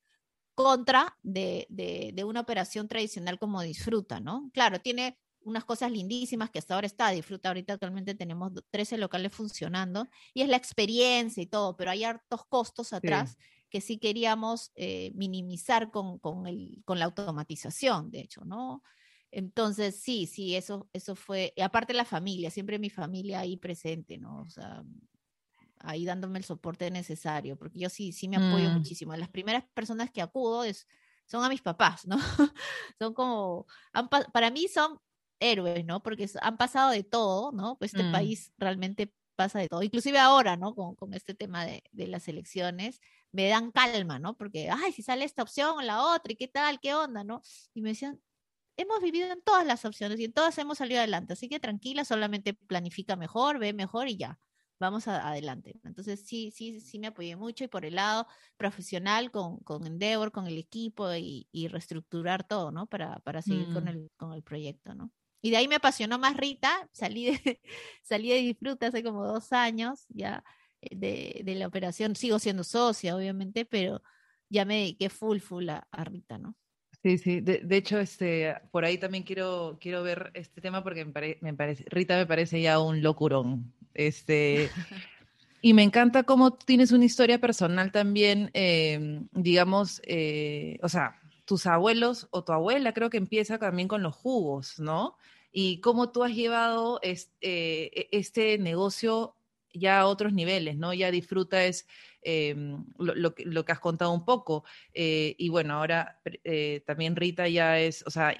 contra 0.58 1.15
de, 1.22 1.67
de, 1.70 2.24
una 2.24 2.41
operación 2.41 2.88
tradicional 2.88 3.38
como 3.38 3.62
Disfruta, 3.62 4.20
¿no? 4.20 4.50
Claro, 4.56 4.82
tiene 4.82 5.20
unas 5.41 5.63
cosas 5.65 5.91
lindísimas 5.91 6.50
que 6.50 6.58
hasta 6.58 6.74
ahora 6.74 6.88
está, 6.88 7.12
Disfruta 7.12 7.50
ahorita 7.50 7.74
actualmente 7.74 8.15
tenemos 8.15 8.52
13 8.72 8.98
locales 8.98 9.32
funcionando 9.32 10.08
y 10.34 10.41
es 10.41 10.50
la 10.50 10.58
experiencia 10.58 11.43
y 11.43 11.46
todo, 11.46 11.78
pero 11.78 11.91
hay 11.91 12.04
hartos 12.04 12.43
costos 12.50 12.91
atrás 12.91 13.38
que 13.70 13.82
sí 13.82 14.00
queríamos 14.00 14.72
eh, 14.74 15.12
minimizar 15.13 15.91
con, 15.91 16.17
con, 16.17 16.48
el, 16.48 16.82
con 16.86 16.98
la 16.98 17.06
automatización, 17.06 18.10
de 18.10 18.22
hecho, 18.22 18.43
¿no? 18.43 18.82
Entonces, 19.30 20.02
sí, 20.02 20.26
sí, 20.26 20.56
eso, 20.56 20.89
eso 20.91 21.13
fue, 21.13 21.54
y 21.56 21.62
aparte 21.62 21.93
la 21.93 22.06
familia, 22.06 22.50
siempre 22.50 22.80
mi 22.80 22.89
familia 22.89 23.41
ahí 23.41 23.58
presente, 23.58 24.17
¿no? 24.17 24.41
O 24.41 24.50
sea, 24.50 24.84
ahí 25.80 26.06
dándome 26.06 26.40
el 26.40 26.46
soporte 26.46 26.90
necesario, 26.92 27.58
porque 27.58 27.80
yo 27.80 27.90
sí, 27.90 28.12
sí 28.12 28.28
me 28.28 28.38
apoyo 28.38 28.70
mm. 28.70 28.74
muchísimo. 28.74 29.16
Las 29.16 29.30
primeras 29.30 29.63
personas 29.74 30.12
que 30.12 30.22
acudo 30.22 30.63
es, 30.63 30.88
son 31.26 31.44
a 31.44 31.50
mis 31.50 31.62
papás, 31.62 32.06
¿no? 32.08 32.18
son 33.00 33.13
como, 33.13 33.68
para 34.34 34.52
mí 34.52 34.68
son 34.68 35.00
héroes, 35.40 35.86
¿no? 35.86 36.02
Porque 36.02 36.30
han 36.42 36.58
pasado 36.58 36.92
de 36.92 37.04
todo, 37.04 37.52
¿no? 37.52 37.78
Pues 37.78 37.94
este 37.94 38.08
mm. 38.08 38.12
país 38.12 38.54
realmente 38.58 39.13
pasa 39.36 39.60
de 39.60 39.68
todo, 39.68 39.84
inclusive 39.84 40.18
ahora, 40.18 40.58
¿no? 40.58 40.74
Con, 40.74 40.96
con 40.96 41.13
este 41.13 41.36
tema 41.36 41.66
de, 41.66 41.84
de, 41.92 42.08
las 42.08 42.28
elecciones, 42.28 43.00
me 43.32 43.48
dan 43.50 43.72
calma, 43.72 44.18
¿no? 44.18 44.36
Porque, 44.36 44.70
ay, 44.72 44.92
si 44.92 45.04
sale 45.04 45.26
esta 45.26 45.44
opción 45.44 45.78
o 45.78 45.82
la 45.82 46.04
otra, 46.04 46.34
¿y 46.34 46.36
qué 46.36 46.48
tal? 46.48 46.80
¿Qué 46.80 46.96
onda? 46.96 47.24
¿No? 47.24 47.44
Y 47.76 47.82
me 47.82 47.90
decían, 47.90 48.20
hemos 48.78 49.02
vivido 49.02 49.32
en 49.32 49.42
todas 49.44 49.66
las 49.66 49.86
opciones 49.86 50.20
y 50.20 50.26
en 50.26 50.34
todas 50.34 50.58
hemos 50.58 50.80
salido 50.80 51.00
adelante, 51.00 51.34
así 51.34 51.50
que 51.50 51.60
tranquila, 51.60 52.04
solamente 52.04 52.54
planifica 52.56 53.16
mejor, 53.16 53.60
ve 53.60 53.74
mejor 53.74 54.08
y 54.08 54.18
ya 54.18 54.40
vamos 54.80 55.08
adelante. 55.08 55.80
Entonces 55.84 56.26
sí, 56.26 56.52
sí, 56.52 56.80
sí 56.80 57.00
me 57.00 57.08
apoyé 57.08 57.36
mucho 57.36 57.63
y 57.63 57.68
por 57.68 57.86
el 57.86 57.96
lado 57.96 58.28
profesional 58.58 59.32
con, 59.32 59.58
con 59.60 59.86
Endeavor, 59.86 60.32
con 60.32 60.48
el 60.48 60.58
equipo 60.58 61.13
y, 61.13 61.48
y 61.52 61.68
reestructurar 61.68 62.48
todo, 62.48 62.72
¿no? 62.72 62.88
Para, 62.88 63.20
para 63.20 63.42
seguir 63.42 63.72
con, 63.74 63.86
mm. 63.86 63.88
el, 63.90 64.12
con 64.18 64.34
el 64.34 64.44
proyecto, 64.44 64.94
¿no? 64.94 65.12
Y 65.42 65.52
de 65.52 65.58
ahí 65.58 65.68
me 65.68 65.76
apasionó 65.76 66.18
más 66.18 66.36
Rita, 66.36 66.90
salí 66.92 67.26
de, 67.26 67.62
salí 68.04 68.30
de 68.30 68.38
Disfruta 68.38 68.88
hace 68.88 69.04
como 69.04 69.26
dos 69.26 69.54
años 69.54 70.06
ya 70.10 70.44
eh, 70.82 70.96
de, 70.96 71.42
de, 71.44 71.56
la 71.56 71.68
operación, 71.68 72.16
sigo 72.16 72.40
siendo 72.40 72.63
socia, 72.63 73.16
obviamente, 73.16 73.66
pero 73.66 74.02
ya 74.50 74.66
me 74.66 74.76
dediqué 74.76 75.10
full, 75.10 75.40
full 75.40 75.70
a, 75.70 75.88
Rita, 76.04 76.38
¿no? 76.38 76.56
Sí, 77.08 77.17
sí, 77.17 77.39
de, 77.39 77.60
de, 77.60 77.78
hecho, 77.78 78.00
este, 78.00 78.54
por 78.70 78.84
ahí 78.84 78.98
también 78.98 79.24
quiero, 79.24 79.78
quiero 79.80 80.04
ver 80.04 80.30
este 80.34 80.60
tema 80.60 80.84
porque 80.84 81.06
me, 81.06 81.38
me 81.39 81.54
parece, 81.54 81.86
Rita 81.88 82.17
me 82.17 82.26
parece 82.26 82.62
ya 82.62 82.82
un 82.82 83.02
locurón, 83.02 83.72
este, 83.93 84.70
y 85.62 85.74
me 85.74 85.84
encanta 85.84 86.24
cómo 86.24 86.56
tienes 86.56 86.91
una 86.91 87.06
historia 87.06 87.39
personal 87.39 87.93
también, 87.93 88.50
em, 88.52 89.30
digamos, 89.32 90.02
eh, 90.04 90.80
o 90.84 90.89
sea, 90.89 91.17
tus 91.46 91.65
abuelos 91.65 92.28
o 92.32 92.43
tu 92.43 92.52
abuela 92.52 92.93
creo 92.93 93.10
que 93.10 93.15
empieza 93.15 93.58
también 93.58 93.88
con 93.88 94.04
los 94.04 94.13
jugos, 94.13 94.78
¿no? 94.78 95.15
Y 95.54 95.80
cómo 95.80 96.12
tú 96.12 96.26
has 96.26 96.36
llevado 96.36 97.00
este, 97.04 98.13
este 98.17 98.58
negocio 98.58 99.37
ya 99.73 99.99
a 100.01 100.08
otros 100.08 100.34
niveles, 100.34 100.77
¿no? 100.77 100.93
Ya 100.93 101.12
disfruta 101.12 101.63
es 101.65 101.88
em, 102.21 102.86
lo, 102.97 103.34
que 103.65 103.71
has 103.71 103.80
contado 103.80 104.12
un 104.12 104.25
poco. 104.25 104.63
Eh, 104.93 105.36
y 105.38 105.49
bueno, 105.49 105.75
ahora 105.75 106.19
eh, 106.43 106.84
también 106.86 107.15
Rita 107.15 107.47
ya 107.47 107.80
es, 107.80 108.03
o 108.06 108.10
sea, 108.10 108.36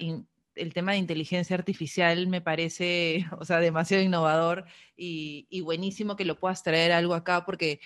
el 0.58 0.74
tema 0.74 0.92
de 0.92 0.98
inteligencia 0.98 1.56
artificial 1.56 2.26
me 2.26 2.40
parece, 2.40 3.26
o 3.38 3.44
sea, 3.44 3.60
demasiado 3.60 4.02
innovador 4.02 4.66
y, 4.96 5.60
buenísimo 5.62 6.16
que 6.16 6.24
lo 6.24 6.38
puedas 6.38 6.62
traer 6.62 6.92
algo 6.92 7.14
acá 7.14 7.44
porque 7.44 7.80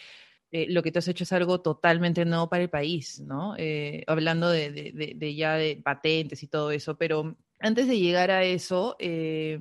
eh, 0.50 0.66
lo 0.68 0.82
que 0.82 0.92
tú 0.92 0.98
has 0.98 1.08
hecho 1.08 1.24
es 1.24 1.32
algo 1.32 1.60
totalmente 1.62 2.24
nuevo 2.24 2.48
para 2.48 2.62
el 2.62 2.70
país, 2.70 3.20
¿no? 3.20 3.54
Eh, 3.56 4.04
hablando 4.06 4.50
de, 4.50 5.34
ya 5.34 5.54
de 5.54 5.80
patentes 5.82 6.42
y 6.42 6.46
todo 6.46 6.70
eso, 6.70 6.96
pero 6.98 7.36
antes 7.58 7.88
de 7.88 7.98
llegar 7.98 8.30
a 8.30 8.44
eso, 8.44 8.96
eh, 8.98 9.58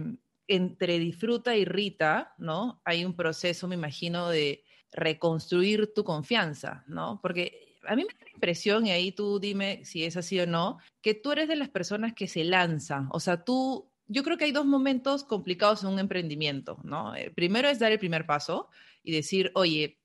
entre 0.51 0.99
Disfruta 0.99 1.55
y 1.55 1.65
Rita, 1.65 2.35
¿no? 2.37 2.81
Hay 2.83 3.05
un 3.05 3.15
proceso, 3.15 3.67
me 3.67 3.75
imagino, 3.75 4.29
de 4.29 4.63
reconstruir 4.91 5.93
tu 5.93 6.03
confianza, 6.03 6.83
¿no? 6.87 7.19
Porque 7.21 7.77
a 7.87 7.95
mí 7.95 8.03
me 8.03 8.13
da 8.13 8.25
la 8.25 8.31
impresión, 8.31 8.85
y 8.85 8.91
ahí 8.91 9.11
tú 9.13 9.39
dime 9.39 9.83
si 9.85 10.03
es 10.03 10.17
así 10.17 10.39
o 10.39 10.45
no, 10.45 10.79
que 11.01 11.13
tú 11.13 11.31
eres 11.31 11.47
de 11.47 11.55
las 11.55 11.69
personas 11.69 12.13
que 12.13 12.27
se 12.27 12.43
lanza. 12.43 13.07
O 13.11 13.19
sea, 13.19 13.43
tú, 13.43 13.89
yo 14.07 14.23
creo 14.23 14.37
que 14.37 14.45
hay 14.45 14.51
dos 14.51 14.65
momentos 14.65 15.23
complicados 15.23 15.83
en 15.83 15.89
un 15.89 15.99
emprendimiento, 15.99 16.79
¿no? 16.83 17.15
El 17.15 17.29
eh, 17.29 17.31
primero 17.31 17.69
es 17.69 17.79
dar 17.79 17.93
el 17.93 17.99
primer 17.99 18.25
paso 18.25 18.69
y 19.03 19.13
decir, 19.13 19.51
oye, 19.55 19.99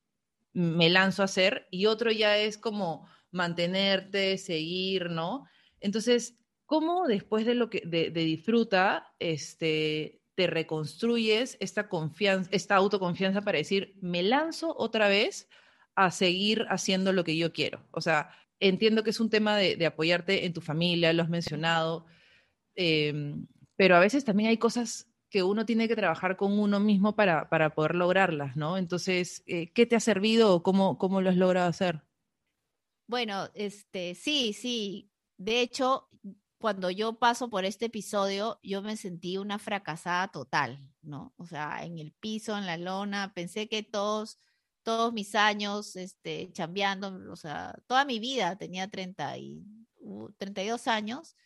me 0.53 0.89
lanzo 0.89 1.23
a 1.23 1.27
hacer, 1.27 1.67
y 1.71 1.87
otro 1.87 2.13
ya 2.13 2.39
es 2.39 2.57
como 2.57 3.09
mantenerte, 3.33 4.39
seguir, 4.39 5.11
¿no? 5.11 5.45
Entonces, 5.81 6.39
¿cómo 6.67 7.07
después 7.07 7.47
de 7.47 7.55
lo 7.55 7.69
que 7.69 7.83
de, 7.85 8.11
disfruta, 8.11 9.13
este, 9.19 10.16
te 10.37 10.47
reconstruyes 10.47 11.57
esta 11.59 11.89
confianza, 11.89 12.49
esta 12.53 12.77
autoconfianza 12.77 13.43
para 13.43 13.59
decir, 13.59 13.97
me 14.01 14.23
lanzo 14.23 14.73
otra 14.77 15.09
vez? 15.09 15.49
a 15.97 16.11
seguir 16.11 16.67
haciendo 16.69 17.13
lo 17.13 17.25
que 17.25 17.37
yo 17.37 17.53
quiero. 17.53 17.83
O 17.91 18.01
sea, 18.01 18.31
entiendo 18.61 19.03
que 19.03 19.11
es 19.11 19.19
un 19.19 19.31
tema 19.31 19.57
de, 19.57 19.85
apoyarte 19.87 20.45
en 20.45 20.53
tu 20.53 20.61
familia, 20.61 21.13
lo 21.13 21.23
has 21.23 21.31
mencionado, 21.31 22.07
em, 22.75 23.47
pero 23.77 23.97
a 23.97 24.01
veces 24.01 24.25
también 24.25 24.51
hay 24.51 24.59
cosas 24.59 25.11
que 25.31 25.43
uno 25.43 25.67
tiene 25.67 25.89
que 25.89 25.97
trabajar 25.97 26.37
con 26.37 26.59
uno 26.59 26.79
mismo 26.79 27.17
para, 27.17 27.49
para 27.49 27.75
poder 27.75 27.95
lograrlas, 27.95 28.57
¿no? 28.57 28.79
Entonces, 28.79 29.43
eh, 29.47 29.73
¿qué 29.73 29.87
te 29.87 29.97
ha 29.97 30.01
servido 30.01 30.55
o 30.55 30.63
cómo, 30.63 30.99
cómo 30.99 31.21
lo 31.21 31.31
has 31.31 31.37
logrado 31.37 31.69
hacer? 31.69 32.03
Bueno, 33.09 33.49
este, 33.55 34.15
sí, 34.15 34.53
sí. 34.53 35.11
De 35.39 35.61
hecho, 35.61 36.09
cuando 36.67 36.91
yo 36.91 37.17
paso 37.17 37.49
por 37.49 37.65
este 37.65 37.85
episodio, 37.87 38.59
yo 38.61 38.83
me 38.83 38.97
sentí 38.97 39.39
una 39.39 39.61
fracasada 39.61 40.27
total, 40.27 40.81
¿no? 41.01 41.33
O 41.37 41.47
sea, 41.47 41.85
en 41.85 42.01
el 42.01 42.11
piso, 42.11 42.59
en 42.59 42.67
la 42.67 42.77
lona, 42.77 43.33
pensé 43.35 43.69
que 43.69 43.85
todos 43.85 44.41
todos 44.83 45.13
mis 45.13 45.37
años 45.37 45.95
este, 45.95 46.51
chambeando, 46.53 47.21
o 47.31 47.37
sea, 47.37 47.73
toda 47.87 48.05
mi 48.05 48.19
vida, 48.19 48.57
tenía 48.57 48.91
30 48.91 49.39
y, 49.39 49.65
32 50.39 50.89
años, 50.89 51.37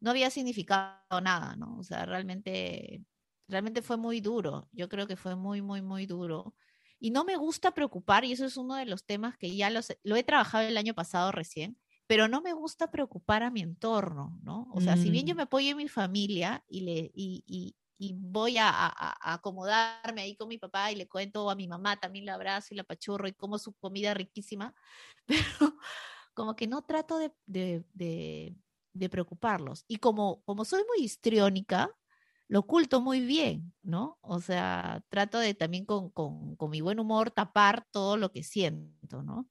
no 0.00 0.10
había 0.10 0.28
significado 0.30 1.20
nada, 1.22 1.54
¿no? 1.54 1.78
O 1.78 1.84
sea, 1.84 2.04
realmente, 2.04 3.04
realmente 3.46 3.80
fue 3.80 3.96
muy 3.96 4.20
duro. 4.20 4.68
Yo 4.72 4.88
creo 4.88 5.06
que 5.06 5.14
fue 5.16 5.36
muy, 5.36 5.62
muy, 5.62 5.82
muy 5.82 6.06
duro. 6.06 6.56
Y 6.98 7.12
no 7.12 7.22
me 7.24 7.36
gusta 7.36 7.74
preocupar, 7.74 8.24
y 8.24 8.32
eso 8.32 8.44
es 8.44 8.56
uno 8.56 8.74
de 8.74 8.86
los 8.86 9.04
temas 9.04 9.38
que 9.38 9.54
ya 9.54 9.70
los, 9.70 9.96
lo 10.02 10.16
he 10.16 10.24
trabajado 10.24 10.66
el 10.66 10.76
año 10.76 10.94
pasado 10.94 11.30
recién, 11.30 11.78
pero 12.06 12.28
no 12.28 12.42
me 12.42 12.52
gusta 12.52 12.90
preocupar 12.90 13.42
a 13.42 13.50
mi 13.50 13.60
entorno, 13.60 14.38
¿no? 14.42 14.68
O 14.72 14.80
sea, 14.80 14.96
si 14.96 15.10
bien 15.10 15.26
yo 15.26 15.34
mm. 15.34 15.36
me 15.36 15.42
apoyo 15.44 15.70
en 15.70 15.76
mi 15.76 15.88
familia 15.88 16.64
y, 16.68 16.80
le, 16.82 17.10
y, 17.14 17.74
y 17.98 18.14
voy 18.14 18.56
a, 18.58 18.92
acomodarme 19.20 20.22
ahí 20.22 20.36
con 20.36 20.48
mi 20.48 20.58
papá 20.58 20.90
y 20.90 20.96
le 20.96 21.08
cuento 21.08 21.50
a 21.50 21.54
mi 21.54 21.68
mamá, 21.68 21.98
también 21.98 22.26
la 22.26 22.34
abrazo 22.34 22.68
y 22.74 22.76
la 22.76 22.84
pachurro 22.84 23.28
y 23.28 23.32
como 23.32 23.58
su 23.58 23.72
comida 23.74 24.14
riquísima, 24.14 24.74
pero 25.26 25.76
como 26.34 26.56
que 26.56 26.66
no 26.66 26.82
trato 26.82 27.18
de, 27.18 27.32
de, 27.46 27.84
de, 28.92 29.08
preocuparlos. 29.08 29.84
Y 29.86 29.96
como, 29.96 30.42
como 30.44 30.64
soy 30.64 30.82
muy 30.88 31.04
histriónica, 31.04 31.90
lo 32.48 32.60
oculto 32.60 33.00
muy 33.00 33.20
bien, 33.20 33.72
¿no? 33.82 34.18
O 34.20 34.40
sea, 34.40 35.02
trato 35.08 35.38
de 35.38 35.54
también 35.54 35.84
con, 35.86 36.12
mi 36.70 36.80
buen 36.80 36.98
humor 36.98 37.30
tapar 37.30 37.86
todo 37.90 38.16
lo 38.16 38.32
que 38.32 38.42
siento, 38.42 39.22
¿no? 39.22 39.48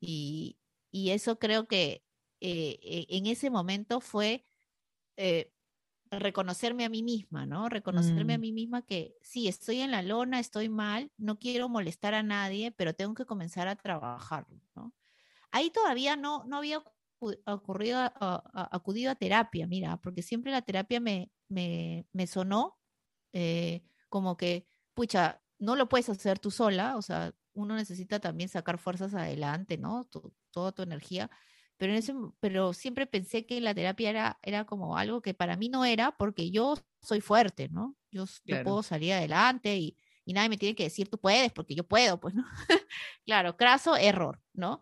Y, 0.00 0.58
eso 1.10 1.38
creo 1.38 1.66
que 1.66 2.04
eh, 2.40 2.78
e, 2.82 3.06
en 3.16 3.26
ese 3.26 3.50
momento 3.50 4.00
fue 4.00 4.46
eh, 5.16 5.52
reconocerme 6.10 6.84
a 6.84 6.88
mí 6.88 7.02
misma, 7.02 7.46
¿no? 7.46 7.68
Reconocerme 7.68 8.34
a 8.34 8.38
mm. 8.38 8.40
mí 8.40 8.52
misma 8.52 8.82
que 8.82 9.16
sí, 9.22 9.48
estoy 9.48 9.80
en 9.80 9.90
la 9.90 10.02
lona, 10.02 10.38
estoy 10.38 10.68
mal, 10.68 11.10
no 11.16 11.38
quiero 11.38 11.68
molestar 11.68 12.14
a 12.14 12.22
nadie, 12.22 12.70
pero 12.72 12.94
tengo 12.94 13.14
que 13.14 13.26
comenzar 13.26 13.68
a 13.68 13.76
trabajar, 13.76 14.46
¿no? 14.74 14.94
Ahí 15.50 15.70
todavía 15.70 16.16
no, 16.16 16.44
no 16.44 16.58
había 16.58 16.82
ocurrido, 17.46 17.98
acudido 18.54 19.10
a 19.10 19.14
terapia, 19.14 19.66
mira, 19.66 19.96
porque 19.98 20.22
siempre 20.22 20.52
la 20.52 20.62
terapia 20.62 21.00
me, 21.00 21.30
me, 21.48 22.06
me 22.12 22.26
sonó 22.26 22.78
eh, 23.32 23.82
como 24.08 24.36
que, 24.36 24.66
pucha, 24.94 25.42
no 25.58 25.76
lo 25.76 25.88
puedes 25.88 26.08
hacer 26.08 26.38
tú 26.38 26.50
sola, 26.50 26.96
o 26.96 27.02
sea, 27.02 27.34
uno 27.54 27.74
necesita 27.76 28.20
también 28.20 28.48
sacar 28.48 28.78
fuerzas 28.78 29.14
adelante, 29.14 29.78
¿no? 29.78 30.08
toda 30.50 30.72
tu 30.72 30.82
energía. 30.82 31.30
Pero, 31.76 31.92
en 31.92 31.98
ese, 31.98 32.14
pero 32.40 32.72
siempre 32.72 33.06
pensé 33.06 33.46
que 33.46 33.60
la 33.60 33.74
terapia 33.74 34.10
era, 34.10 34.38
era 34.42 34.64
como 34.64 34.96
algo 34.96 35.22
que 35.22 35.34
para 35.34 35.56
mí 35.56 35.68
no 35.68 35.84
era 35.84 36.16
porque 36.16 36.50
yo 36.50 36.74
soy 37.02 37.20
fuerte, 37.20 37.68
¿no? 37.68 37.96
Yo, 38.10 38.26
yo 38.44 38.62
puedo 38.62 38.82
salir 38.82 39.12
adelante 39.12 39.76
y, 39.76 39.96
y 40.24 40.32
nadie 40.32 40.48
me 40.48 40.56
tiene 40.56 40.76
que 40.76 40.84
decir 40.84 41.08
tú 41.08 41.18
puedes 41.18 41.52
porque 41.52 41.74
yo 41.74 41.84
puedo, 41.84 42.20
pues, 42.20 42.34
¿no? 42.34 42.44
claro, 43.26 43.56
craso 43.56 43.96
error, 43.96 44.40
¿no? 44.52 44.80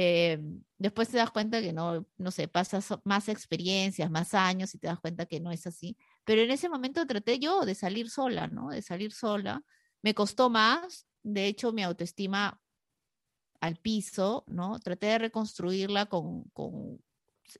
Eh, 0.00 0.38
después 0.78 1.08
te 1.08 1.16
das 1.16 1.32
cuenta 1.32 1.60
que 1.60 1.72
no, 1.72 2.06
no 2.18 2.30
sé, 2.30 2.46
pasas 2.46 2.94
más 3.02 3.28
experiencias, 3.28 4.08
más 4.08 4.32
años 4.32 4.72
y 4.74 4.78
te 4.78 4.86
das 4.86 5.00
cuenta 5.00 5.26
que 5.26 5.40
no 5.40 5.50
es 5.50 5.66
así. 5.66 5.96
Pero 6.24 6.42
en 6.42 6.52
ese 6.52 6.68
momento 6.68 7.04
traté 7.04 7.40
yo 7.40 7.64
de 7.64 7.74
salir 7.74 8.08
sola, 8.08 8.46
¿no? 8.46 8.68
De 8.68 8.80
salir 8.80 9.12
sola. 9.12 9.64
Me 10.02 10.14
costó 10.14 10.50
más, 10.50 11.08
de 11.32 11.46
hecho 11.46 11.72
mi 11.72 11.82
autoestima 11.82 12.60
al 13.60 13.76
piso, 13.76 14.44
¿no? 14.46 14.78
Traté 14.78 15.06
de 15.06 15.18
reconstruirla 15.18 16.06
con, 16.06 16.44
con 16.52 17.00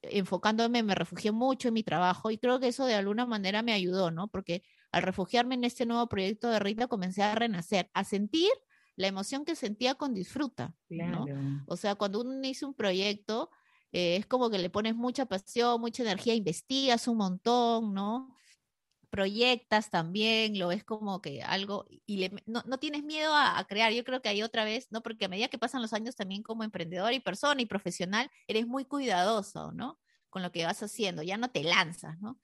enfocándome, 0.03 0.83
me 0.83 0.95
refugié 0.95 1.33
mucho 1.33 1.69
en 1.69 1.75
mi 1.75 1.83
trabajo 1.83 2.31
y 2.31 2.39
creo 2.39 2.61
que 2.61 2.69
eso 2.69 2.87
de 2.87 2.95
alguna 2.95 3.27
manera 3.27 3.63
me 3.63 3.73
ayudó, 3.73 4.11
¿no? 4.11 4.29
Porque 4.29 4.63
al 4.93 5.03
refugiarme 5.03 5.55
en 5.55 5.65
este 5.65 5.87
nuevo 5.87 6.09
proyecto 6.09 6.49
de 6.49 6.59
Rita 6.59 6.87
comencé 6.87 7.23
a 7.23 7.35
renacer, 7.35 7.91
a 7.95 8.05
sentir 8.05 8.51
la 8.97 9.07
emoción 9.07 9.45
que 9.45 9.55
sentía 9.55 9.95
con 9.95 10.15
disfruta, 10.15 10.75
¿no? 10.89 11.25
O 11.67 11.77
sea, 11.77 11.95
cuando 11.95 12.21
uno 12.21 12.35
inicia 12.35 12.67
un 12.67 12.75
proyecto, 12.75 13.51
eh, 13.93 14.17
es 14.17 14.27
como 14.27 14.51
que 14.51 14.59
le 14.59 14.71
pones 14.71 14.97
mucha 14.97 15.27
pasión, 15.27 15.81
mucha 15.81 16.03
energía, 16.03 16.35
investigas 16.35 17.07
un 17.09 17.19
montón, 17.19 17.95
¿no? 17.95 18.35
Proyectas 19.11 19.91
también, 19.91 20.59
lo 20.59 20.69
ves 20.69 20.85
como 20.85 21.23
que 21.23 21.43
algo, 21.43 21.87
y 22.07 22.31
no, 22.47 22.63
tienes 22.79 23.03
miedo 23.05 23.35
a, 23.35 23.65
crear. 23.69 23.93
Yo 23.93 24.05
creo 24.05 24.21
que 24.23 24.29
ahí 24.29 24.43
otra 24.43 24.65
vez, 24.65 24.89
¿no? 24.91 25.03
Porque 25.03 25.27
a 25.27 25.29
medida 25.29 25.49
que 25.49 25.59
pasan 25.59 25.83
los 25.83 25.93
años 25.93 26.17
también 26.17 26.43
como 26.43 26.65
emprendedor 26.65 27.13
y 27.13 27.21
persona 27.21 27.63
y 27.63 27.67
profesional, 27.67 28.31
eres 28.47 28.67
muy 28.67 28.85
cuidadoso, 28.85 29.73
¿no? 29.73 29.99
Con 30.31 30.43
lo 30.43 30.53
que 30.53 30.65
vas 30.65 30.83
haciendo, 30.83 31.23
ya 31.23 31.39
no 31.39 31.51
te 31.51 31.65
lanzas, 31.65 32.21
¿no? 32.21 32.39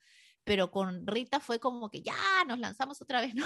pero 0.45 0.71
con 0.71 1.05
Rita 1.07 1.39
fue 1.39 1.59
como 1.59 1.89
que 1.89 2.03
ya 2.03 2.15
nos 2.47 2.59
lanzamos 2.59 3.01
otra 3.01 3.19
vez, 3.19 3.33
¿no? 3.35 3.45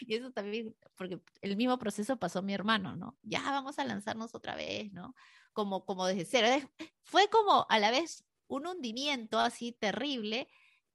Y 0.00 0.16
eso 0.16 0.32
también, 0.32 0.76
porque 0.96 1.20
el 1.40 1.56
mismo 1.56 1.78
proceso 1.78 2.18
pasó 2.18 2.40
a 2.40 2.42
mi 2.42 2.52
hermano, 2.52 2.96
¿no? 2.96 3.16
Ya 3.22 3.40
vamos 3.42 3.78
a 3.78 3.84
lanzarnos 3.84 4.34
otra 4.34 4.56
vez, 4.56 4.92
¿no? 4.92 5.14
Como, 5.52 5.86
como 5.86 6.04
desde 6.04 6.24
cero. 6.24 6.70
Fue 7.04 7.28
como 7.30 7.64
a 7.68 7.78
la 7.78 7.90
vez 7.90 8.24
un 8.48 8.66
hundimiento 8.66 9.38
así 9.38 9.72
terrible, 9.72 10.48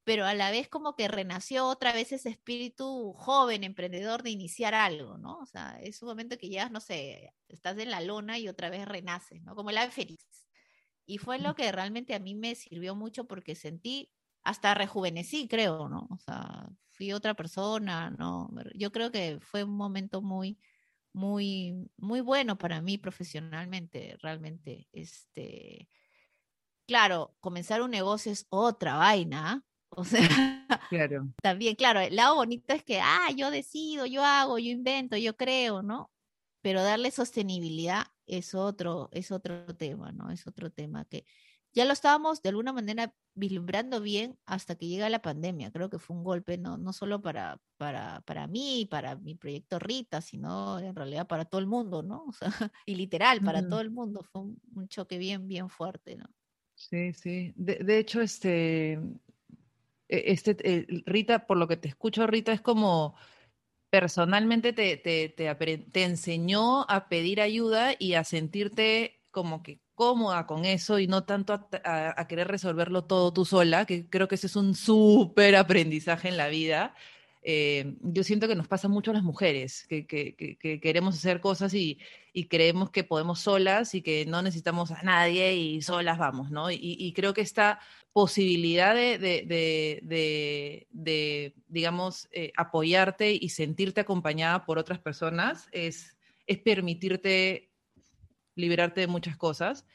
pero 0.08 0.26
a 0.26 0.34
la 0.34 0.52
vez 0.52 0.70
como 0.70 0.96
que 0.96 1.10
renació 1.10 1.68
otra 1.68 1.92
vez 1.92 2.14
ese 2.14 2.30
espíritu 2.30 3.12
joven, 3.18 3.66
emprendedor 3.66 4.24
de 4.24 4.30
iniciar 4.30 4.74
algo, 4.74 5.18
¿no? 5.18 5.40
O 5.40 5.46
sea, 5.46 5.78
es 5.82 6.02
un 6.02 6.08
momento 6.08 6.38
que 6.38 6.48
ya, 6.48 6.70
no 6.70 6.80
sé, 6.80 7.34
estás 7.50 7.78
en 7.78 7.92
la 7.92 8.00
lona 8.00 8.40
y 8.40 8.48
otra 8.48 8.70
vez 8.70 8.88
renaces, 8.88 9.44
¿no? 9.44 9.54
Como 9.54 9.70
el 9.70 9.78
ave 9.78 9.92
feliz. 9.92 10.48
Y 11.06 11.18
fue 11.18 11.40
lo 11.40 11.56
que 11.56 11.70
realmente 11.74 12.16
a 12.16 12.20
mí 12.20 12.36
me 12.36 12.56
sirvió 12.56 12.96
mucho 12.96 13.28
porque 13.28 13.54
sentí 13.54 14.10
hasta 14.44 14.74
rejuvenecí, 14.74 15.50
creo, 15.50 15.90
¿no? 15.90 16.08
O 16.10 16.20
sea, 16.20 16.70
fui 16.92 17.12
otra 17.12 17.34
persona, 17.34 18.10
¿no? 18.10 18.50
Yo 18.76 18.94
creo 18.94 19.12
que 19.12 19.40
fue 19.42 19.66
un 19.66 19.76
momento 19.76 20.22
muy, 20.22 20.58
muy, 21.12 21.92
muy 21.98 22.22
bueno 22.22 22.58
para 22.58 22.80
mí 22.82 22.98
profesionalmente, 22.98 24.16
realmente. 24.22 24.88
Este, 24.94 25.90
claro, 26.88 27.36
comenzar 27.42 27.82
un 27.82 27.92
negocio 27.92 28.32
es 28.32 28.48
otra 28.50 28.96
vaina, 28.96 29.67
o 29.90 30.04
sea, 30.04 30.20
claro. 30.90 31.28
también, 31.42 31.76
claro, 31.76 32.00
el 32.00 32.16
lado 32.16 32.36
bonito 32.36 32.74
es 32.74 32.84
que, 32.84 33.00
ah, 33.00 33.30
yo 33.36 33.52
decido, 33.52 34.06
yo 34.06 34.24
hago, 34.24 34.60
yo 34.60 34.72
invento, 34.72 35.18
yo 35.18 35.36
creo, 35.36 35.82
¿no? 35.82 36.12
Pero 36.62 36.84
darle 36.84 37.12
sostenibilidad 37.12 38.08
es 38.26 38.56
otro, 38.56 39.10
es 39.12 39.32
otro 39.32 39.76
tema, 39.76 40.12
¿no? 40.12 40.32
Es 40.32 40.48
otro 40.48 40.72
tema 40.72 41.06
que, 41.06 41.26
ya 41.78 41.86
lo 41.86 41.94
estábamos 41.94 42.42
de 42.42 42.50
alguna 42.50 42.74
manera 42.74 43.14
vislumbrando 43.36 44.02
bien 44.02 44.36
hasta 44.48 44.76
que 44.76 44.88
llega 44.88 45.10
la 45.10 45.22
pandemia. 45.22 45.72
Creo 45.72 45.92
que 45.92 46.00
fue 46.00 46.16
un 46.16 46.24
golpe 46.24 46.58
no, 46.58 46.76
no 46.78 46.92
solo 46.92 47.22
para, 47.22 47.62
para, 47.78 48.22
para 48.22 48.48
mí, 48.48 48.88
para 48.90 49.16
mi 49.16 49.36
proyecto 49.36 49.78
Rita, 49.78 50.22
sino 50.22 50.80
en 50.80 50.96
realidad 50.96 51.28
para 51.28 51.46
todo 51.46 51.62
el 51.62 51.68
mundo, 51.68 52.02
¿no? 52.02 52.26
O 52.26 52.34
sea, 52.34 52.50
y 52.88 52.96
literal, 52.96 53.42
para 53.42 53.68
todo 53.68 53.80
el 53.82 53.92
mundo. 53.92 54.24
Fue 54.24 54.42
un, 54.42 54.88
choque 54.88 55.20
bien, 55.20 55.48
bien 55.48 55.70
fuerte, 55.70 56.16
¿no? 56.16 56.26
Sí, 56.74 57.14
sí. 57.14 57.54
De, 57.56 58.00
hecho, 58.00 58.22
este, 58.22 59.00
e, 60.10 60.32
este 60.32 60.86
Rita, 61.06 61.48
por 61.48 61.58
lo 61.58 61.68
que 61.68 61.78
te 61.78 61.88
escucho, 61.88 62.28
Rita, 62.28 62.54
es 62.54 62.62
como 62.62 63.16
personalmente 63.90 64.74
te, 64.74 64.98
te, 64.98 65.30
te, 65.30 65.56
te 65.56 66.04
enseñó 66.04 66.84
a 66.90 67.08
pedir 67.10 67.42
ayuda 67.42 67.94
y 67.98 68.14
a 68.14 68.24
sentirte 68.24 69.22
como 69.32 69.64
que 69.64 69.80
cómoda 69.98 70.46
con 70.46 70.66
eso 70.66 71.00
y 71.00 71.08
no 71.08 71.24
tanto 71.24 71.54
a, 71.54 72.28
querer 72.28 72.48
resolverlo 72.48 73.06
todo 73.06 73.34
tú 73.34 73.46
sola, 73.46 73.86
que 73.86 74.08
creo 74.08 74.28
que 74.28 74.36
ese 74.36 74.46
es 74.46 74.56
un 74.56 74.76
súper 74.76 75.56
aprendizaje 75.56 76.28
en 76.30 76.38
la 76.38 76.50
vida. 76.50 76.94
Eh, 77.42 77.96
yo 78.02 78.24
siento 78.24 78.48
que 78.48 78.56
nos 78.56 78.68
pasa 78.68 78.88
mucho 78.88 79.10
a 79.10 79.16
las 79.16 79.24
mujeres, 79.24 79.88
que, 79.88 80.06
queremos 80.82 81.16
hacer 81.16 81.42
cosas 81.42 81.74
y, 81.74 82.00
creemos 82.48 82.92
que 82.92 83.04
podemos 83.04 83.40
solas 83.40 83.96
y 83.96 84.04
que 84.04 84.28
no 84.28 84.44
necesitamos 84.44 84.92
a 84.92 85.02
nadie 85.02 85.56
y 85.56 85.82
solas 85.82 86.20
vamos, 86.20 86.52
¿no? 86.52 86.70
Y, 86.70 87.12
creo 87.16 87.34
que 87.34 87.42
esta 87.42 87.80
posibilidad 88.18 88.96
de, 88.96 89.20
de, 90.92 91.54
digamos, 91.68 92.28
eh, 92.32 92.52
apoyarte 92.58 93.32
y 93.32 93.50
sentirte 93.50 94.02
acompañada 94.02 94.66
por 94.66 94.80
otras 94.80 94.98
personas 94.98 95.68
es, 95.72 96.18
es 96.48 96.58
permitirte 96.58 97.70
liberarte 98.56 99.02
de 99.02 99.08
muchas 99.08 99.38
cosas. 99.38 99.86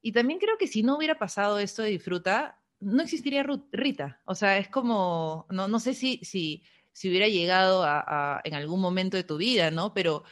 Y 0.00 0.12
también 0.12 0.38
creo 0.38 0.56
que 0.56 0.68
si 0.68 0.84
no 0.84 0.96
hubiera 0.96 1.18
pasado 1.18 1.58
esto 1.58 1.82
de 1.82 1.90
disfruta, 1.90 2.62
no 2.78 3.02
existiría 3.02 3.44
Rita. 3.72 4.20
O 4.24 4.36
sea, 4.36 4.56
es 4.58 4.68
como, 4.68 5.48
no, 5.50 5.66
no 5.66 5.80
sé 5.80 5.94
si, 5.94 6.20
si, 6.22 6.62
si 6.92 7.08
hubiera 7.08 7.26
llegado 7.26 7.82
a, 7.82 8.40
en 8.44 8.54
algún 8.54 8.80
momento 8.80 9.16
de 9.16 9.24
tu 9.24 9.36
vida, 9.36 9.72
¿no? 9.72 9.94
Pero 9.94 10.22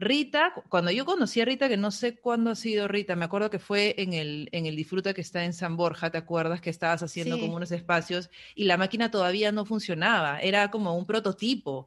Rita, 0.00 0.54
cuando 0.70 0.90
yo 0.90 1.04
conocí 1.04 1.42
a 1.42 1.44
Rita, 1.44 1.68
que 1.68 1.76
no 1.76 1.90
sé 1.90 2.16
cuándo 2.16 2.50
ha 2.50 2.54
sido 2.54 2.88
Rita, 2.88 3.16
me 3.16 3.26
acuerdo 3.26 3.50
que 3.50 3.58
fue 3.58 3.94
en 3.98 4.14
el, 4.14 4.48
en 4.50 4.64
el 4.64 4.74
Disfruta 4.74 5.12
que 5.12 5.20
está 5.20 5.44
en 5.44 5.52
San 5.52 5.76
Borja, 5.76 6.10
¿te 6.10 6.16
acuerdas? 6.16 6.62
Que 6.62 6.70
estabas 6.70 7.02
haciendo 7.02 7.38
como 7.38 7.56
unos 7.56 7.70
espacios 7.70 8.30
y 8.54 8.64
la 8.64 8.78
máquina 8.78 9.10
todavía 9.10 9.52
no 9.52 9.66
funcionaba, 9.66 10.40
era 10.40 10.70
como 10.70 10.96
un 10.96 11.04
prototipo. 11.04 11.86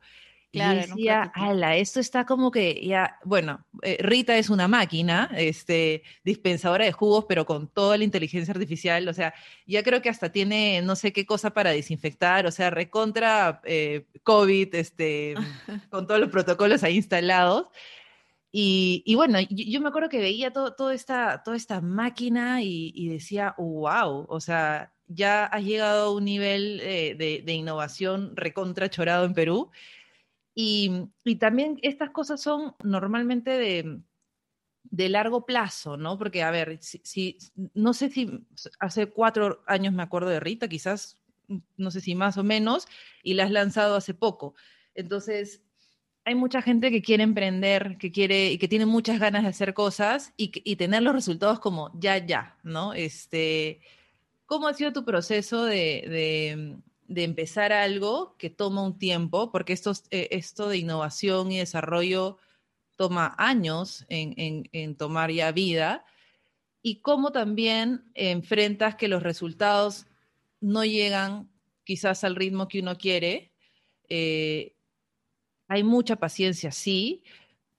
Claro, 0.52 0.82
y 0.82 0.82
decía, 0.84 1.32
ala, 1.34 1.76
esto 1.78 2.00
está 2.00 2.28
como 2.28 2.52
que 2.52 2.86
ya, 2.86 3.18
bueno, 3.24 3.66
eh, 3.82 3.98
Rita 4.00 4.38
es 4.38 4.52
una 4.52 4.68
máquina, 4.68 5.32
este, 5.36 6.04
dispensadora 6.24 6.86
de 6.86 6.92
jugos, 6.92 7.26
pero 7.28 7.48
con 7.48 7.68
toda 7.68 7.98
la 7.98 8.04
inteligencia 8.04 8.54
artificial, 8.54 9.08
o 9.08 9.14
sea, 9.14 9.34
ya 9.66 9.82
creo 9.82 10.04
que 10.04 10.10
hasta 10.10 10.32
tiene 10.32 10.84
no 10.84 10.96
sé 10.96 11.12
qué 11.12 11.26
cosa 11.26 11.50
para 11.50 11.72
desinfectar, 11.72 12.46
o 12.46 12.52
sea, 12.52 12.70
recontra 12.70 13.62
eh, 13.64 14.06
COVID, 14.22 14.76
este, 14.76 15.34
con 15.90 16.06
todos 16.06 16.20
los 16.20 16.30
protocolos 16.30 16.84
ahí 16.84 16.98
instalados. 16.98 17.70
Y, 18.56 19.02
y 19.06 19.16
bueno, 19.16 19.40
yo, 19.50 19.82
me 19.82 19.90
acuerdo 19.90 20.10
que 20.10 20.20
veía 20.20 20.54
todo, 20.54 20.76
todo 20.76 20.92
esta, 20.92 21.42
toda 21.44 21.58
esta 21.58 21.82
máquina 21.82 22.62
y, 22.62 23.10
decía, 23.10 23.56
wow, 23.58 24.28
o 24.30 24.40
sea, 24.40 24.94
ya 25.08 25.46
has 25.46 25.64
llegado 25.64 26.06
a 26.06 26.16
un 26.16 26.24
nivel 26.26 26.80
eh, 26.82 27.16
de, 27.18 27.42
de 27.44 27.54
innovación 27.54 28.36
recontra 28.36 28.90
chorado 28.92 29.26
en 29.26 29.34
Perú 29.34 29.72
y, 30.56 31.10
también 31.40 31.80
estas 31.82 32.12
cosas 32.12 32.42
son 32.42 32.76
normalmente 32.84 33.52
de, 33.52 34.02
de, 34.84 35.10
largo 35.10 35.46
plazo, 35.46 35.98
¿no? 35.98 36.18
Porque, 36.18 36.44
a 36.44 36.52
ver, 36.52 36.78
si, 36.82 37.38
no 37.74 37.94
sé 37.94 38.10
si 38.10 38.46
hace 38.80 39.08
cuatro 39.08 39.64
años 39.66 39.94
me 39.94 40.04
acuerdo 40.04 40.30
de 40.30 40.40
Rita, 40.40 40.68
quizás, 40.68 41.18
no 41.78 41.92
sé 41.92 42.02
si 42.02 42.14
más 42.16 42.38
o 42.38 42.44
menos, 42.44 42.88
y 43.24 43.34
la 43.34 43.46
has 43.46 43.52
lanzado 43.52 43.96
hace 43.96 44.14
poco. 44.14 44.54
Entonces, 44.94 45.64
hay 46.26 46.36
mucha 46.36 46.62
gente 46.62 46.90
que 46.92 47.02
quiere 47.02 47.24
emprender, 47.24 47.98
que 47.98 48.12
quiere 48.12 48.52
y 48.52 48.58
que 48.58 48.68
tiene 48.68 48.86
muchas 48.86 49.20
ganas 49.20 49.44
de 49.44 49.50
hacer 49.50 49.74
cosas 49.74 50.34
y, 50.38 50.76
tener 50.76 51.04
los 51.04 51.14
resultados 51.14 51.60
como 51.60 51.92
ya, 52.00 52.18
ya, 52.18 52.58
¿no? 52.64 52.94
Este, 52.94 53.82
¿Cómo 54.46 54.68
ha 54.68 54.74
sido 54.74 54.94
tu 54.94 55.04
proceso 55.04 55.66
de, 55.66 56.78
de 57.08 57.24
empezar 57.24 57.72
algo 57.72 58.36
que 58.38 58.50
toma 58.50 58.84
un 58.84 58.98
tiempo, 58.98 59.52
porque 59.52 59.74
esto, 59.74 59.92
eh, 60.10 60.30
esto 60.32 60.70
de 60.70 60.78
innovación 60.78 61.52
y 61.52 61.60
desarrollo 61.60 62.38
toma 62.96 63.36
años 63.38 64.06
en, 64.10 64.70
en, 64.72 64.96
tomar 64.96 65.32
ya 65.32 65.52
vida, 65.52 66.06
y 66.82 66.98
cómo 66.98 67.32
también 67.32 68.04
enfrentas 68.14 68.96
que 68.96 69.08
los 69.08 69.24
resultados 69.24 70.06
no 70.60 70.84
llegan 70.86 71.50
quizás 71.86 72.24
al 72.24 72.36
ritmo 72.36 72.68
que 72.68 72.80
uno 72.82 72.98
quiere. 72.98 73.52
Eh, 74.10 74.76
hay 75.74 75.84
mucha 75.84 76.18
paciencia, 76.18 76.72
sí, 76.72 77.24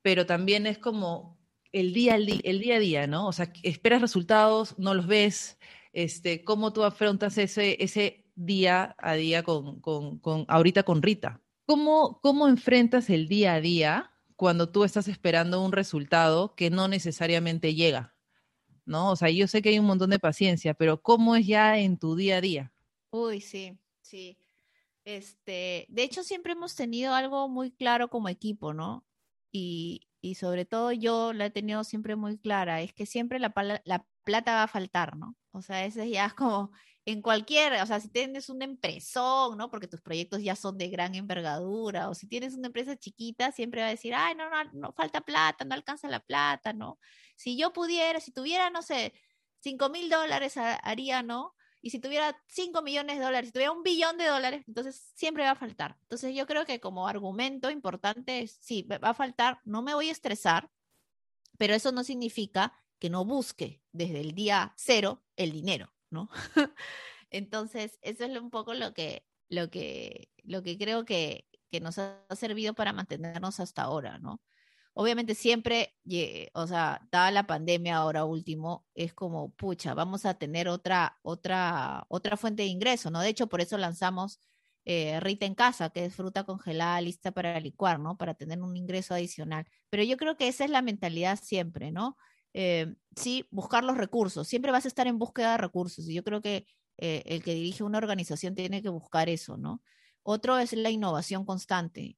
pero 0.03 0.27
también 0.27 0.67
es 0.67 0.79
como 0.79 1.39
el 1.71 1.93
día, 1.93 2.17
el 2.17 2.59
día 2.61 2.77
a 2.77 2.79
día, 2.81 3.07
¿no? 3.07 3.29
O 3.29 3.33
sea, 3.33 3.53
esperas 3.63 4.01
resultados, 4.01 4.77
no 4.79 4.95
los 4.95 5.07
ves, 5.07 5.59
este, 5.93 6.43
cómo 6.43 6.73
tú 6.73 6.83
afrontas 6.83 7.39
ese, 7.39 7.77
ese 7.79 8.27
día 8.35 8.97
a 8.99 9.15
día 9.15 9.45
con, 9.45 9.81
con, 9.81 10.19
con 10.19 10.45
ahorita 10.49 10.83
con 10.83 11.03
Rita. 11.03 11.41
¿Cómo, 11.67 12.19
¿Cómo 12.21 12.49
enfrentas 12.49 13.09
el 13.11 13.29
día 13.29 13.55
a 13.55 13.61
día 13.61 14.11
cuando 14.35 14.71
tú 14.71 14.83
estás 14.83 15.07
esperando 15.07 15.65
un 15.65 15.71
resultado 15.71 16.57
que 16.57 16.71
no 16.71 16.89
necesariamente 16.89 17.77
llega? 17.77 18.17
¿No? 18.87 19.13
O 19.13 19.17
sea, 19.17 19.31
yo 19.31 19.47
sé 19.47 19.63
que 19.63 19.69
hay 19.69 19.79
un 19.79 19.87
montón 19.87 20.11
de 20.11 20.19
paciencia, 20.19 20.75
pero 20.75 21.01
¿cómo 21.01 21.37
es 21.37 21.47
ya 21.47 21.79
en 21.79 21.97
tu 21.97 22.17
día 22.17 22.39
a 22.39 22.41
día? 22.41 22.73
Uy, 23.11 23.41
sí, 23.41 23.79
sí. 24.03 24.37
Este, 25.05 25.87
de 25.89 26.03
hecho, 26.03 26.23
siempre 26.23 26.53
hemos 26.53 26.75
tenido 26.75 27.15
algo 27.15 27.49
muy 27.49 27.73
claro 27.73 28.09
como 28.09 28.29
equipo, 28.29 28.73
¿no? 28.73 29.07
Y, 29.53 30.09
y 30.21 30.37
sobre 30.37 30.65
todo 30.65 30.93
yo 30.93 31.33
la 31.33 31.47
he 31.47 31.51
tenido 31.51 31.85
siempre 31.85 32.17
muy 32.17 32.39
clara, 32.39 32.81
es 32.81 32.93
que 32.95 33.07
siempre 33.07 33.39
la, 33.39 33.53
la 33.85 34.07
plata 34.25 34.55
va 34.55 34.63
a 34.65 34.69
faltar, 34.69 35.17
¿no? 35.17 35.37
O 35.53 35.63
sea, 35.63 35.85
ese 35.85 36.09
ya 36.11 36.27
es 36.27 36.35
como 36.35 36.73
en 37.07 37.21
cualquier, 37.21 37.75
o 37.83 37.87
sea, 37.87 38.01
si 38.01 38.09
tienes 38.09 38.49
una 38.49 38.65
empresón, 38.65 39.59
¿no? 39.59 39.71
Porque 39.71 39.89
tus 39.89 40.01
proyectos 40.01 40.43
ya 40.43 40.57
son 40.57 40.79
de 40.79 40.89
gran 40.89 41.15
envergadura, 41.15 42.09
o 42.09 42.15
si 42.15 42.27
tienes 42.27 42.55
una 42.55 42.69
empresa 42.69 42.97
chiquita, 42.97 43.53
siempre 43.53 43.83
va 43.83 43.89
a 43.89 43.91
decir, 43.91 44.15
ay, 44.15 44.35
no, 44.35 44.49
no, 44.49 44.57
no 44.73 44.93
falta 44.95 45.21
plata, 45.21 45.65
no 45.65 45.75
alcanza 45.75 46.09
la 46.09 46.21
plata, 46.21 46.73
¿no? 46.73 46.99
Si 47.37 47.59
yo 47.59 47.73
pudiera, 47.73 48.21
si 48.21 48.33
tuviera, 48.33 48.71
no 48.71 48.81
sé, 48.83 49.13
5 49.61 49.91
mil 49.91 50.09
dólares 50.09 50.57
haría, 50.57 51.23
¿no? 51.23 51.55
Y 51.85 51.91
si 51.91 51.99
tuviera 51.99 52.35
5 52.47 52.81
millones 52.81 53.19
de 53.19 53.25
dólares, 53.27 53.49
si 53.49 53.53
tuviera 53.53 53.71
un 53.71 53.83
billón 53.83 54.17
de 54.17 54.25
dólares, 54.25 54.65
entonces 54.67 55.13
siempre 55.15 55.45
va 55.45 55.51
a 55.51 55.55
faltar. 55.55 55.99
Entonces 56.01 56.35
yo 56.35 56.47
creo 56.47 56.65
que 56.65 56.81
como 56.81 57.07
argumento 57.07 57.71
importante 57.71 58.41
es, 58.41 58.57
sí, 58.59 58.85
va 58.85 59.11
a 59.11 59.13
faltar, 59.13 59.61
no 59.67 59.83
me 59.83 59.93
voy 59.93 60.09
a 60.09 60.13
estresar, 60.13 60.71
pero 61.59 61.75
eso 61.75 61.93
no 61.93 62.03
significa 62.03 62.73
que 62.99 63.11
no 63.11 63.27
busque 63.27 63.83
desde 63.93 64.23
el 64.23 64.33
día 64.33 64.73
cero 64.79 65.23
el 65.37 65.53
dinero, 65.53 65.93
¿no? 66.09 66.31
Entonces, 67.29 67.99
eso 68.01 68.25
es 68.25 68.39
un 68.39 68.49
poco 68.49 68.73
lo 68.73 68.95
que, 68.95 69.27
lo 69.51 69.69
que, 69.69 70.31
lo 70.43 70.63
que 70.63 70.79
creo 70.79 71.05
que, 71.05 71.47
que 71.71 71.81
nos 71.81 71.99
ha 71.99 72.25
servido 72.35 72.73
para 72.73 72.95
mantenernos 72.95 73.61
hasta 73.61 73.83
ahora, 73.83 74.19
¿no? 74.19 74.41
Obviamente 74.95 75.35
siempre, 75.35 75.97
o 76.55 76.67
sea, 76.67 77.01
dada 77.11 77.31
la 77.33 77.47
pandemia 77.47 77.97
ahora 77.97 78.25
último, 78.25 78.87
es 78.95 79.13
como, 79.13 79.51
pucha, 79.55 79.93
vamos 79.95 80.25
a 80.25 80.35
tener 80.35 80.69
otra, 80.69 81.19
otra, 81.23 82.07
otra 82.09 82.37
fuente 82.37 82.63
de 82.63 82.69
ingreso, 82.69 83.11
¿no? 83.11 83.21
De 83.21 83.29
hecho, 83.29 83.49
por 83.49 83.61
eso 83.61 83.77
lanzamos 83.77 84.41
eh, 84.85 85.19
Rita 85.21 85.47
en 85.47 85.55
casa, 85.55 85.91
que 85.91 86.05
es 86.05 86.15
fruta 86.15 86.45
congelada 86.45 87.01
lista 87.01 87.33
para 87.33 87.59
licuar, 87.59 87.99
¿no? 87.99 88.17
Para 88.17 88.35
tener 88.35 88.61
un 88.63 88.77
ingreso 88.77 89.15
adicional. 89.15 89.67
Pero 89.91 90.03
yo 90.03 90.17
creo 90.17 90.37
que 90.37 90.47
esa 90.49 90.65
es 90.65 90.71
la 90.71 90.83
mentalidad 90.83 91.41
siempre, 91.43 91.91
¿no? 91.91 92.17
Eh, 92.53 92.95
sí, 93.17 93.49
buscar 93.51 93.83
los 93.83 93.97
recursos. 93.97 94.47
Siempre 94.47 94.71
vas 94.73 94.85
a 94.85 94.89
estar 94.89 95.07
en 95.07 95.19
búsqueda 95.19 95.53
de 95.53 95.59
recursos. 95.59 96.09
Y 96.09 96.15
yo 96.15 96.23
creo 96.23 96.41
que 96.41 96.67
eh, 96.99 97.23
el 97.27 97.43
que 97.43 97.55
dirige 97.55 97.83
una 97.83 97.99
organización 97.99 98.55
tiene 98.55 98.83
que 98.83 98.91
buscar 98.91 99.29
eso, 99.29 99.57
¿no? 99.57 99.83
Otro 100.25 100.59
es 100.59 100.73
la 100.73 100.91
innovación 100.91 101.45
constante. 101.45 102.17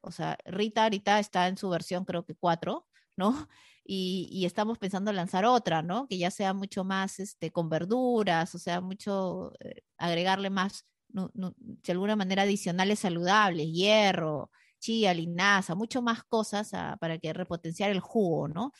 o 0.00 0.10
sea, 0.10 0.38
Rita 0.46 0.84
ahorita 0.84 1.18
está 1.20 1.46
en 1.46 1.58
su 1.58 1.68
versión, 1.68 2.04
creo 2.04 2.24
que 2.24 2.34
cuatro, 2.34 2.86
¿no? 3.16 3.30
Y, 3.86 4.46
estamos 4.46 4.78
pensando 4.78 5.12
lanzar 5.12 5.44
otra, 5.44 5.82
¿no? 5.82 6.08
Que 6.08 6.16
ya 6.16 6.30
sea 6.30 6.54
mucho 6.54 6.84
más 6.84 7.20
este, 7.20 7.52
con 7.52 7.68
verduras, 7.68 8.54
o 8.54 8.58
sea, 8.58 8.80
mucho, 8.80 9.52
eh, 9.60 9.82
agregarle 9.98 10.48
más, 10.48 10.86
de 11.08 11.92
alguna 11.92 12.16
manera, 12.16 12.42
adicionales 12.44 13.00
saludables, 13.00 13.70
hierro, 13.72 14.50
chía, 14.80 15.12
linaza, 15.12 15.74
mucho 15.74 16.00
más 16.00 16.24
cosas 16.24 16.70
para 16.98 17.18
que 17.18 17.34
repotenciar 17.34 17.90
el 17.90 18.00
jugo, 18.00 18.48
¿no? 18.48 18.72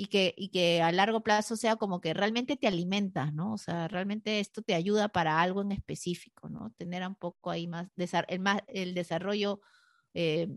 Y 0.00 0.06
que, 0.06 0.32
y 0.38 0.50
que 0.50 0.80
a 0.80 0.92
largo 0.92 1.22
plazo 1.24 1.56
sea 1.56 1.74
como 1.74 2.00
que 2.00 2.14
realmente 2.14 2.56
te 2.56 2.68
alimentas, 2.68 3.34
¿no? 3.34 3.52
O 3.52 3.58
sea, 3.58 3.88
realmente 3.88 4.38
esto 4.38 4.62
te 4.62 4.74
ayuda 4.74 5.08
para 5.08 5.40
algo 5.40 5.60
en 5.60 5.72
específico, 5.72 6.48
¿no? 6.48 6.70
Tener 6.76 7.04
un 7.04 7.16
poco 7.16 7.50
ahí 7.50 7.66
más, 7.66 7.88
el, 8.28 8.38
más, 8.38 8.62
el 8.68 8.94
desarrollo, 8.94 9.60
eh, 10.14 10.56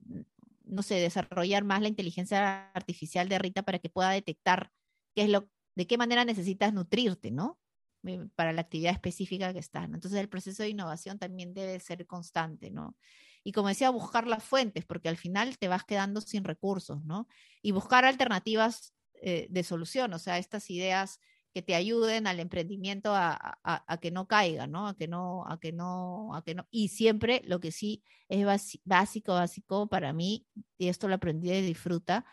no 0.63 0.83
sé, 0.83 0.95
desarrollar 0.95 1.63
más 1.63 1.81
la 1.81 1.87
inteligencia 1.87 2.69
artificial 2.73 3.29
de 3.29 3.39
Rita 3.39 3.63
para 3.63 3.79
que 3.79 3.89
pueda 3.89 4.11
detectar 4.11 4.71
qué 5.15 5.23
es 5.23 5.29
lo, 5.29 5.49
de 5.75 5.87
qué 5.87 5.97
manera 5.97 6.23
necesitas 6.23 6.71
nutrirte, 6.71 7.31
¿no? 7.31 7.57
Eh, 8.03 8.27
para 8.35 8.53
la 8.53 8.61
actividad 8.61 8.93
específica 8.93 9.53
que 9.53 9.59
estás. 9.59 9.89
¿no? 9.89 9.95
Entonces 9.95 10.19
el 10.19 10.29
proceso 10.29 10.61
de 10.61 10.69
innovación 10.69 11.17
también 11.17 11.55
debe 11.55 11.79
ser 11.79 12.05
constante, 12.05 12.69
¿no? 12.69 12.95
Y 13.43 13.53
como 13.53 13.69
decía, 13.69 13.89
buscar 13.89 14.27
las 14.27 14.43
fuentes, 14.43 14.85
porque 14.85 15.09
al 15.09 15.17
final 15.17 15.57
te 15.57 15.67
vas 15.67 15.83
quedando 15.83 16.21
sin 16.21 16.43
recursos, 16.43 17.03
¿no? 17.03 17.27
Y 17.63 17.71
buscar 17.71 18.05
alternativas 18.05 18.93
eh, 19.23 19.47
de 19.51 19.63
solución, 19.63 20.13
o 20.13 20.19
sea, 20.19 20.39
estas 20.39 20.69
ideas 20.71 21.19
que 21.53 21.61
te 21.61 21.75
ayuden 21.75 22.27
al 22.27 22.39
emprendimiento 22.39 23.13
a, 23.13 23.59
que 24.01 24.09
no 24.09 24.27
caiga, 24.27 24.67
¿no? 24.67 24.87
A 24.87 24.95
que 24.95 25.07
no, 25.07 25.45
a 25.47 25.59
que 25.59 25.71
no, 25.71 26.33
a 26.33 26.43
que 26.43 26.55
no. 26.55 26.67
Y 26.71 26.87
siempre 26.87 27.41
lo 27.45 27.59
que 27.59 27.71
sí 27.71 28.03
es 28.29 28.45
básico, 28.83 29.33
básico 29.33 29.87
para 29.87 30.13
mí, 30.13 30.47
y 30.77 30.87
esto 30.87 31.07
lo 31.07 31.15
aprendí 31.15 31.49
de 31.49 31.61
disfruta, 31.61 32.25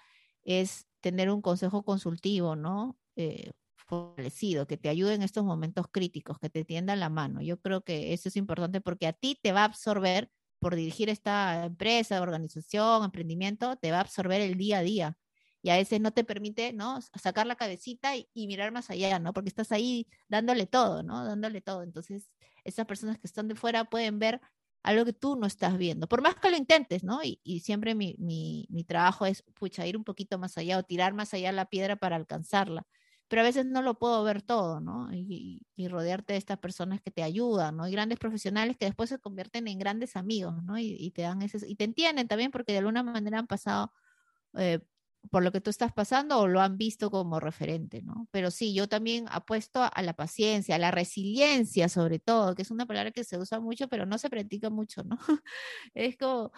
es 0.45 0.87
tener 1.01 1.31
un 1.31 1.43
consejo 1.43 1.85
consultivo, 1.85 2.57
¿no? 2.57 2.97
Eh, 3.17 3.51
fortalecido, 3.77 4.67
que 4.67 4.77
te 4.77 4.89
ayude 4.89 5.15
en 5.15 5.23
estos 5.23 5.45
momentos 5.45 5.87
críticos, 5.91 6.39
que 6.39 6.51
te 6.51 6.65
tienda 6.65 6.97
la 6.97 7.09
mano. 7.11 7.43
Yo 7.43 7.61
creo 7.61 7.83
que 7.83 8.13
eso 8.13 8.29
es 8.29 8.37
importante 8.37 8.81
porque 8.81 9.07
a 9.07 9.13
ti 9.13 9.39
te 9.43 9.53
va 9.53 9.63
a 9.63 9.65
absorber 9.65 10.31
por 10.61 10.75
dirigir 10.77 11.09
esta 11.11 11.67
empresa, 11.67 12.23
organización, 12.23 13.05
emprendimiento, 13.05 13.77
te 13.77 13.91
va 13.91 13.99
a 13.99 14.01
absorber 14.03 14.41
el 14.41 14.57
día 14.57 14.79
a 14.79 14.83
día 14.83 15.19
y 15.63 15.71
a 15.71 15.77
veces 15.77 16.01
no 16.01 16.13
te 16.13 16.25
permite, 16.25 16.73
¿no? 16.73 17.01
Sacar 17.21 17.47
la 17.47 17.57
cabecita 17.57 18.17
y, 18.17 18.29
mirar 18.35 18.73
más 18.73 18.91
allá, 18.91 19.19
¿no? 19.19 19.33
Porque 19.33 19.49
estás 19.49 19.73
ahí 19.73 20.07
dándole 20.29 20.67
todo, 20.67 21.03
¿no? 21.03 21.25
Dándole 21.25 21.61
todo. 21.61 21.83
Entonces, 21.83 22.31
esas 22.65 22.87
personas 22.87 23.19
que 23.19 23.27
están 23.27 23.49
de 23.49 23.55
fuera 23.55 23.85
pueden 23.85 24.19
ver 24.19 24.41
algo 24.83 25.05
que 25.05 25.13
tú 25.13 25.37
no 25.37 25.47
estás 25.47 25.77
viendo, 25.77 26.09
por 26.09 26.23
más 26.23 26.37
que 26.37 26.51
lo 26.51 26.57
intentes, 26.57 27.03
¿no? 27.05 27.21
Y, 27.23 27.61
siempre 27.61 27.95
mi, 27.95 28.17
mi, 28.19 28.85
trabajo 28.85 29.27
es, 29.27 29.43
pucha, 29.55 29.87
ir 29.87 29.97
un 29.97 30.05
poquito 30.05 30.39
más 30.39 30.57
allá 30.59 30.79
o 30.79 30.83
tirar 30.85 31.15
más 31.15 31.35
allá 31.35 31.53
la 31.53 31.67
piedra 31.67 31.97
para 31.97 32.17
alcanzarla. 32.17 32.87
Pero 33.29 33.43
a 33.43 33.45
veces 33.45 33.67
no 33.67 33.83
lo 33.83 33.99
puedo 33.99 34.23
ver 34.25 34.43
todo, 34.43 34.81
¿no? 34.81 35.13
Y, 35.13 35.63
rodearte 35.89 36.35
de 36.35 36.39
estas 36.39 36.59
personas 36.59 37.01
que 37.01 37.11
te 37.11 37.23
ayudan, 37.23 37.77
¿no? 37.77 37.89
Y 37.89 37.93
grandes 37.93 38.19
profesionales 38.19 38.77
que 38.79 38.87
después 38.87 39.11
se 39.11 39.19
convierten 39.19 39.69
en 39.69 39.79
grandes 39.79 40.17
amigos, 40.17 40.63
¿no? 40.65 40.79
Y, 40.79 41.11
te 41.11 41.23
dan 41.23 41.43
ese, 41.43 41.59
y 41.69 41.75
te 41.75 41.85
entienden 41.85 42.29
también 42.29 42.51
porque 42.51 42.73
de 42.73 42.79
alguna 42.79 43.03
manera 43.03 43.39
han 43.39 43.47
pasado 43.47 43.93
eh, 44.59 44.81
por 45.31 45.43
lo 45.43 45.53
que 45.53 45.61
tú 45.61 45.71
estás 45.71 45.93
pasando 45.93 46.39
o 46.39 46.49
lo 46.49 46.61
han 46.61 46.79
visto 46.79 47.11
como 47.11 47.41
referente, 47.41 48.03
¿no? 48.03 48.29
Pero 48.31 48.51
sí, 48.51 48.75
yo 48.75 48.89
también 48.89 49.27
apuesto 49.31 49.83
a 49.93 50.03
la 50.03 50.15
paciencia, 50.15 50.77
a 50.77 50.79
la 50.79 50.91
resiliencia 50.91 51.89
sobre 51.89 52.19
todo, 52.19 52.55
que 52.55 52.63
es 52.63 52.71
una 52.71 52.87
palabra 52.87 53.11
que 53.11 53.25
se 53.25 53.39
usa 53.39 53.61
mucho, 53.61 53.89
pero 53.89 54.07
no 54.07 54.19
se 54.19 54.31
practica 54.31 54.71
mucho, 54.71 55.03
¿no? 55.05 55.19
es 55.95 56.17
como, 56.17 56.53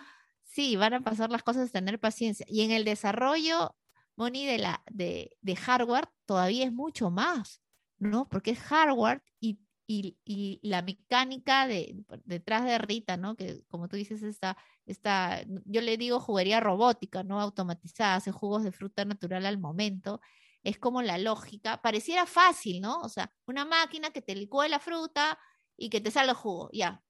sí, 0.44 0.76
van 0.76 0.94
a 0.94 1.00
pasar 1.02 1.30
las 1.30 1.42
cosas, 1.42 1.72
tener 1.72 1.98
paciencia. 1.98 2.46
Y 2.48 2.62
en 2.62 2.70
el 2.70 2.84
desarrollo, 2.84 3.76
Moni, 4.16 4.46
de, 4.46 4.58
la, 4.58 4.82
de, 4.90 5.36
de 5.40 5.56
hardware 5.56 6.08
todavía 6.26 6.64
es 6.66 6.72
mucho 6.72 7.10
más, 7.10 7.62
¿no? 7.98 8.28
Porque 8.28 8.52
es 8.52 8.58
hardware 8.60 9.22
y 9.40 9.58
y, 9.92 10.60
la 10.62 10.82
mecánica 10.82 11.66
de, 11.66 11.96
detrás 12.24 12.64
de 12.64 12.78
Rita, 12.78 13.16
¿no? 13.16 13.36
Que 13.36 13.62
como 13.68 13.88
tú 13.88 13.96
dices, 13.96 14.22
está, 14.22 14.56
está, 14.86 15.42
yo 15.64 15.80
le 15.80 15.96
digo 15.96 16.20
juguería 16.20 16.60
robótica, 16.60 17.22
¿no? 17.24 17.40
Automatizada, 17.40 18.16
hace 18.16 18.30
jugos 18.30 18.62
de 18.62 18.72
fruta 18.72 19.04
natural 19.04 19.46
al 19.46 19.58
momento. 19.58 20.20
Es 20.62 20.78
como 20.78 21.02
la 21.02 21.18
lógica, 21.18 21.82
pareciera 21.82 22.26
fácil, 22.26 22.80
¿no? 22.80 23.00
O 23.00 23.08
sea, 23.08 23.32
una 23.46 23.64
máquina 23.64 24.10
que 24.10 24.22
te 24.22 24.34
licúe 24.34 24.68
la 24.68 24.78
fruta 24.78 25.38
y 25.76 25.90
que 25.90 26.00
te 26.00 26.10
salga 26.10 26.34
jugo, 26.34 26.70
ya. 26.72 27.02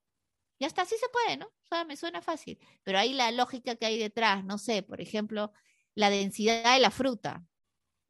Ya 0.58 0.66
está, 0.66 0.84
sí 0.84 0.94
se 0.98 1.08
puede, 1.08 1.38
¿no? 1.38 1.46
O 1.46 1.66
sea, 1.68 1.84
me 1.84 1.96
suena 1.96 2.22
fácil. 2.22 2.58
Pero 2.82 2.98
ahí 2.98 3.12
la 3.12 3.30
lógica 3.32 3.76
que 3.76 3.86
hay 3.86 3.98
detrás, 3.98 4.44
no 4.44 4.58
sé, 4.58 4.82
por 4.82 5.00
ejemplo, 5.00 5.52
la 5.94 6.10
densidad 6.10 6.74
de 6.74 6.80
la 6.80 6.90
fruta, 6.90 7.44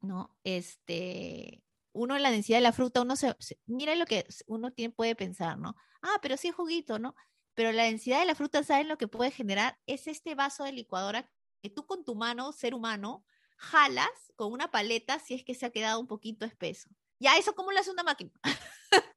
¿no? 0.01 0.37
Este, 0.43 1.63
uno 1.93 2.17
la 2.17 2.31
densidad 2.31 2.57
de 2.57 2.63
la 2.63 2.71
fruta, 2.71 3.01
uno 3.01 3.15
se, 3.15 3.35
mira 3.65 3.95
lo 3.95 4.05
que 4.05 4.25
uno 4.47 4.71
tiene, 4.71 4.93
puede 4.93 5.15
pensar, 5.15 5.57
¿no? 5.57 5.75
Ah, 6.01 6.19
pero 6.21 6.37
sí 6.37 6.49
es 6.49 6.55
juguito, 6.55 6.99
¿no? 6.99 7.15
Pero 7.53 7.71
la 7.71 7.83
densidad 7.83 8.19
de 8.19 8.25
la 8.25 8.35
fruta, 8.35 8.63
¿saben 8.63 8.87
lo 8.87 8.97
que 8.97 9.07
puede 9.07 9.31
generar? 9.31 9.77
Es 9.85 10.07
este 10.07 10.35
vaso 10.35 10.63
de 10.63 10.71
licuadora 10.71 11.29
que 11.61 11.69
tú 11.69 11.85
con 11.85 12.03
tu 12.03 12.15
mano, 12.15 12.51
ser 12.53 12.73
humano, 12.73 13.25
jalas 13.57 14.09
con 14.35 14.51
una 14.51 14.71
paleta 14.71 15.19
si 15.19 15.35
es 15.35 15.43
que 15.43 15.53
se 15.53 15.65
ha 15.65 15.69
quedado 15.71 15.99
un 15.99 16.07
poquito 16.07 16.45
espeso. 16.45 16.89
Ya, 17.19 17.37
eso 17.37 17.53
cómo 17.53 17.71
lo 17.71 17.79
hace 17.79 17.91
una 17.91 18.03
máquina. 18.03 18.31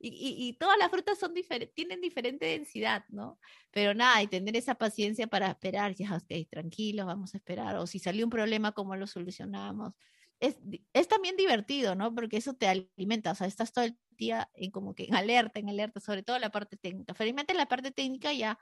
y, 0.00 0.54
todas 0.54 0.76
las 0.78 0.90
frutas 0.90 1.18
son 1.18 1.34
tienen 1.74 2.00
diferente 2.00 2.46
densidad, 2.46 3.04
¿no? 3.08 3.38
Pero 3.70 3.94
nada, 3.94 4.22
y 4.22 4.26
tener 4.26 4.56
esa 4.56 4.74
paciencia 4.74 5.26
para 5.26 5.48
esperar, 5.48 5.94
ya, 5.94 6.16
ok, 6.16 6.48
tranquilos, 6.50 7.06
vamos 7.06 7.34
a 7.34 7.36
esperar, 7.38 7.76
o 7.76 7.86
si 7.86 7.98
salió 7.98 8.24
un 8.24 8.30
problema, 8.30 8.72
¿cómo 8.72 8.96
lo 8.96 9.06
solucionamos? 9.06 9.92
Es, 10.40 10.56
es, 10.92 11.08
también 11.08 11.36
divertido, 11.36 11.94
¿no? 11.94 12.14
Porque 12.14 12.36
eso 12.36 12.54
te 12.54 12.68
alimenta, 12.68 13.32
o 13.32 13.34
sea, 13.34 13.46
estás 13.46 13.72
todo 13.72 13.84
el 13.84 13.98
día 14.10 14.50
en 14.54 14.70
como 14.70 14.94
que 14.94 15.04
en 15.04 15.14
alerta, 15.14 15.60
en 15.60 15.68
alerta, 15.68 16.00
sobre 16.00 16.22
todo 16.22 16.38
la 16.38 16.50
parte 16.50 16.76
técnica. 16.76 17.14
Felizmente 17.14 17.54
la 17.54 17.66
parte 17.66 17.90
técnica 17.90 18.32
ya, 18.32 18.58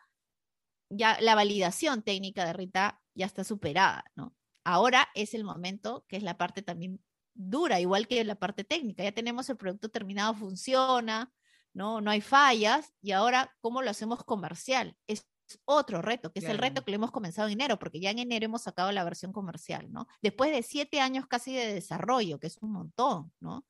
ya 0.88 1.20
la 1.20 1.34
validación 1.34 2.02
técnica 2.02 2.44
de 2.44 2.52
Rita 2.52 3.02
ya 3.14 3.26
está 3.26 3.44
superada, 3.44 4.04
¿no? 4.14 4.36
Ahora 4.64 5.08
es 5.14 5.34
el 5.34 5.44
momento 5.44 6.04
que 6.08 6.16
es 6.16 6.22
la 6.22 6.38
parte 6.38 6.62
también 6.62 7.00
dura, 7.34 7.80
igual 7.80 8.06
que 8.08 8.24
la 8.24 8.36
parte 8.36 8.64
técnica. 8.64 9.04
Ya 9.04 9.12
tenemos 9.12 9.48
el 9.50 9.56
producto 9.56 9.90
terminado, 9.90 10.34
funciona, 10.34 11.32
¿no? 11.72 12.00
No 12.00 12.10
hay 12.10 12.20
fallas. 12.20 12.94
Y 13.02 13.12
ahora, 13.12 13.54
¿cómo 13.60 13.82
lo 13.82 13.90
hacemos 13.90 14.24
comercial? 14.24 14.96
Es 15.06 15.26
otro 15.64 16.02
reto, 16.02 16.32
que 16.32 16.40
es 16.40 16.46
el 16.46 16.58
reto 16.58 16.84
que 16.84 16.90
le 16.90 16.96
hemos 16.96 17.10
comenzado 17.10 17.48
en 17.48 17.54
enero, 17.54 17.78
porque 17.78 18.00
ya 18.00 18.10
en 18.10 18.18
enero 18.18 18.46
hemos 18.46 18.62
sacado 18.62 18.92
la 18.92 19.04
versión 19.04 19.32
comercial, 19.32 19.92
¿no? 19.92 20.06
Después 20.22 20.52
de 20.52 20.62
siete 20.62 21.00
años 21.00 21.26
casi 21.26 21.54
de 21.54 21.74
desarrollo, 21.74 22.38
que 22.38 22.46
es 22.46 22.58
un 22.58 22.72
montón, 22.72 23.32
¿no? 23.40 23.66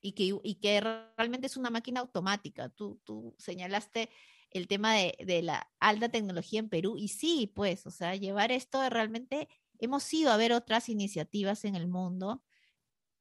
Y 0.00 0.12
que, 0.12 0.38
y 0.42 0.54
que 0.56 0.80
realmente 0.80 1.46
es 1.46 1.56
una 1.56 1.70
máquina 1.70 2.00
automática. 2.00 2.68
Tú, 2.68 3.00
tú 3.04 3.34
señalaste 3.38 4.10
el 4.50 4.68
tema 4.68 4.94
de, 4.94 5.16
de 5.24 5.42
la 5.42 5.70
alta 5.80 6.08
tecnología 6.08 6.60
en 6.60 6.68
Perú, 6.68 6.96
y 6.96 7.08
sí, 7.08 7.52
pues, 7.54 7.86
o 7.86 7.90
sea, 7.90 8.14
llevar 8.14 8.52
esto 8.52 8.88
realmente, 8.88 9.48
hemos 9.78 10.12
ido 10.12 10.30
a 10.30 10.36
ver 10.36 10.52
otras 10.52 10.88
iniciativas 10.88 11.64
en 11.64 11.74
el 11.74 11.88
mundo 11.88 12.42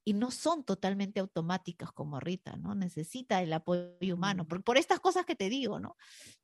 y 0.05 0.13
no 0.13 0.31
son 0.31 0.63
totalmente 0.63 1.19
automáticas 1.19 1.91
como 1.91 2.19
Rita, 2.19 2.55
¿no? 2.55 2.75
Necesita 2.75 3.41
el 3.41 3.51
apoyo 3.51 4.13
humano, 4.13 4.47
por, 4.47 4.63
por 4.63 4.77
estas 4.77 4.99
cosas 4.99 5.25
que 5.25 5.35
te 5.35 5.49
digo, 5.49 5.79
¿no? 5.79 5.97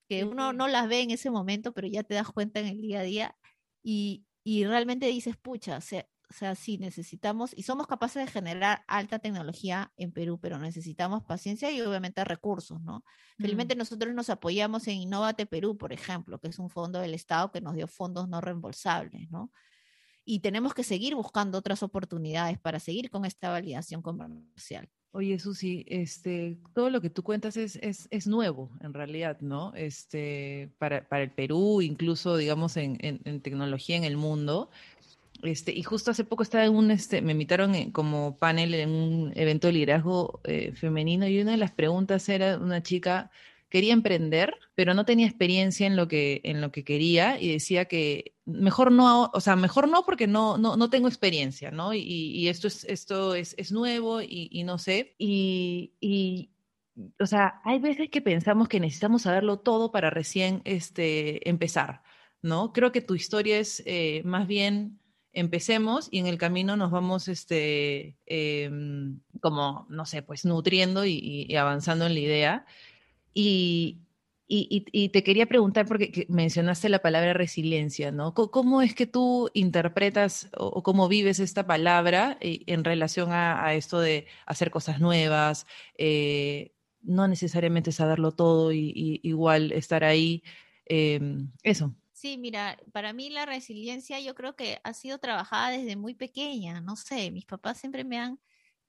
Que 0.09 0.25
uno 0.25 0.51
no 0.51 0.67
las 0.67 0.89
ve 0.89 1.01
en 1.01 1.11
ese 1.11 1.29
momento, 1.29 1.71
pero 1.71 1.87
ya 1.87 2.03
te 2.03 2.15
das 2.15 2.27
cuenta 2.31 2.59
en 2.59 2.67
el 2.67 2.81
día 2.81 3.01
a 3.01 3.03
día 3.03 3.35
y, 3.83 4.25
y 4.43 4.65
realmente 4.65 5.05
dices, 5.05 5.37
pucha, 5.37 5.77
o 5.77 5.81
sea, 5.81 6.07
o 6.31 6.33
sea, 6.33 6.55
sí, 6.55 6.77
necesitamos 6.77 7.51
y 7.53 7.63
somos 7.63 7.87
capaces 7.87 8.25
de 8.25 8.31
generar 8.31 8.85
alta 8.87 9.19
tecnología 9.19 9.91
en 9.97 10.13
Perú, 10.13 10.39
pero 10.41 10.57
necesitamos 10.57 11.23
paciencia 11.23 11.69
y 11.71 11.81
obviamente 11.81 12.23
recursos, 12.23 12.81
¿no? 12.81 13.03
Felizmente 13.37 13.75
nosotros 13.75 14.13
nos 14.15 14.29
apoyamos 14.29 14.87
en 14.87 14.95
Innovate 14.95 15.45
Perú, 15.45 15.77
por 15.77 15.91
ejemplo, 15.91 16.39
que 16.39 16.47
es 16.47 16.57
un 16.57 16.69
fondo 16.69 16.99
del 16.99 17.13
Estado 17.13 17.51
que 17.51 17.59
nos 17.59 17.75
dio 17.75 17.85
fondos 17.85 18.29
no 18.29 18.39
reembolsables, 18.39 19.29
¿no? 19.29 19.51
Y 20.25 20.39
tenemos 20.39 20.73
que 20.73 20.83
seguir 20.83 21.15
buscando 21.15 21.57
otras 21.57 21.83
oportunidades 21.83 22.59
para 22.59 22.79
seguir 22.79 23.09
con 23.09 23.25
esta 23.25 23.49
validación 23.49 24.01
comercial. 24.01 24.89
Oye, 25.13 25.39
Susi, 25.39 25.83
este, 25.89 26.57
todo 26.73 26.89
lo 26.89 27.01
que 27.01 27.09
tú 27.09 27.21
cuentas 27.21 27.57
es, 27.57 27.75
es, 27.77 28.07
es 28.11 28.27
nuevo, 28.27 28.69
en 28.79 28.93
realidad, 28.93 29.41
¿no? 29.41 29.73
Este, 29.75 30.69
para, 30.77 31.05
para, 31.07 31.23
el 31.23 31.31
Perú, 31.31 31.81
incluso, 31.81 32.37
digamos, 32.37 32.77
en, 32.77 32.97
en, 33.01 33.41
tecnología 33.41 33.97
en 33.97 34.05
el 34.05 34.15
mundo. 34.15 34.69
Este, 35.43 35.73
y 35.73 35.83
justo 35.83 36.11
hace 36.11 36.23
poco 36.23 36.43
estaba 36.43 36.63
en 36.63 36.75
un, 36.75 36.91
este, 36.91 37.21
me 37.21 37.33
invitaron 37.33 37.91
como 37.91 38.37
panel 38.37 38.73
en 38.73 38.91
un 38.91 39.33
evento 39.35 39.67
de 39.67 39.73
liderazgo 39.73 40.39
eh, 40.45 40.71
femenino 40.75 41.27
y 41.27 41.41
una 41.41 41.51
de 41.51 41.57
las 41.57 41.71
preguntas 41.71 42.29
era 42.29 42.57
una 42.57 42.81
chica 42.81 43.31
quería 43.71 43.93
emprender, 43.93 44.53
pero 44.75 44.93
no 44.93 45.05
tenía 45.05 45.25
experiencia 45.25 45.87
en 45.87 45.95
lo 45.95 46.07
que, 46.07 46.41
en 46.43 46.59
lo 46.59 46.71
que 46.71 46.83
quería 46.83 47.39
y 47.39 47.51
decía 47.51 47.85
que 47.85 48.35
mejor 48.45 48.91
no, 48.91 49.31
o 49.33 49.39
sea, 49.39 49.55
mejor 49.55 49.87
no 49.87 50.03
porque 50.05 50.27
no, 50.27 50.57
no, 50.57 50.75
no 50.75 50.89
tengo 50.89 51.07
experiencia, 51.07 51.71
¿no? 51.71 51.93
Y, 51.93 52.47
esto, 52.49 52.67
es, 52.67 52.83
esto 52.83 53.33
es, 53.33 53.55
es 53.57 53.71
nuevo 53.71 54.21
y, 54.21 54.63
no 54.65 54.77
sé. 54.77 55.15
Y, 55.17 55.93
y, 56.01 56.51
o 57.17 57.25
sea, 57.25 57.61
hay 57.63 57.79
veces 57.79 58.09
que 58.09 58.21
pensamos 58.21 58.67
que 58.67 58.81
necesitamos 58.81 59.21
saberlo 59.21 59.59
todo 59.59 59.91
para 59.91 60.09
recién 60.09 60.61
este, 60.65 61.49
empezar, 61.49 62.03
¿no? 62.41 62.73
Creo 62.73 62.91
que 62.91 63.01
tu 63.01 63.15
historia 63.15 63.57
es 63.57 63.81
eh, 63.85 64.21
más 64.25 64.47
bien 64.47 64.99
empecemos 65.33 66.09
y 66.11 66.19
en 66.19 66.27
el 66.27 66.37
camino 66.37 66.75
nos 66.75 66.91
vamos, 66.91 67.27
este, 67.27 68.17
em, 68.25 69.21
como, 69.39 69.85
no 69.89 70.05
sé, 70.05 70.21
pues 70.21 70.45
nutriendo 70.45 71.05
y, 71.05 71.55
avanzando 71.55 72.05
en 72.05 72.13
la 72.13 72.19
idea. 72.19 72.65
Y, 73.33 74.01
y, 74.53 75.09
te 75.09 75.23
quería 75.23 75.45
preguntar, 75.45 75.85
porque 75.85 76.25
mencionaste 76.27 76.89
la 76.89 77.01
palabra 77.01 77.31
resiliencia, 77.31 78.11
¿no? 78.11 78.33
¿Cómo 78.33 78.81
es 78.81 78.93
que 78.93 79.07
tú 79.07 79.49
interpretas 79.53 80.49
o, 80.57 80.83
cómo 80.83 81.07
vives 81.07 81.39
esta 81.39 81.65
palabra 81.65 82.37
eh, 82.41 82.63
en 82.67 82.83
relación 82.83 83.31
a, 83.31 83.73
esto 83.75 84.01
de 84.01 84.27
hacer 84.45 84.69
cosas 84.69 84.99
nuevas, 84.99 85.65
eh, 85.97 86.73
no 87.01 87.29
necesariamente 87.29 87.93
saberlo 87.93 88.33
todo 88.33 88.73
y, 88.73 89.21
igual 89.23 89.71
estar 89.71 90.03
ahí? 90.03 90.43
Em, 90.85 91.49
eso. 91.63 91.95
Sí, 92.11 92.37
mira, 92.37 92.77
para 92.91 93.13
mí 93.13 93.29
la 93.29 93.45
resiliencia 93.45 94.19
yo 94.19 94.35
creo 94.35 94.57
que 94.57 94.81
ha 94.83 94.93
sido 94.93 95.17
trabajada 95.17 95.69
desde 95.69 95.95
muy 95.95 96.13
pequeña, 96.13 96.81
no 96.81 96.97
sé, 96.97 97.31
mis 97.31 97.45
papás 97.45 97.77
siempre 97.77 98.03
me 98.03 98.19
han, 98.19 98.37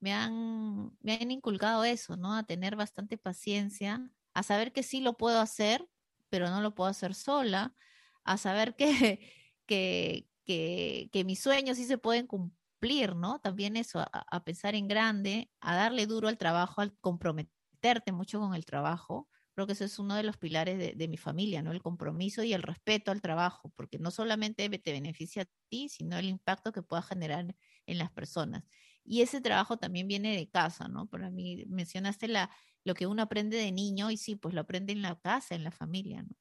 me 0.01 0.11
han, 0.11 0.91
me 1.01 1.13
han 1.13 1.31
inculcado 1.31 1.85
eso, 1.85 2.17
¿no? 2.17 2.35
A 2.35 2.43
tener 2.43 2.75
bastante 2.75 3.17
paciencia, 3.17 4.11
a 4.33 4.43
saber 4.43 4.73
que 4.73 4.83
sí 4.83 5.01
lo 5.01 5.17
puedo 5.17 5.39
hacer, 5.39 5.87
pero 6.29 6.49
no 6.49 6.61
lo 6.61 6.73
puedo 6.75 6.89
hacer 6.89 7.13
sola, 7.13 7.75
a 8.23 8.37
saber 8.37 8.75
que, 8.75 9.19
que, 9.65 10.29
que, 10.45 11.23
mis 11.25 11.39
sueños 11.39 11.77
sí 11.77 11.85
se 11.85 11.97
pueden 11.97 12.27
cumplir, 12.27 13.15
¿no? 13.15 13.39
También 13.39 13.77
eso, 13.77 13.99
a, 13.99 14.43
pensar 14.43 14.75
en 14.75 14.87
grande, 14.87 15.51
a 15.61 15.75
darle 15.75 16.05
duro 16.07 16.27
al 16.27 16.37
trabajo, 16.37 16.81
al 16.81 16.97
comprometerte 16.99 18.11
mucho 18.11 18.39
con 18.39 18.55
el 18.55 18.65
trabajo. 18.65 19.29
Creo 19.55 19.67
que 19.67 19.73
ese 19.73 19.85
es 19.85 19.99
uno 19.99 20.15
de 20.15 20.23
los 20.23 20.37
pilares 20.37 20.79
de, 20.79 20.93
de 20.95 21.07
mi 21.07 21.17
familia, 21.17 21.61
¿no? 21.61 21.71
El 21.71 21.83
compromiso 21.83 22.43
y 22.43 22.53
el 22.53 22.63
respeto 22.63 23.11
al 23.11 23.21
trabajo, 23.21 23.71
porque 23.75 23.99
no 23.99 24.09
solamente 24.09 24.67
te 24.79 24.91
beneficia 24.91 25.43
a 25.43 25.47
ti, 25.69 25.89
sino 25.89 26.17
el 26.17 26.25
impacto 26.25 26.71
que 26.71 26.81
pueda 26.81 27.03
generar 27.03 27.55
en 27.85 27.97
las 27.97 28.11
personas. 28.11 28.63
Y 29.05 29.21
ese 29.21 29.41
trabajo 29.41 29.77
también 29.77 30.07
viene 30.07 30.35
de 30.35 30.49
casa, 30.49 30.87
¿no? 30.87 31.07
Para 31.07 31.29
mí, 31.29 31.65
mencionaste 31.67 32.27
la, 32.27 32.49
lo 32.83 32.93
que 32.93 33.07
uno 33.07 33.23
aprende 33.23 33.57
de 33.57 33.71
niño 33.71 34.11
y 34.11 34.17
sí, 34.17 34.35
pues 34.35 34.53
lo 34.53 34.61
aprende 34.61 34.93
en 34.93 35.01
la 35.01 35.15
casa, 35.19 35.55
en 35.55 35.63
la 35.63 35.71
familia, 35.71 36.23
¿no? 36.23 36.35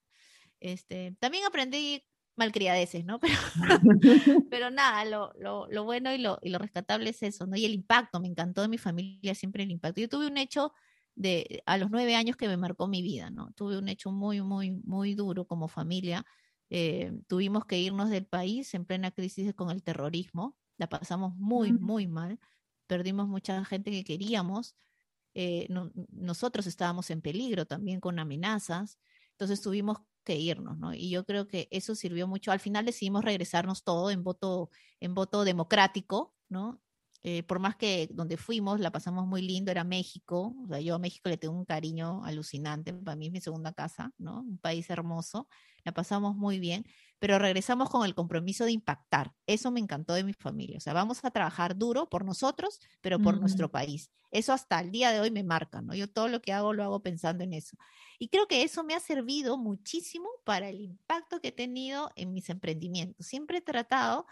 Este, 0.61 1.17
también 1.19 1.45
aprendí 1.45 2.05
malcriadeces, 2.37 3.05
¿no? 3.05 3.21
Pero, 3.21 3.35
pero 4.51 4.71
nada, 4.71 5.05
lo, 5.05 5.33
lo, 5.39 5.67
lo 5.69 5.85
bueno 5.85 6.15
y 6.15 6.19
lo, 6.19 6.39
y 6.43 6.51
lo, 6.51 6.59
rescatable 6.59 7.11
es 7.11 7.23
eso, 7.23 7.47
¿no? 7.47 7.57
Y 7.57 7.65
el 7.65 7.75
impacto, 7.75 8.21
me 8.21 8.29
encantó 8.29 8.63
de 8.63 8.69
mi 8.69 8.79
familia 8.79 9.35
siempre 9.35 9.65
el 9.65 9.71
impacto. 9.71 10.01
Yo 10.01 10.09
tuve 10.09 10.27
un 10.27 10.39
hecho 10.39 10.73
de 11.15 11.63
a 11.67 11.77
los 11.77 11.91
nueve 11.91 12.15
años 12.15 12.37
que 12.37 12.49
me 12.49 12.57
marcó 12.57 12.89
mi 12.89 13.03
vida, 13.03 13.31
¿no? 13.31 13.53
Tuve 13.53 13.79
un 13.79 13.89
hecho 13.89 14.13
muy, 14.13 14.41
muy, 14.41 14.71
muy 14.85 15.15
duro 15.15 15.47
como 15.47 15.69
familia. 15.69 16.25
Eh, 16.71 17.13
tuvimos 17.29 17.67
que 17.67 17.79
irnos 17.79 18.09
del 18.11 18.27
país 18.27 18.73
en 18.75 18.87
plena 18.87 19.11
crisis 19.11 19.53
con 19.55 19.71
el 19.71 19.83
terrorismo. 19.83 20.57
La 20.79 20.89
pasamos 20.89 21.37
muy, 21.37 21.73
muy 21.73 22.07
mal. 22.07 22.39
Perdimos 22.87 23.29
mucha 23.29 23.65
gente 23.65 23.91
que 23.91 24.05
queríamos. 24.05 24.75
Eh, 25.35 25.69
nosotros 26.11 26.67
estábamos 26.67 27.11
en 27.11 27.23
peligro 27.23 27.67
también 27.67 28.01
con 28.01 28.19
amenazas, 28.19 28.99
entonces 29.33 29.61
tuvimos 29.63 29.99
que 30.25 30.37
irnos, 30.37 30.79
¿no? 30.79 30.95
Y 30.95 31.11
yo 31.11 31.25
creo 31.25 31.49
que 31.49 31.69
eso 31.71 31.95
sirvió 31.95 32.29
mucho. 32.29 32.53
Al 32.53 32.61
final 32.61 32.85
decidimos 32.87 33.25
regresarnos 33.25 33.83
todo 33.85 34.11
en 34.11 34.23
voto, 34.23 34.71
en 35.01 35.15
voto 35.15 35.45
democrático, 35.45 36.35
¿no? 36.49 36.81
Eh, 37.25 37.45
por 37.45 37.61
más 37.61 37.77
que 37.77 38.09
donde 38.11 38.37
fuimos 38.37 38.81
la 38.81 38.91
pasamos 38.91 39.29
muy 39.29 39.43
lindo, 39.43 39.71
era 39.71 39.85
México, 39.85 40.57
o 40.65 40.67
sea, 40.67 40.81
yo 40.81 40.97
a 40.97 40.99
México 40.99 41.29
le 41.29 41.37
tengo 41.37 41.55
un 41.55 41.65
cariño 41.65 42.25
alucinante, 42.25 42.93
para 42.93 43.15
mí 43.15 43.27
es 43.27 43.33
mi 43.33 43.41
segunda 43.41 43.73
casa, 43.73 44.13
¿no? 44.19 44.41
Un 44.41 44.59
país 44.59 44.91
hermoso, 44.91 45.47
la 45.85 45.93
pasamos 45.93 46.35
muy 46.35 46.59
bien, 46.59 46.85
pero 47.21 47.39
regresamos 47.39 47.91
con 47.91 48.05
el 48.05 48.17
compromiso 48.17 48.65
de 48.65 48.73
impactar. 48.73 49.33
Eso 49.47 49.71
me 49.71 49.79
encantó 49.79 50.15
de 50.15 50.25
mi 50.25 50.33
familia. 50.33 50.79
O 50.79 50.81
sea, 50.81 50.93
vamos 50.93 51.25
a 51.25 51.31
trabajar 51.31 51.77
duro 51.79 52.09
por 52.09 52.25
nosotros, 52.25 52.81
pero 53.01 53.21
por 53.21 53.39
nuestro 53.39 53.71
país. 53.71 54.11
Eso 54.33 54.53
hasta 54.53 54.81
el 54.81 54.91
día 54.91 55.13
de 55.13 55.21
hoy 55.21 55.31
me 55.31 55.45
marca, 55.45 55.81
¿no? 55.81 55.95
Yo 55.95 56.11
todo 56.11 56.27
lo 56.27 56.43
que 56.43 56.53
hago 56.53 56.73
lo 56.73 56.83
hago 56.83 57.01
pensando 57.01 57.45
en 57.45 57.53
eso. 57.53 57.77
Y 58.19 58.29
creo 58.29 58.49
que 58.49 58.65
eso 58.65 58.83
me 58.83 58.95
ha 58.95 59.01
servido 59.01 59.57
muchísimo 59.57 60.29
para 60.45 60.69
el 60.69 60.81
impacto 60.81 61.41
que 61.41 61.49
he 61.49 61.53
tenido 61.53 62.11
en 62.17 62.33
mis 62.33 62.51
emprendimientos. 62.51 63.27
Siempre 63.27 63.59
he 63.59 63.63
tratado 63.63 64.27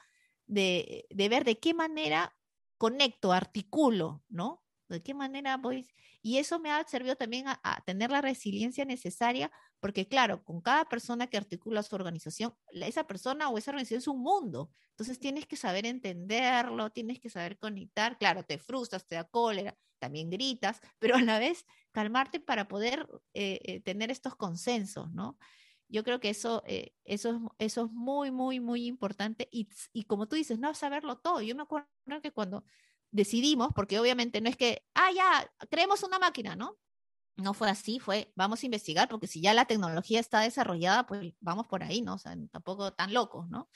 de, 0.48 1.06
de 1.10 1.28
ver 1.28 1.44
de 1.44 1.60
qué 1.60 1.74
manera 1.74 2.34
conecto, 2.80 3.32
articulo, 3.32 4.24
¿no? 4.30 4.64
¿De 4.88 5.02
qué 5.02 5.12
manera 5.12 5.58
voy? 5.58 5.86
Y 6.22 6.38
eso 6.38 6.58
me 6.58 6.70
ha 6.70 6.82
servido 6.88 7.14
también 7.14 7.44
a, 7.46 7.82
tener 7.84 8.10
la 8.10 8.22
resiliencia 8.22 8.86
necesaria, 8.86 9.52
porque 9.80 10.08
claro, 10.08 10.42
con 10.44 10.62
cada 10.62 10.86
persona 10.86 11.26
que 11.26 11.36
articula 11.36 11.82
su 11.82 11.94
organización, 11.94 12.54
esa 12.72 13.06
persona 13.06 13.50
o 13.50 13.58
esa 13.58 13.70
organización 13.72 13.98
es 13.98 14.08
un 14.08 14.22
mundo. 14.22 14.70
Entonces 14.92 15.20
tienes 15.20 15.46
que 15.46 15.56
saber 15.56 15.84
entenderlo, 15.84 16.88
tienes 16.88 17.20
que 17.20 17.28
saber 17.28 17.58
conectar. 17.58 18.16
Claro, 18.16 18.44
te 18.44 18.56
frustras, 18.56 19.06
te 19.06 19.16
da 19.16 19.24
cólera, 19.24 19.76
también 19.98 20.30
gritas, 20.30 20.80
pero 20.98 21.16
a 21.16 21.20
la 21.20 21.38
vez 21.38 21.66
calmarte 21.92 22.40
para 22.40 22.66
poder 22.66 23.06
eh, 23.34 23.60
eh, 23.64 23.80
tener 23.80 24.10
estos 24.10 24.36
consensos, 24.36 25.12
¿no? 25.12 25.38
Yo 25.90 26.04
creo 26.04 26.20
que 26.20 26.30
eso, 26.30 26.62
eh, 26.66 26.94
eso, 27.04 27.54
eso 27.58 27.84
es 27.86 27.92
muy, 27.92 28.30
muy, 28.30 28.60
muy 28.60 28.86
importante. 28.86 29.48
Y, 29.50 29.68
y 29.92 30.04
como 30.04 30.28
tú 30.28 30.36
dices, 30.36 30.58
no 30.58 30.74
saberlo 30.74 31.18
todo. 31.18 31.42
Yo 31.42 31.54
me 31.54 31.62
acuerdo 31.62 31.88
que 32.22 32.32
cuando 32.32 32.64
decidimos, 33.10 33.70
porque 33.74 33.98
obviamente 33.98 34.40
no 34.40 34.48
es 34.48 34.56
que, 34.56 34.84
ah, 34.94 35.10
ya, 35.14 35.52
creemos 35.68 36.02
una 36.02 36.18
máquina, 36.18 36.56
¿no? 36.56 36.78
no 37.40 37.54
fue 37.54 37.68
así, 37.68 37.98
fue 37.98 38.32
vamos 38.36 38.62
a 38.62 38.66
investigar, 38.66 39.08
porque 39.08 39.26
si 39.26 39.40
ya 39.40 39.54
la 39.54 39.64
tecnología 39.64 40.20
está 40.20 40.40
desarrollada, 40.40 41.06
pues 41.06 41.34
vamos 41.40 41.66
por 41.66 41.82
ahí, 41.82 42.02
¿no? 42.02 42.14
O 42.14 42.18
sea, 42.18 42.36
tampoco 42.50 42.92
tan 42.92 43.12
locos, 43.12 43.48
¿no? 43.48 43.68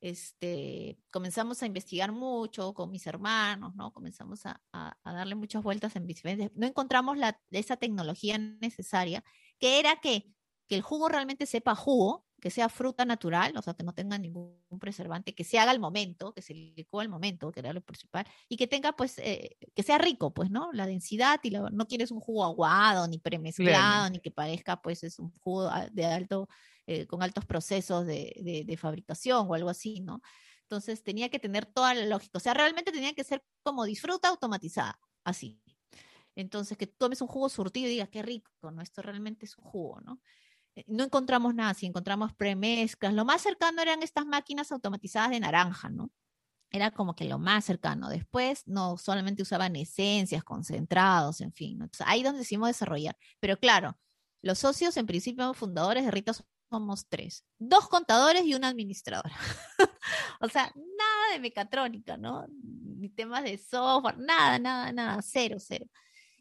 Este, 0.00 0.98
comenzamos 1.10 1.60
a 1.62 1.66
investigar 1.66 2.12
mucho 2.12 2.72
con 2.72 2.90
mis 2.90 3.06
hermanos, 3.06 3.74
¿no? 3.74 3.92
Comenzamos 3.92 4.46
a, 4.46 4.60
darle 5.04 5.34
muchas 5.34 5.62
vueltas 5.62 5.96
en 5.96 6.06
diferentes, 6.06 6.50
no 6.54 6.66
encontramos 6.66 7.18
la, 7.18 7.40
esa 7.50 7.76
tecnología 7.76 8.38
necesaria, 8.38 9.24
que 9.58 9.80
era 9.80 10.00
que, 10.00 10.32
que 10.68 10.76
el 10.76 10.82
jugo 10.82 11.08
realmente 11.08 11.46
sepa 11.46 11.74
jugo, 11.74 12.26
que 12.40 12.50
sea 12.50 12.68
fruta 12.68 13.04
natural, 13.04 13.52
o 13.56 13.62
sea, 13.62 13.74
que 13.74 13.82
no 13.82 13.92
tenga 13.92 14.16
ningún 14.18 14.60
preservante, 14.78 15.34
que 15.34 15.42
se 15.42 15.58
haga 15.58 15.72
al 15.72 15.80
momento, 15.80 16.32
que 16.32 16.42
se 16.42 16.54
licúe 16.54 17.00
al 17.00 17.08
momento, 17.08 17.50
que 17.50 17.60
era 17.60 17.72
lo 17.72 17.80
principal, 17.80 18.26
y 18.48 18.56
que 18.56 18.66
tenga, 18.66 18.92
pues, 18.92 19.18
eh, 19.18 19.56
que 19.74 19.82
sea 19.82 19.98
rico, 19.98 20.32
pues, 20.32 20.50
¿no? 20.50 20.70
La 20.72 20.86
densidad 20.86 21.40
y 21.42 21.50
no 21.50 21.86
quieres 21.88 22.10
un 22.10 22.20
jugo 22.20 22.44
aguado, 22.44 23.08
ni 23.08 23.18
premezclado, 23.18 24.10
ni 24.10 24.20
que 24.20 24.30
parezca, 24.30 24.80
pues, 24.80 25.02
es 25.02 25.18
un 25.18 25.32
jugo 25.40 25.68
de 25.90 26.06
alto, 26.06 26.48
eh, 26.86 27.06
con 27.06 27.22
altos 27.22 27.44
procesos 27.44 28.06
de, 28.06 28.64
de, 28.66 28.76
fabricación 28.76 29.46
o 29.48 29.54
algo 29.54 29.70
así, 29.70 30.00
¿no? 30.00 30.20
Entonces 30.62 31.02
tenía 31.02 31.28
que 31.30 31.38
tener 31.38 31.66
toda 31.66 31.94
la 31.94 32.06
lógica, 32.06 32.38
o 32.38 32.40
sea, 32.40 32.54
realmente 32.54 32.92
tenía 32.92 33.14
que 33.14 33.24
ser 33.24 33.42
como 33.62 33.84
disfruta 33.84 34.28
automatizada, 34.28 34.98
así. 35.24 35.60
Entonces, 36.36 36.78
que 36.78 36.86
tomes 36.86 37.20
un 37.20 37.26
jugo 37.26 37.48
surtido 37.48 37.88
y 37.88 37.92
digas, 37.92 38.10
qué 38.10 38.22
rico, 38.22 38.52
¿no? 38.70 38.80
Esto 38.80 39.02
realmente 39.02 39.44
es 39.44 39.58
un 39.58 39.64
jugo, 39.64 40.00
¿no? 40.02 40.20
Eh, 40.78 40.84
no 40.86 41.04
encontramos 41.04 41.54
nada, 41.54 41.74
si 41.74 41.86
encontramos 41.86 42.32
premezclas, 42.34 43.12
lo 43.12 43.24
más 43.24 43.42
cercano 43.42 43.82
eran 43.82 44.02
estas 44.02 44.26
máquinas 44.26 44.70
automatizadas 44.70 45.30
de 45.30 45.40
naranja, 45.40 45.88
¿no? 45.88 46.10
Era 46.70 46.92
como 46.92 47.16
que 47.16 47.24
lo 47.24 47.38
más 47.38 47.64
cercano. 47.64 48.08
Después 48.08 48.62
no 48.66 48.96
solamente 48.96 49.42
usaban 49.42 49.74
esencias, 49.74 50.44
concentrados, 50.44 51.40
en 51.40 51.52
fin. 51.52 51.72
Entonces, 51.82 52.06
ahí 52.06 52.22
donde 52.22 52.40
decidimos 52.40 52.68
desarrollar. 52.68 53.16
Pero 53.40 53.58
claro, 53.58 53.98
los 54.42 54.58
socios 54.58 54.96
en 54.98 55.06
principio 55.06 55.52
fundadores 55.54 56.04
de 56.04 56.10
Rita 56.10 56.32
somos 56.70 57.06
tres, 57.08 57.44
dos 57.58 57.88
contadores 57.88 58.44
y 58.44 58.54
una 58.54 58.68
administradora. 58.68 59.34
o 60.40 60.48
sea, 60.48 60.72
nada 60.76 61.32
de 61.32 61.40
mecatrónica, 61.40 62.16
¿no? 62.16 62.46
Ni 62.62 63.08
temas 63.08 63.42
de 63.42 63.58
software, 63.58 64.18
nada, 64.18 64.58
nada, 64.58 64.92
nada, 64.92 65.22
cero, 65.22 65.56
cero. 65.58 65.86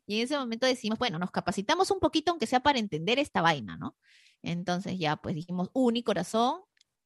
Y 0.05 0.17
en 0.17 0.23
ese 0.25 0.37
momento 0.37 0.67
decimos, 0.67 0.99
bueno, 0.99 1.17
nos 1.17 1.31
capacitamos 1.31 1.89
un 1.89 1.99
poquito, 1.99 2.31
aunque 2.31 2.47
sea 2.47 2.59
para 2.59 2.79
entender 2.79 3.17
esta 3.17 3.41
vaina, 3.41 3.77
¿no? 3.77 3.95
Entonces 4.43 4.99
ya 4.99 5.17
pues 5.17 5.35
dijimos 5.35 5.69
un 5.73 5.97
y 5.97 6.03
corazón 6.03 6.61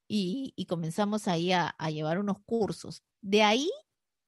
y, 0.08 0.66
comenzamos 0.68 1.28
ahí 1.28 1.52
a, 1.54 1.76
llevar 1.90 2.20
unos 2.20 2.38
cursos. 2.46 3.04
De 3.22 3.44
ahí 3.44 3.70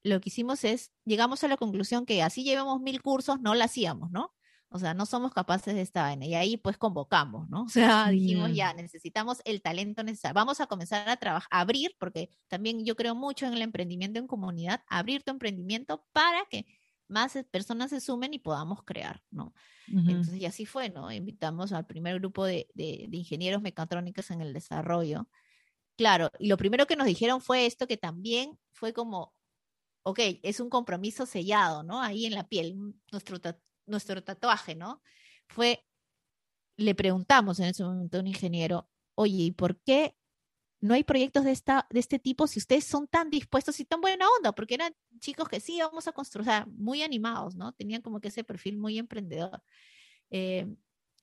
lo 0.04 0.20
que 0.22 0.30
hicimos 0.30 0.64
es, 0.64 0.92
llegamos 1.06 1.44
a 1.44 1.48
la 1.48 1.58
conclusión 1.58 2.06
que 2.06 2.24
así 2.24 2.44
llevamos 2.44 2.82
mil 2.82 3.02
cursos, 3.02 3.40
no 3.42 3.56
lo 3.56 3.64
hacíamos, 3.64 4.12
¿no? 4.12 4.34
O 4.70 4.80
sea, 4.80 4.94
no 4.96 5.06
somos 5.06 5.34
capaces 5.34 5.76
de 5.76 5.82
esta 5.82 6.02
vaina. 6.02 6.26
Y 6.26 6.34
ahí 6.34 6.58
pues 6.58 6.78
convocamos, 6.78 7.48
¿no? 7.50 7.64
O 7.66 7.70
sea, 7.70 8.10
dijimos, 8.10 8.52
ya, 8.54 8.74
necesitamos 8.74 9.42
el 9.46 9.62
talento 9.62 10.04
necesario. 10.04 10.34
Vamos 10.34 10.62
a 10.62 10.68
comenzar 10.68 11.08
a 11.10 11.18
trabajar, 11.18 11.48
a 11.52 11.60
abrir, 11.60 11.96
porque 12.00 12.30
también 12.48 12.84
yo 12.84 12.96
creo 12.96 13.14
mucho 13.14 13.46
en 13.46 13.54
el 13.54 13.62
emprendimiento 13.62 14.20
en 14.20 14.28
comunidad, 14.28 14.82
abrir 14.88 15.24
tu 15.24 15.32
emprendimiento 15.32 16.06
para 16.12 16.46
que 16.50 16.66
más 17.08 17.38
personas 17.52 17.90
se 17.90 18.00
sumen 18.00 18.34
y 18.34 18.40
podamos 18.40 18.84
crear, 18.84 19.22
¿no? 19.30 19.54
Entonces, 19.88 20.36
y 20.36 20.46
así 20.46 20.66
fue, 20.66 20.90
¿no? 20.90 21.12
Invitamos 21.12 21.74
al 21.74 21.86
primer 21.86 22.20
grupo 22.20 22.46
de, 22.46 22.68
de, 22.74 23.08
ingenieros 23.12 23.62
mecatrónicos 23.62 24.32
en 24.32 24.42
el 24.42 24.54
desarrollo. 24.54 25.28
Claro, 25.98 26.32
y 26.40 26.48
lo 26.48 26.58
primero 26.58 26.88
que 26.88 26.96
nos 26.96 27.06
dijeron 27.06 27.42
fue 27.42 27.66
esto, 27.66 27.86
que 27.86 27.98
también 27.98 28.58
fue 28.72 28.94
como, 28.94 29.34
ok, 30.04 30.20
es 30.42 30.60
un 30.60 30.70
compromiso 30.70 31.26
sellado, 31.26 31.84
¿no? 31.84 32.02
Ahí 32.02 32.26
en 32.26 32.34
la 32.34 32.48
piel, 32.48 32.76
nuestro, 33.12 33.38
nuestro 33.86 34.24
tatuaje, 34.24 34.76
¿no? 34.76 35.02
Fue, 35.48 35.86
le 36.78 36.96
preguntamos 36.96 37.60
en 37.60 37.66
ese 37.68 37.84
momento 37.84 38.18
a 38.18 38.22
un 38.22 38.28
ingeniero, 38.28 38.90
oye, 39.16 39.44
¿y 39.44 39.52
por 39.52 39.80
qué 39.82 40.16
no 40.84 40.94
hay 40.96 41.06
proyectos 41.06 41.46
de, 41.46 41.52
esta, 41.52 41.88
de 41.90 42.02
este 42.02 42.20
tipo 42.20 42.46
si 42.46 42.60
ustedes 42.60 42.84
son 42.84 43.08
tan 43.08 43.30
dispuestos 43.30 43.80
y 43.80 43.86
tan 43.86 44.02
buena 44.02 44.26
onda, 44.38 44.52
porque 44.52 44.74
eran 44.74 44.94
chicos 45.20 45.48
que 45.48 45.62
sí, 45.62 45.80
vamos 45.80 46.10
a 46.10 46.12
construir, 46.12 46.42
o 46.42 46.52
sea, 46.52 46.68
muy 46.76 47.04
animados, 47.04 47.56
¿no? 47.56 47.72
Tenían 47.72 48.02
como 48.02 48.20
que 48.20 48.28
ese 48.28 48.44
perfil 48.44 48.78
muy 48.78 48.98
emprendedor. 48.98 49.64
Eh, 50.30 50.68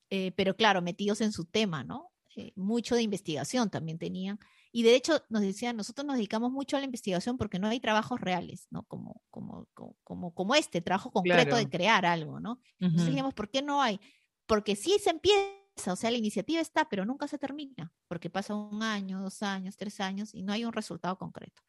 eh, 0.08 0.32
pero 0.32 0.56
claro, 0.56 0.80
metidos 0.80 1.20
en 1.20 1.30
su 1.30 1.44
tema, 1.44 1.84
¿no? 1.84 2.10
Eh, 2.36 2.52
mucho 2.56 2.94
de 2.94 3.02
investigación 3.02 3.68
también 3.68 3.98
tenían. 3.98 4.38
Y 4.72 4.82
de 4.82 4.94
hecho 4.94 5.22
nos 5.28 5.42
decían, 5.42 5.76
nosotros 5.76 6.06
nos 6.06 6.16
dedicamos 6.16 6.50
mucho 6.50 6.78
a 6.78 6.80
la 6.80 6.86
investigación 6.86 7.36
porque 7.36 7.58
no 7.58 7.68
hay 7.68 7.80
trabajos 7.80 8.18
reales, 8.18 8.66
¿no? 8.70 8.84
Como, 8.84 9.20
como, 9.28 9.68
como, 10.04 10.32
como 10.32 10.54
este, 10.54 10.80
trabajo 10.80 11.10
concreto 11.10 11.56
de 11.56 11.68
crear 11.68 12.06
algo, 12.06 12.40
¿no? 12.40 12.62
Entonces 12.78 13.08
dijimos, 13.08 13.34
¿por 13.34 13.50
qué 13.50 13.60
no 13.60 13.82
hay? 13.82 14.00
Porque 14.46 14.74
sí 14.74 14.96
se 14.98 15.10
empieza 15.10 15.59
o 15.88 15.96
sea, 15.96 16.10
la 16.10 16.16
iniciativa 16.16 16.60
está, 16.60 16.88
pero 16.88 17.04
nunca 17.04 17.28
se 17.28 17.38
termina, 17.38 17.92
porque 18.08 18.30
pasa 18.30 18.54
un 18.54 18.82
año, 18.82 19.20
dos 19.20 19.42
años, 19.42 19.76
tres 19.76 20.00
años 20.00 20.34
y 20.34 20.42
no 20.42 20.52
hay 20.52 20.64
un 20.64 20.72
resultado 20.72 21.16
concreto. 21.16 21.62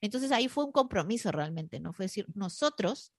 Entonces 0.00 0.32
ahí 0.32 0.48
fue 0.48 0.64
un 0.64 0.72
compromiso 0.72 1.30
realmente, 1.30 1.78
¿no? 1.80 1.92
Fue 1.92 2.06
decir, 2.06 2.26
nosotros 2.34 3.12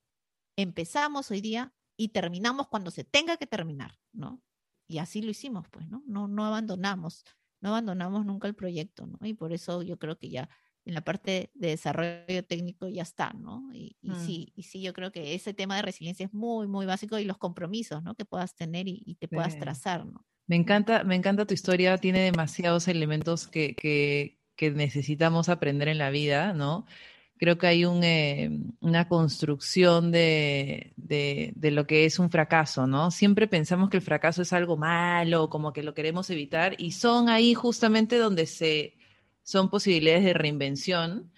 empezamos 0.57 1.31
hoy 1.31 1.41
día 1.41 1.73
y 1.97 2.09
terminamos 2.09 2.67
cuando 2.67 2.91
se 2.91 3.03
tenga 3.03 3.37
que 3.37 3.47
terminar, 3.47 3.97
¿no? 4.11 4.41
Y 4.87 4.97
así 4.97 5.21
lo 5.21 5.31
hicimos, 5.31 5.67
pues, 5.69 5.87
¿no? 5.87 6.03
No, 6.05 6.27
no 6.27 6.45
abandonamos, 6.45 7.23
no 7.61 7.69
abandonamos 7.69 8.25
nunca 8.25 8.47
el 8.47 8.55
proyecto, 8.55 9.07
¿no? 9.07 9.17
Y 9.25 9.33
por 9.33 9.53
eso 9.53 9.81
yo 9.81 9.97
creo 9.97 10.17
que 10.17 10.29
ya 10.29 10.49
en 10.85 10.93
la 10.93 11.01
parte 11.01 11.51
de 11.53 11.69
desarrollo 11.69 12.45
técnico 12.45 12.87
ya 12.89 13.03
está, 13.03 13.31
¿no? 13.33 13.69
Y, 13.73 13.95
mm. 14.01 14.15
sí, 14.25 14.51
y 14.55 14.63
sí, 14.63 14.81
yo 14.81 14.93
creo 14.93 15.11
que 15.11 15.33
ese 15.33 15.53
tema 15.53 15.77
de 15.77 15.83
resiliencia 15.83 16.25
es 16.25 16.33
muy, 16.33 16.67
muy 16.67 16.85
básico 16.85 17.17
y 17.17 17.23
los 17.23 17.37
compromisos, 17.37 18.03
¿no? 18.03 18.15
Que 18.15 18.25
puedas 18.25 18.55
tener 18.55 18.87
y, 18.87 19.15
te 19.19 19.27
puedas 19.27 19.57
trazar, 19.57 20.05
¿no? 20.05 20.25
Me 20.47 20.55
encanta, 20.55 21.03
me 21.03 21.15
encanta 21.15 21.45
tu 21.45 21.53
historia, 21.53 21.97
tiene 21.97 22.19
demasiados 22.21 22.87
elementos 22.87 23.47
que, 23.47 24.39
necesitamos 24.75 25.49
aprender 25.49 25.89
en 25.89 25.97
la 25.97 26.09
vida, 26.09 26.53
¿no? 26.53 26.85
Creo 27.37 27.57
que 27.57 27.67
hay 27.67 27.83
eh, 27.83 28.49
una 28.79 29.09
construcción 29.09 30.11
de, 30.11 30.93
de, 30.95 31.51
de, 31.55 31.71
lo 31.71 31.85
que 31.85 32.05
es 32.05 32.17
un 32.19 32.29
fracaso, 32.29 32.87
¿no? 32.87 33.11
Siempre 33.11 33.47
pensamos 33.47 33.89
que 33.89 33.97
el 33.97 34.03
fracaso 34.03 34.41
es 34.41 34.53
algo 34.53 34.77
malo, 34.77 35.49
como 35.49 35.73
que 35.73 35.83
lo 35.83 35.93
queremos 35.93 36.29
evitar, 36.29 36.75
y 36.77 36.91
son 36.93 37.27
ahí 37.27 37.53
justamente 37.53 38.17
donde 38.17 38.45
se, 38.45 38.95
son 39.43 39.69
posibilidades 39.69 40.23
de 40.23 40.33
reinvención. 40.33 41.32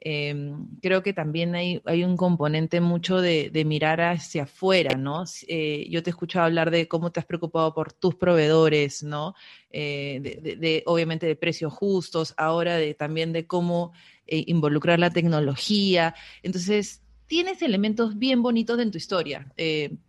Em, 0.00 0.68
creo 0.80 1.02
que 1.02 1.12
también 1.12 1.56
hay, 1.56 1.82
hay 1.84 2.04
un 2.04 2.16
componente 2.16 2.80
mucho 2.80 3.20
de, 3.20 3.50
mirar 3.66 4.00
hacia 4.00 4.44
afuera, 4.44 4.96
¿no? 4.96 5.24
Eh, 5.48 5.88
yo 5.90 6.02
te 6.02 6.10
he 6.10 6.12
escuchado 6.12 6.46
hablar 6.46 6.70
de 6.70 6.86
cómo 6.86 7.10
te 7.10 7.18
has 7.18 7.26
preocupado 7.26 7.74
por 7.74 7.92
tus 7.92 8.14
proveedores, 8.14 9.02
¿no? 9.02 9.34
Eh, 9.70 10.56
de, 10.60 10.82
obviamente 10.86 11.26
de 11.26 11.34
precios 11.34 11.72
justos, 11.72 12.32
ahora 12.36 12.76
de, 12.76 12.94
también 12.94 13.32
de 13.32 13.46
cómo 13.46 13.92
eh, 14.26 14.44
involucrar 14.46 15.00
la 15.00 15.10
tecnología. 15.10 16.14
Entonces, 16.42 17.02
tienes 17.28 17.62
elementos 17.62 18.18
bien 18.18 18.42
bonitos 18.42 18.80
en 18.80 18.90
tu 18.90 18.98
historia, 18.98 19.52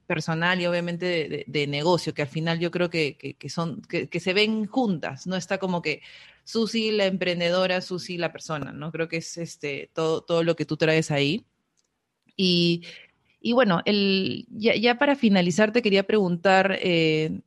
personal 0.08 0.60
y 0.60 0.66
obviamente 0.66 1.46
de, 1.46 1.68
negocio, 1.68 2.14
que 2.14 2.24
al 2.24 2.28
final 2.28 2.60
yo 2.60 2.72
creo 2.72 2.90
que, 2.90 3.36
son, 3.50 3.82
que, 3.84 4.20
se 4.20 4.34
ven 4.34 4.66
juntas, 4.66 5.28
no 5.28 5.36
está 5.36 5.60
como 5.60 5.82
que 5.82 6.02
Susi 6.46 6.92
la 6.92 7.06
emprendedora, 7.06 7.82
Susi 7.82 8.18
la 8.18 8.32
persona, 8.32 8.72
¿no? 8.72 8.92
Creo 8.92 9.08
que 9.08 9.18
es 9.18 9.38
este, 9.38 9.92
todo, 9.94 10.22
todo 10.22 10.44
lo 10.44 10.56
que 10.56 10.66
tú 10.66 10.78
traes 10.78 11.12
ahí. 11.12 11.46
Y, 12.36 12.84
bueno, 13.54 13.82
el, 13.86 14.48
ya, 14.50 14.98
para 14.98 15.16
finalizar 15.16 15.72
te 15.74 15.82
quería 15.82 16.08
preguntar, 16.08 16.80
eh, 16.82 17.42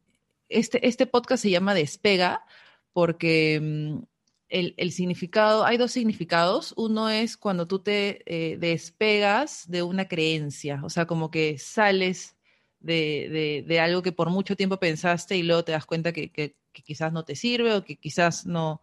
este, 0.51 0.87
este 0.87 1.07
podcast 1.07 1.43
se 1.43 1.51
llama 1.51 1.75
Despega 1.75 2.45
porque 2.93 4.05
el, 4.53 4.93
significado, 4.93 5.65
hay 5.65 5.79
dos 5.79 5.93
significados. 5.93 6.75
Uno 6.77 7.09
es 7.09 7.37
cuando 7.37 7.67
tú 7.67 7.79
te 7.79 8.23
eh, 8.27 8.59
despegas 8.59 9.69
de 9.69 9.83
una 9.83 10.09
creencia, 10.09 10.81
o 10.85 10.91
sea, 10.91 11.07
como 11.07 11.31
que 11.31 11.59
sales 11.59 12.37
de, 12.81 13.65
de, 13.67 13.81
algo 13.81 14.03
que 14.03 14.13
por 14.13 14.29
mucho 14.31 14.57
tiempo 14.57 14.79
pensaste 14.79 15.37
y 15.37 15.43
luego 15.43 15.65
te 15.65 15.73
das 15.73 15.87
cuenta 15.87 16.13
que, 16.13 16.31
que, 16.31 16.57
quizás 16.73 17.13
no 17.13 17.25
te 17.25 17.37
sirve 17.37 17.75
o 17.75 17.85
que 17.85 17.97
quizás 17.97 18.45
no. 18.45 18.83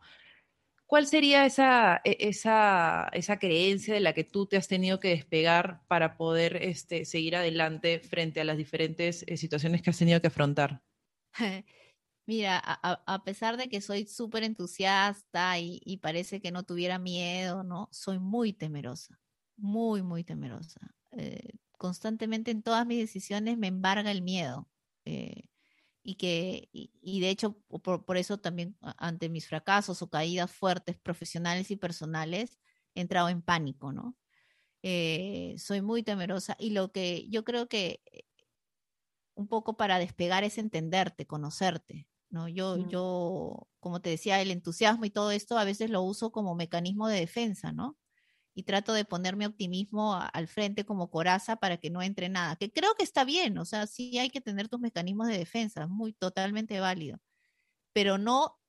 ¿Cuál 0.88 1.06
sería 1.06 1.46
esa, 1.46 2.02
e, 2.04 2.18
esa, 2.20 3.10
esa, 3.14 3.38
creencia 3.38 3.94
de 3.94 4.00
la 4.00 4.14
que 4.14 4.24
tú 4.24 4.48
te 4.48 4.58
has 4.58 4.68
tenido 4.68 5.00
que 5.00 5.10
despegar 5.10 5.82
para 5.88 6.18
poder 6.18 6.58
este, 6.64 7.06
seguir 7.06 7.36
adelante 7.36 8.00
frente 8.00 8.42
a 8.42 8.44
las 8.44 8.58
diferentes 8.58 9.24
eh, 9.28 9.38
situaciones 9.38 9.84
que 9.84 9.92
has 9.92 9.98
tenido 10.00 10.20
que 10.22 10.28
afrontar? 10.28 10.82
Mira, 12.30 12.62
a, 12.64 13.24
pesar 13.24 13.58
de 13.58 13.70
que 13.70 13.82
soy 13.82 14.06
súper 14.06 14.44
entusiasta 14.44 15.58
y, 15.58 15.98
parece 15.98 16.40
que 16.40 16.52
no 16.52 16.62
tuviera 16.62 17.00
miedo, 17.00 17.64
¿no? 17.64 17.90
Soy 17.92 18.20
muy 18.20 18.54
temerosa, 18.54 19.20
muy, 19.58 20.04
muy 20.04 20.24
temerosa. 20.24 20.80
Eh, 21.10 21.54
constantemente 21.80 22.52
en 22.52 22.62
todas 22.62 22.86
mis 22.86 23.00
decisiones 23.00 23.58
me 23.58 23.66
embarga 23.66 24.12
el 24.12 24.22
miedo. 24.22 24.70
Eh, 25.06 25.46
y 26.04 26.16
que, 26.18 26.70
y, 26.72 27.20
de 27.20 27.32
hecho, 27.32 27.58
por, 27.82 28.18
eso 28.18 28.38
también 28.38 28.78
ante 28.82 29.28
mis 29.28 29.48
fracasos 29.48 30.04
o 30.04 30.10
caídas 30.12 30.52
fuertes 30.52 30.98
profesionales 31.00 31.72
y 31.72 31.78
personales, 31.78 32.60
he 32.94 33.02
entrado 33.02 33.30
en 33.30 33.42
pánico, 33.42 33.92
¿no? 33.92 34.16
Eh, 34.84 35.56
soy 35.58 35.82
muy 35.82 36.04
temerosa 36.04 36.56
y 36.60 36.72
lo 36.72 36.92
que 36.92 37.28
yo 37.30 37.44
creo 37.44 37.68
que 37.68 38.04
un 39.34 39.48
poco 39.48 39.78
para 39.78 39.98
despegar 39.98 40.44
es 40.44 40.60
entenderte, 40.60 41.26
conocerte, 41.26 42.08
¿no? 42.30 42.48
Yo, 42.48 42.78
yo, 42.78 43.68
como 43.80 44.02
te 44.02 44.12
decía, 44.12 44.42
el 44.42 44.52
entusiasmo 44.52 45.06
y 45.06 45.10
todo 45.12 45.32
esto 45.32 45.58
a 45.58 45.64
veces 45.66 45.90
lo 45.90 46.02
uso 46.04 46.32
como 46.32 46.56
mecanismo 46.56 47.08
de 47.08 47.20
defensa, 47.20 47.72
¿no? 47.72 47.98
Y 48.56 48.64
trato 48.64 48.94
de 48.94 49.06
poner 49.06 49.36
mi 49.38 49.46
optimismo 49.46 50.14
a- 50.16 50.28
al 50.28 50.48
frente 50.48 50.86
como 50.86 51.10
coraza 51.12 51.58
para 51.58 51.78
que 51.78 51.90
no 51.92 52.02
entre 52.04 52.30
nada, 52.30 52.56
que 52.58 52.72
creo 52.72 52.96
que 52.96 53.04
está 53.04 53.26
bien, 53.26 53.58
o 53.60 53.66
sea, 53.66 53.88
sí 53.88 54.18
hay 54.20 54.30
que 54.30 54.42
tener 54.42 54.70
tus 54.70 54.80
mecanismos 54.82 55.28
de 55.30 55.38
defensa, 55.40 55.84
es 55.84 55.90
muy 55.90 56.14
totalmente 56.14 56.80
válido, 56.82 57.20
pero 57.94 58.18
no 58.18 58.60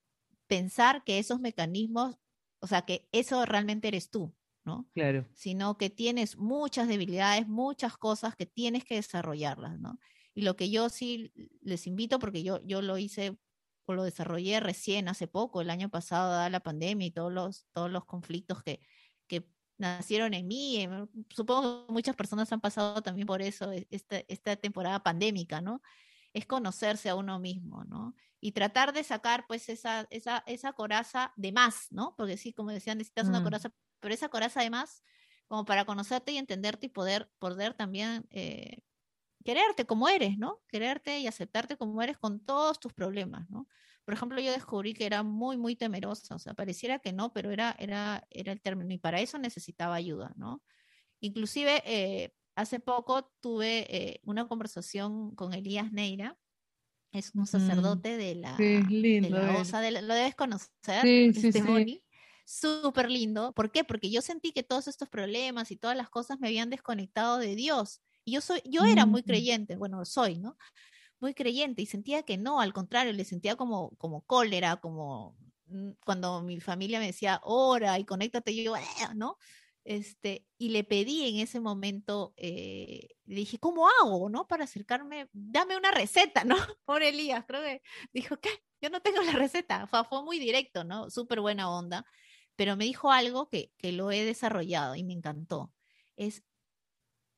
pensar 0.49 1.05
que 1.05 1.19
esos 1.19 1.41
mecanismos, 1.41 2.19
o 2.61 2.67
sea, 2.67 2.83
que 2.83 3.09
eso 3.13 3.45
realmente 3.47 3.89
eres 3.89 4.11
tú, 4.11 4.37
¿no? 4.65 4.91
Claro. 4.95 5.27
sino 5.35 5.79
que 5.79 5.91
tienes 5.91 6.37
muchas 6.39 6.89
debilidades, 6.89 7.49
muchas 7.49 7.97
cosas 7.99 8.37
que 8.37 8.47
tienes 8.47 8.85
que 8.85 8.97
desarrollarlas, 8.97 9.81
¿no? 9.81 9.99
Y 10.35 10.43
lo 10.43 10.57
que 10.57 10.71
yo 10.71 10.91
sí 10.91 11.33
les 11.63 11.87
invito, 11.87 12.19
porque 12.21 12.43
yo, 12.45 12.61
yo 12.67 12.83
lo 12.83 12.99
hice 12.99 13.39
lo 13.89 14.05
desarrollé 14.05 14.61
recién, 14.61 15.09
hace 15.09 15.27
poco, 15.29 15.61
el 15.61 15.71
año 15.71 15.89
pasado, 15.91 16.31
dada 16.31 16.51
la 16.51 16.61
pandemia 16.61 17.07
y 17.09 17.11
todos 17.11 17.33
los, 17.33 17.67
todos 17.73 17.91
los 17.91 18.05
conflictos 18.05 18.63
que, 18.63 18.81
que 19.27 19.49
nacieron 19.79 20.35
en 20.35 20.47
mí. 20.47 20.77
eh, 20.85 20.89
Supongo 21.31 21.87
que 21.87 21.93
muchas 21.93 22.17
personas 22.17 22.53
han 22.53 22.61
pasado 22.61 23.03
también 23.03 23.27
por 23.27 23.43
eso, 23.43 23.73
e- 23.73 23.87
esta, 23.91 24.19
esta 24.29 24.57
temporada 24.57 25.03
pandémica, 25.03 25.61
¿no? 25.61 25.83
Es 26.33 26.47
conocerse 26.47 27.09
a 27.09 27.17
uno 27.17 27.39
mismo, 27.41 27.85
¿no? 27.85 28.15
Y 28.41 28.53
tratar 28.53 28.93
de 28.93 29.03
sacar, 29.05 29.47
pues, 29.49 29.69
esa, 29.69 30.07
esa, 30.11 30.45
esa 30.47 30.73
coraza 30.73 31.33
de 31.37 31.53
más, 31.53 31.89
¿no? 31.91 32.15
Porque 32.17 32.37
sí, 32.37 32.53
como 32.53 32.71
decían, 32.71 32.99
necesitas 32.99 33.29
una 33.29 33.41
Mm. 33.41 33.43
coraza, 33.43 33.73
pero 34.01 34.15
esa 34.15 34.29
coraza 34.29 34.63
de 34.63 34.71
más, 34.71 35.03
como 35.49 35.65
para 35.65 35.85
conocerte 35.85 36.33
y 36.33 36.39
entenderte 36.39 36.87
y 36.87 36.89
poder, 36.91 37.33
poder 37.39 37.75
también 37.75 38.27
eh, 38.31 38.79
quererte 39.45 39.87
como 39.87 40.09
eres, 40.09 40.39
¿no? 40.39 40.63
Quererte 40.69 41.19
y 41.21 41.27
aceptarte 41.27 41.77
como 41.77 42.03
eres 42.03 42.19
con 42.19 42.45
todos 42.45 42.81
tus 42.81 42.93
problemas, 42.93 43.49
¿no? 43.51 43.69
Por 44.05 44.15
ejemplo, 44.15 44.41
yo 44.41 44.53
descubrí 44.53 44.95
que 44.95 45.07
era 45.07 45.23
muy, 45.23 45.57
muy 45.57 45.77
temerosa, 45.77 46.35
o 46.35 46.39
sea, 46.39 46.55
pareciera 46.55 46.99
que 46.99 47.13
no, 47.13 47.33
pero 47.33 47.51
era, 47.51 47.75
era, 47.79 48.27
era 48.31 48.53
el 48.53 48.61
término 48.63 48.93
y 48.95 48.99
para 48.99 49.21
eso 49.21 49.39
necesitaba 49.39 49.95
ayuda, 49.95 50.33
¿no? 50.37 50.63
Inclusive, 51.21 51.83
eh, 51.87 52.35
hace 52.57 52.81
poco 52.81 53.33
tuve 53.41 53.87
eh, 54.15 54.21
una 54.25 54.49
conversación 54.49 55.35
con 55.37 55.55
Elías 55.55 55.93
Neira, 55.93 56.39
es 57.13 57.33
un 57.37 57.47
Ujú. 57.47 57.47
sacerdote 57.47 58.17
de 58.17 58.35
la, 58.37 58.57
Sí, 58.57 58.85
de 59.21 59.31
lindo 59.31 59.43
la. 59.43 59.51
OSA, 59.55 59.81
de 59.81 59.91
la- 59.93 60.03
lo 60.03 60.15
debes 60.15 60.35
conocer, 60.37 60.69
Sí, 61.01 61.33
sí, 61.35 61.53
este 61.53 61.63
sí. 61.63 62.05
Súper 62.47 63.11
lindo. 63.11 63.53
¿Por 63.55 63.71
qué? 63.73 63.85
Porque 63.85 64.11
yo 64.11 64.23
sentí 64.23 64.53
que 64.53 64.63
todos 64.65 64.89
estos 64.89 65.09
problemas 65.09 65.71
y 65.71 65.77
todas 65.77 65.97
las 65.97 66.11
cosas 66.11 66.41
me 66.41 66.49
habían 66.49 66.71
desconectado 66.71 67.39
de 67.39 67.55
Dios. 67.57 68.03
Y 68.25 68.33
yo 68.33 68.41
soy, 68.41 68.63
yo 68.67 68.83
era 68.85 69.07
muy 69.07 69.23
Mm. 69.25 69.25
creyente, 69.25 69.77
bueno, 69.77 70.05
soy, 70.05 70.39
¿no? 70.39 70.57
Muy 71.21 71.35
creyente 71.35 71.83
y 71.83 71.87
sentía 71.87 72.23
que 72.25 72.39
no, 72.39 72.61
al 72.61 72.73
contrario, 72.73 73.13
le 73.13 73.25
sentía 73.25 73.57
como, 73.57 73.91
como 73.99 74.23
cólera, 74.27 74.79
como 74.79 75.37
mm, 75.67 75.93
cuando 76.05 76.43
mi 76.43 76.61
familia 76.61 76.99
me 77.01 77.07
decía, 77.09 77.41
ora 77.45 77.99
y 77.99 78.05
conéctate, 78.07 78.55
yo, 78.63 78.75
"Ah", 78.77 79.15
¿no? 79.15 79.37
Este, 79.85 80.47
y 80.59 80.71
le 80.71 80.85
pedí 80.85 81.29
en 81.29 81.37
ese 81.43 81.61
momento, 81.61 82.35
eh, 82.37 83.09
le 83.25 83.37
dije, 83.37 83.59
¿cómo 83.59 83.89
hago, 83.89 84.29
no? 84.31 84.47
Para 84.47 84.65
acercarme, 84.65 85.29
dame 85.33 85.77
una 85.77 85.91
receta, 85.91 86.45
¿no? 86.45 86.55
Por 86.85 87.03
Elías, 87.03 87.45
creo 87.47 87.63
que 87.63 87.83
dijo, 88.13 88.37
¿qué? 88.39 88.51
Yo 88.83 88.91
no 88.91 89.01
tengo 89.03 89.23
la 89.23 89.33
receta. 89.33 89.87
Fue, 89.87 90.05
fue 90.05 90.23
muy 90.23 90.39
directo, 90.39 90.85
¿no? 90.85 91.11
Súper 91.11 91.41
buena 91.41 91.71
onda. 91.71 92.07
Pero 92.57 92.77
me 92.77 92.85
dijo 92.85 93.11
algo 93.13 93.49
que, 93.49 93.73
que 93.79 93.93
lo 93.93 94.11
he 94.11 94.25
desarrollado 94.25 94.95
y 94.97 95.05
me 95.05 95.13
encantó. 95.15 95.75
Es, 96.17 96.45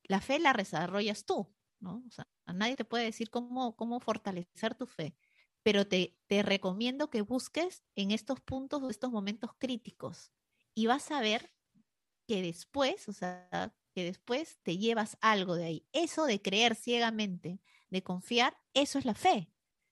la 0.03 0.21
fe 0.21 0.39
la 0.39 0.53
desarrollas 0.53 1.25
tú, 1.25 1.53
¿no? 1.79 2.03
O 2.07 2.11
sea, 2.11 2.27
a 2.45 2.53
nadie 2.53 2.75
te 2.75 2.85
puede 2.85 3.05
decir 3.05 3.29
cómo, 3.29 3.75
cómo 3.75 3.99
fortalecer 3.99 4.75
tu 4.75 4.85
fe, 4.85 5.15
pero 5.63 5.87
te, 5.87 6.17
te 6.27 6.43
recomiendo 6.43 7.09
que 7.09 7.21
busques 7.21 7.83
en 7.95 8.11
estos 8.11 8.39
puntos 8.41 8.81
o 8.83 8.89
estos 8.89 9.11
momentos 9.11 9.51
críticos 9.57 10.31
y 10.73 10.87
vas 10.87 11.11
a 11.11 11.21
ver 11.21 11.53
que 12.27 12.41
después, 12.41 13.07
o 13.09 13.13
sea, 13.13 13.75
que 13.93 14.03
después 14.03 14.59
te 14.63 14.77
llevas 14.77 15.17
algo 15.21 15.55
de 15.55 15.65
ahí. 15.65 15.87
Eso 15.91 16.25
de 16.25 16.41
creer 16.41 16.75
ciegamente, 16.75 17.61
de 17.89 18.03
confiar, 18.03 18.57
eso 18.73 18.97
es 18.97 19.05
la 19.05 19.13
fe. 19.13 19.49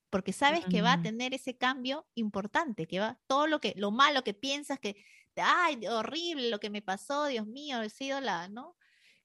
Porque 0.09 0.33
sabes 0.33 0.65
que 0.65 0.81
va 0.81 0.93
a 0.93 1.01
tener 1.01 1.33
ese 1.33 1.57
cambio 1.57 2.05
importante, 2.15 2.85
que 2.85 2.99
va 2.99 3.21
todo 3.27 3.47
lo 3.47 3.61
que 3.61 3.73
lo 3.77 3.91
malo 3.91 4.25
que 4.25 4.33
piensas 4.33 4.77
que 4.77 4.97
ay, 5.37 5.87
horrible 5.87 6.49
lo 6.49 6.59
que 6.59 6.69
me 6.69 6.81
pasó, 6.81 7.27
Dios 7.27 7.47
mío, 7.47 7.81
he 7.81 7.89
sido 7.89 8.19
la, 8.19 8.49
¿no? 8.49 8.75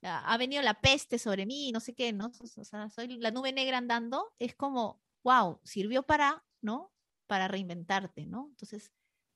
Ha 0.07 0.37
venido 0.39 0.63
la 0.63 0.81
peste 0.81 1.19
sobre 1.19 1.47
mí, 1.47 1.73
no 1.73 1.81
sé 1.81 1.95
qué, 1.95 2.13
¿no? 2.13 2.27
O 2.41 2.65
sea, 2.65 2.89
soy 2.91 3.09
la 3.19 3.31
nube 3.31 3.53
negra 3.53 3.79
andando, 3.79 4.35
es 4.39 4.55
como, 4.55 5.03
wow, 5.25 5.61
sirvió 5.65 6.03
para, 6.05 6.45
¿no? 6.61 6.93
Para 7.27 7.49
reinventarte, 7.49 8.27
¿no? 8.27 8.49
Entonces, 8.51 8.93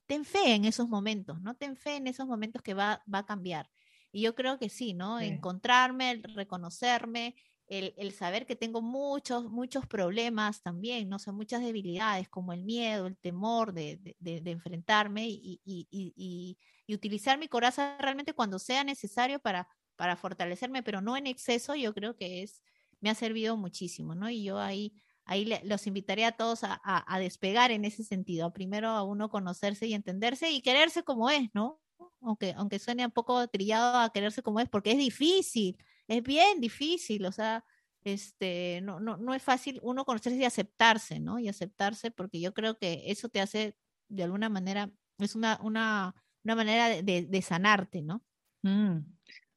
ten 0.06 0.24
fe 0.24 0.54
en 0.54 0.64
esos 0.64 0.88
momentos, 0.88 1.40
¿no? 1.42 1.54
Ten 1.56 1.76
fe 1.76 1.96
en 1.96 2.06
esos 2.06 2.26
momentos 2.26 2.62
que 2.62 2.74
va, 2.74 3.02
va 3.12 3.20
a 3.20 3.26
cambiar. 3.26 3.70
Y 4.12 4.22
yo 4.22 4.34
creo 4.34 4.58
que 4.58 4.68
sí, 4.68 4.94
¿no? 4.94 5.18
Sí. 5.18 5.26
Encontrarme, 5.26 6.10
el 6.12 6.22
reconocerme, 6.34 7.36
el, 7.66 7.94
el 7.96 8.12
saber 8.12 8.46
que 8.46 8.56
tengo 8.56 8.82
muchos, 8.82 9.44
muchos 9.50 9.86
problemas 9.86 10.62
también, 10.62 11.08
¿no? 11.08 11.16
O 11.16 11.18
sea, 11.20 11.32
muchas 11.32 11.62
debilidades 11.62 12.28
como 12.28 12.52
el 12.52 12.64
miedo, 12.64 13.06
el 13.06 13.16
temor 13.18 13.72
de, 13.72 13.96
de- 13.98 14.16
de- 14.18 14.40
de 14.40 14.50
enfrentarme 14.50 15.28
y, 15.28 15.60
y- 15.64 15.86
y- 15.90 16.12
y- 16.16 16.58
y 16.86 16.94
utilizar 16.94 17.38
mi 17.38 17.46
coraza 17.48 17.96
realmente 17.98 18.34
cuando 18.34 18.58
sea 18.58 18.82
necesario 18.84 19.38
para, 19.40 19.68
para 20.00 20.16
fortalecerme, 20.16 20.82
pero 20.82 21.02
no 21.02 21.14
en 21.18 21.26
exceso, 21.26 21.74
yo 21.74 21.92
creo 21.92 22.16
que 22.16 22.42
es, 22.42 22.62
me 23.02 23.10
ha 23.10 23.14
servido 23.14 23.58
muchísimo, 23.58 24.14
¿no? 24.14 24.30
Y 24.30 24.42
yo 24.42 24.58
ahí, 24.58 24.94
ahí 25.26 25.52
los 25.64 25.86
invitaría 25.86 26.28
a 26.28 26.32
todos 26.32 26.60
a, 26.62 27.18
despegar 27.18 27.70
en 27.70 27.84
ese 27.84 28.02
sentido, 28.02 28.50
primero 28.50 28.88
a 28.88 29.02
uno 29.02 29.28
conocerse 29.28 29.86
y 29.86 29.92
entenderse 29.92 30.50
y 30.52 30.62
quererse 30.62 31.02
como 31.02 31.28
es, 31.28 31.50
¿no? 31.52 31.82
Aunque, 32.22 32.54
aunque 32.56 32.78
suene 32.78 33.04
un 33.04 33.12
poco 33.12 33.46
trillado 33.48 33.98
a 33.98 34.10
quererse 34.10 34.40
como 34.42 34.58
es, 34.60 34.70
porque 34.70 34.92
es 34.92 34.96
difícil, 34.96 35.76
es 36.08 36.22
bien 36.22 36.62
difícil, 36.62 37.26
o 37.26 37.32
sea, 37.32 37.62
este, 38.02 38.80
no, 38.82 39.00
no, 39.00 39.18
no 39.18 39.34
es 39.34 39.42
fácil 39.42 39.80
uno 39.82 40.06
conocerse 40.06 40.38
y 40.38 40.44
aceptarse, 40.46 41.20
¿no? 41.20 41.38
Y 41.38 41.48
aceptarse 41.48 42.10
porque 42.10 42.40
yo 42.40 42.54
creo 42.54 42.78
que 42.78 43.02
eso 43.04 43.28
te 43.28 43.42
hace, 43.42 43.76
de 44.08 44.22
alguna 44.24 44.48
manera, 44.48 44.90
es 45.18 45.34
una, 45.34 45.58
una, 45.62 46.14
una 46.42 46.54
manera 46.54 46.88
de- 47.02 47.26
de 47.28 47.42
sanarte, 47.42 48.00
¿no? 48.00 48.24
Mm, 48.62 49.00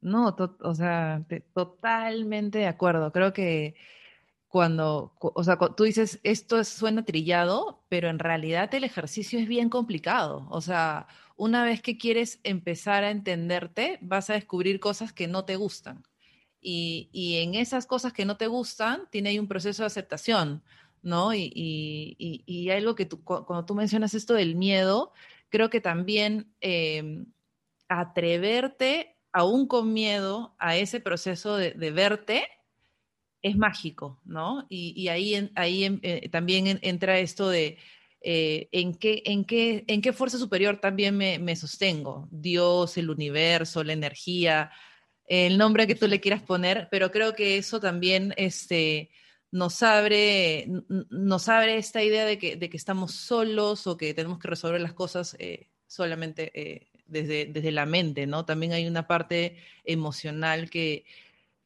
No, 0.04 0.36
o 0.62 0.76
sea, 0.76 1.24
te- 1.30 1.42
totalmente 1.42 2.60
de 2.60 2.68
acuerdo. 2.68 3.12
Creo 3.14 3.32
que 3.34 3.76
cuando, 4.48 5.16
cu- 5.20 5.32
o 5.36 5.44
sea, 5.44 5.58
tú 5.78 5.84
dices, 5.86 6.20
esto 6.24 6.60
es- 6.60 6.70
suena 6.70 7.06
trillado, 7.06 7.84
pero 7.90 8.10
en 8.10 8.20
realidad 8.20 8.74
el 8.76 8.84
ejercicio 8.86 9.40
es 9.40 9.48
bien 9.48 9.70
complicado. 9.70 10.48
O 10.52 10.62
sea, 10.62 11.08
una 11.38 11.64
vez 11.66 11.82
que 11.82 11.98
quieres 11.98 12.40
empezar 12.44 13.04
a 13.06 13.12
entenderte, 13.12 14.00
vas 14.02 14.30
a 14.30 14.34
descubrir 14.36 14.80
cosas 14.80 15.14
que 15.14 15.28
no 15.28 15.46
te 15.46 15.56
gustan. 15.58 16.04
Y, 16.62 17.10
y 17.14 17.38
en 17.44 17.56
esas 17.56 17.86
cosas 17.88 18.14
que 18.14 18.26
no 18.26 18.38
te 18.38 18.48
gustan, 18.48 19.10
tiene 19.12 19.30
ahí 19.30 19.40
un 19.40 19.48
proceso 19.50 19.84
de 19.84 19.88
aceptación, 19.88 20.64
¿no? 21.02 21.34
Y, 21.34 21.52
y, 21.56 22.44
y- 22.48 22.70
algo 22.72 22.96
que 22.96 23.06
tú, 23.06 23.24
cu- 23.24 23.46
cuando 23.46 23.66
tú 23.66 23.76
mencionas 23.76 24.14
esto 24.14 24.34
del 24.36 24.56
miedo, 24.56 25.14
creo 25.50 25.70
que 25.70 25.82
también 25.82 26.54
em, 26.62 27.26
atreverte, 27.90 29.13
aún 29.34 29.68
con 29.68 29.92
miedo, 29.94 30.56
a 30.60 30.78
ese 30.78 31.00
proceso 31.00 31.58
de, 31.58 31.74
verte 31.92 32.48
es 33.42 33.58
mágico, 33.58 34.22
¿no? 34.24 34.66
Y, 34.70 35.08
ahí, 35.10 35.52
ahí 35.56 36.00
eh, 36.02 36.30
también 36.30 36.68
en- 36.68 36.80
entra 36.82 37.20
esto 37.20 37.50
de 37.50 37.78
eh, 38.22 38.70
en, 38.72 38.96
qué, 38.96 39.22
en, 39.26 39.44
qué, 39.44 39.84
en 39.88 40.02
qué 40.02 40.14
fuerza 40.14 40.38
superior 40.38 40.80
también 40.80 41.18
me, 41.18 41.40
me 41.40 41.56
sostengo. 41.58 42.30
Dios, 42.32 42.96
el 42.98 43.10
universo, 43.10 43.84
la 43.84 43.92
energía, 43.92 44.72
el 45.26 45.58
nombre 45.58 45.88
que 45.88 45.96
tú 45.96 46.08
le 46.08 46.22
quieras 46.22 46.42
poner, 46.42 46.88
pero 46.90 47.12
creo 47.12 47.34
que 47.34 47.58
eso 47.58 47.82
también 47.82 48.34
este, 48.38 49.10
nos, 49.52 49.84
abre, 49.84 50.68
nos 51.10 51.50
abre 51.50 51.78
esta 51.78 52.02
idea 52.02 52.26
de 52.26 52.38
que, 52.38 52.56
de 52.56 52.70
que 52.70 52.78
estamos 52.78 53.14
solos 53.14 53.88
o 53.88 53.98
que 53.98 54.14
tenemos 54.14 54.40
que 54.40 54.48
resolver 54.48 54.80
las 54.80 54.94
cosas 54.94 55.36
eh, 55.40 55.70
solamente 55.86 56.90
desde, 57.14 57.46
desde 57.46 57.72
la 57.72 57.86
mente, 57.86 58.28
¿no? 58.28 58.46
También 58.46 58.74
hay 58.74 58.88
una 58.88 59.08
parte 59.08 59.56
emocional 59.86 60.70
que, 60.70 61.06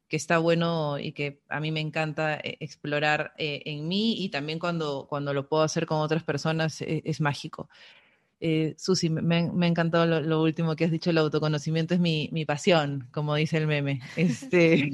que 0.08 0.18
está 0.18 0.38
bueno 0.40 1.00
y 1.00 1.12
que 1.14 1.42
a 1.50 1.60
mí 1.60 1.72
me 1.72 1.82
encanta 1.82 2.36
eh, 2.38 2.58
explorar 2.60 3.34
eh, 3.38 3.64
en 3.66 3.88
mí 3.88 4.24
y 4.24 4.30
también 4.30 4.60
cuando, 4.60 5.08
cuando 5.10 5.34
lo 5.34 5.50
puedo 5.50 5.64
hacer 5.64 5.86
con 5.86 6.00
otras 6.00 6.24
personas 6.24 6.82
eh, 6.82 7.02
es 7.06 7.22
mágico. 7.22 7.70
Eh, 8.40 8.76
Susi, 8.78 9.10
me, 9.10 9.22
me 9.52 9.66
ha- 9.66 9.70
encantado 9.70 10.06
lo, 10.06 10.22
lo 10.22 10.44
último 10.44 10.76
que 10.76 10.86
has 10.86 10.92
dicho, 10.92 11.10
el 11.10 11.18
autoconocimiento 11.18 11.96
es 11.96 12.00
mi, 12.00 12.30
mi 12.32 12.46
pasión, 12.46 13.08
como 13.12 13.36
dice 13.36 13.58
el 13.58 13.68
meme. 13.68 14.02
Este, 14.16 14.92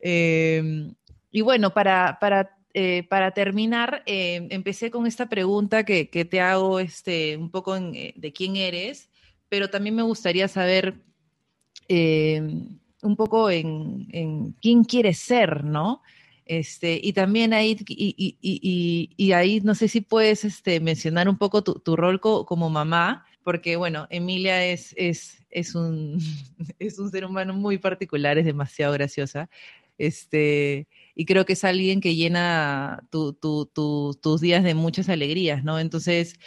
eh, 0.00 0.92
y 1.30 1.40
bueno, 1.40 1.72
para, 1.72 2.18
para, 2.20 2.56
eh, 2.74 3.04
para 3.08 3.32
terminar, 3.32 4.02
eh, 4.06 4.46
empecé 4.50 4.90
con 4.90 5.06
esta 5.06 5.28
pregunta 5.28 5.84
que, 5.84 6.10
que 6.10 6.24
te 6.24 6.40
hago 6.40 6.78
este, 6.78 7.36
un 7.36 7.50
poco 7.50 7.74
en, 7.76 7.92
de 7.92 8.32
quién 8.34 8.56
eres, 8.56 9.08
pero 9.54 9.70
también 9.70 9.94
me 9.94 10.02
gustaría 10.02 10.48
saber 10.48 10.96
eh, 11.86 12.42
un 13.02 13.14
poco 13.14 13.50
en, 13.50 14.56
quién 14.60 14.82
quieres 14.82 15.18
ser, 15.18 15.62
¿no? 15.62 16.02
Este, 16.44 16.98
y 17.00 17.12
también 17.12 17.52
ahí, 17.52 17.76
y, 17.86 19.32
ahí 19.32 19.60
no 19.60 19.76
sé 19.76 19.86
si 19.86 20.00
puedes 20.00 20.44
este, 20.44 20.80
mencionar 20.80 21.28
un 21.28 21.38
poco 21.38 21.62
tu, 21.62 21.94
rol 21.94 22.20
como 22.20 22.68
mamá, 22.68 23.26
porque 23.44 23.76
bueno, 23.76 24.08
Emilia 24.10 24.66
es, 24.66 24.92
es, 24.98 25.46
es, 25.50 25.76
un, 25.76 26.18
es 26.80 26.98
un 26.98 27.12
ser 27.12 27.24
humano 27.24 27.54
muy 27.54 27.78
particular, 27.78 28.36
es 28.38 28.46
demasiado 28.46 28.92
graciosa. 28.92 29.48
Este, 29.98 30.88
y 31.14 31.26
creo 31.26 31.44
que 31.44 31.52
es 31.52 31.62
alguien 31.62 32.00
que 32.00 32.16
llena 32.16 33.06
tu, 33.12 33.34
tu, 33.34 33.70
tus 34.20 34.40
días 34.40 34.64
de 34.64 34.74
muchas 34.74 35.08
alegrías, 35.08 35.62
¿no? 35.62 35.78
Entonces, 35.78 36.40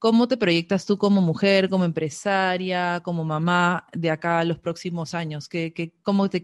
¿cómo 0.00 0.26
te 0.26 0.38
proyectas 0.38 0.86
tú 0.86 0.98
como 0.98 1.20
mujer, 1.20 1.68
como 1.68 1.84
empresaria, 1.84 3.00
como 3.04 3.22
mamá 3.22 3.86
de 3.92 4.10
acá 4.10 4.40
a 4.40 4.44
los 4.44 4.58
próximos 4.58 5.14
años? 5.14 5.48
¿Qué, 5.48 5.72
qué, 5.72 5.92
cómo 6.02 6.28
te, 6.28 6.42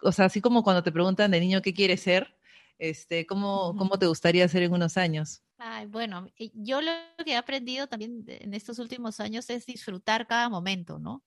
o 0.00 0.12
sea, 0.12 0.26
así 0.26 0.40
como 0.40 0.62
cuando 0.62 0.82
te 0.84 0.92
preguntan 0.92 1.32
de 1.32 1.40
niño 1.40 1.60
qué 1.62 1.74
quieres 1.74 2.00
ser, 2.00 2.38
este, 2.78 3.26
¿cómo, 3.26 3.74
¿cómo 3.76 3.98
te 3.98 4.06
gustaría 4.06 4.48
ser 4.48 4.62
en 4.62 4.72
unos 4.72 4.96
años? 4.96 5.42
Ay, 5.58 5.86
bueno, 5.86 6.28
yo 6.54 6.80
lo 6.80 6.92
que 7.24 7.32
he 7.32 7.36
aprendido 7.36 7.88
también 7.88 8.24
en 8.26 8.54
estos 8.54 8.78
últimos 8.78 9.18
años 9.20 9.50
es 9.50 9.66
disfrutar 9.66 10.26
cada 10.28 10.48
momento, 10.48 10.98
¿no? 11.00 11.24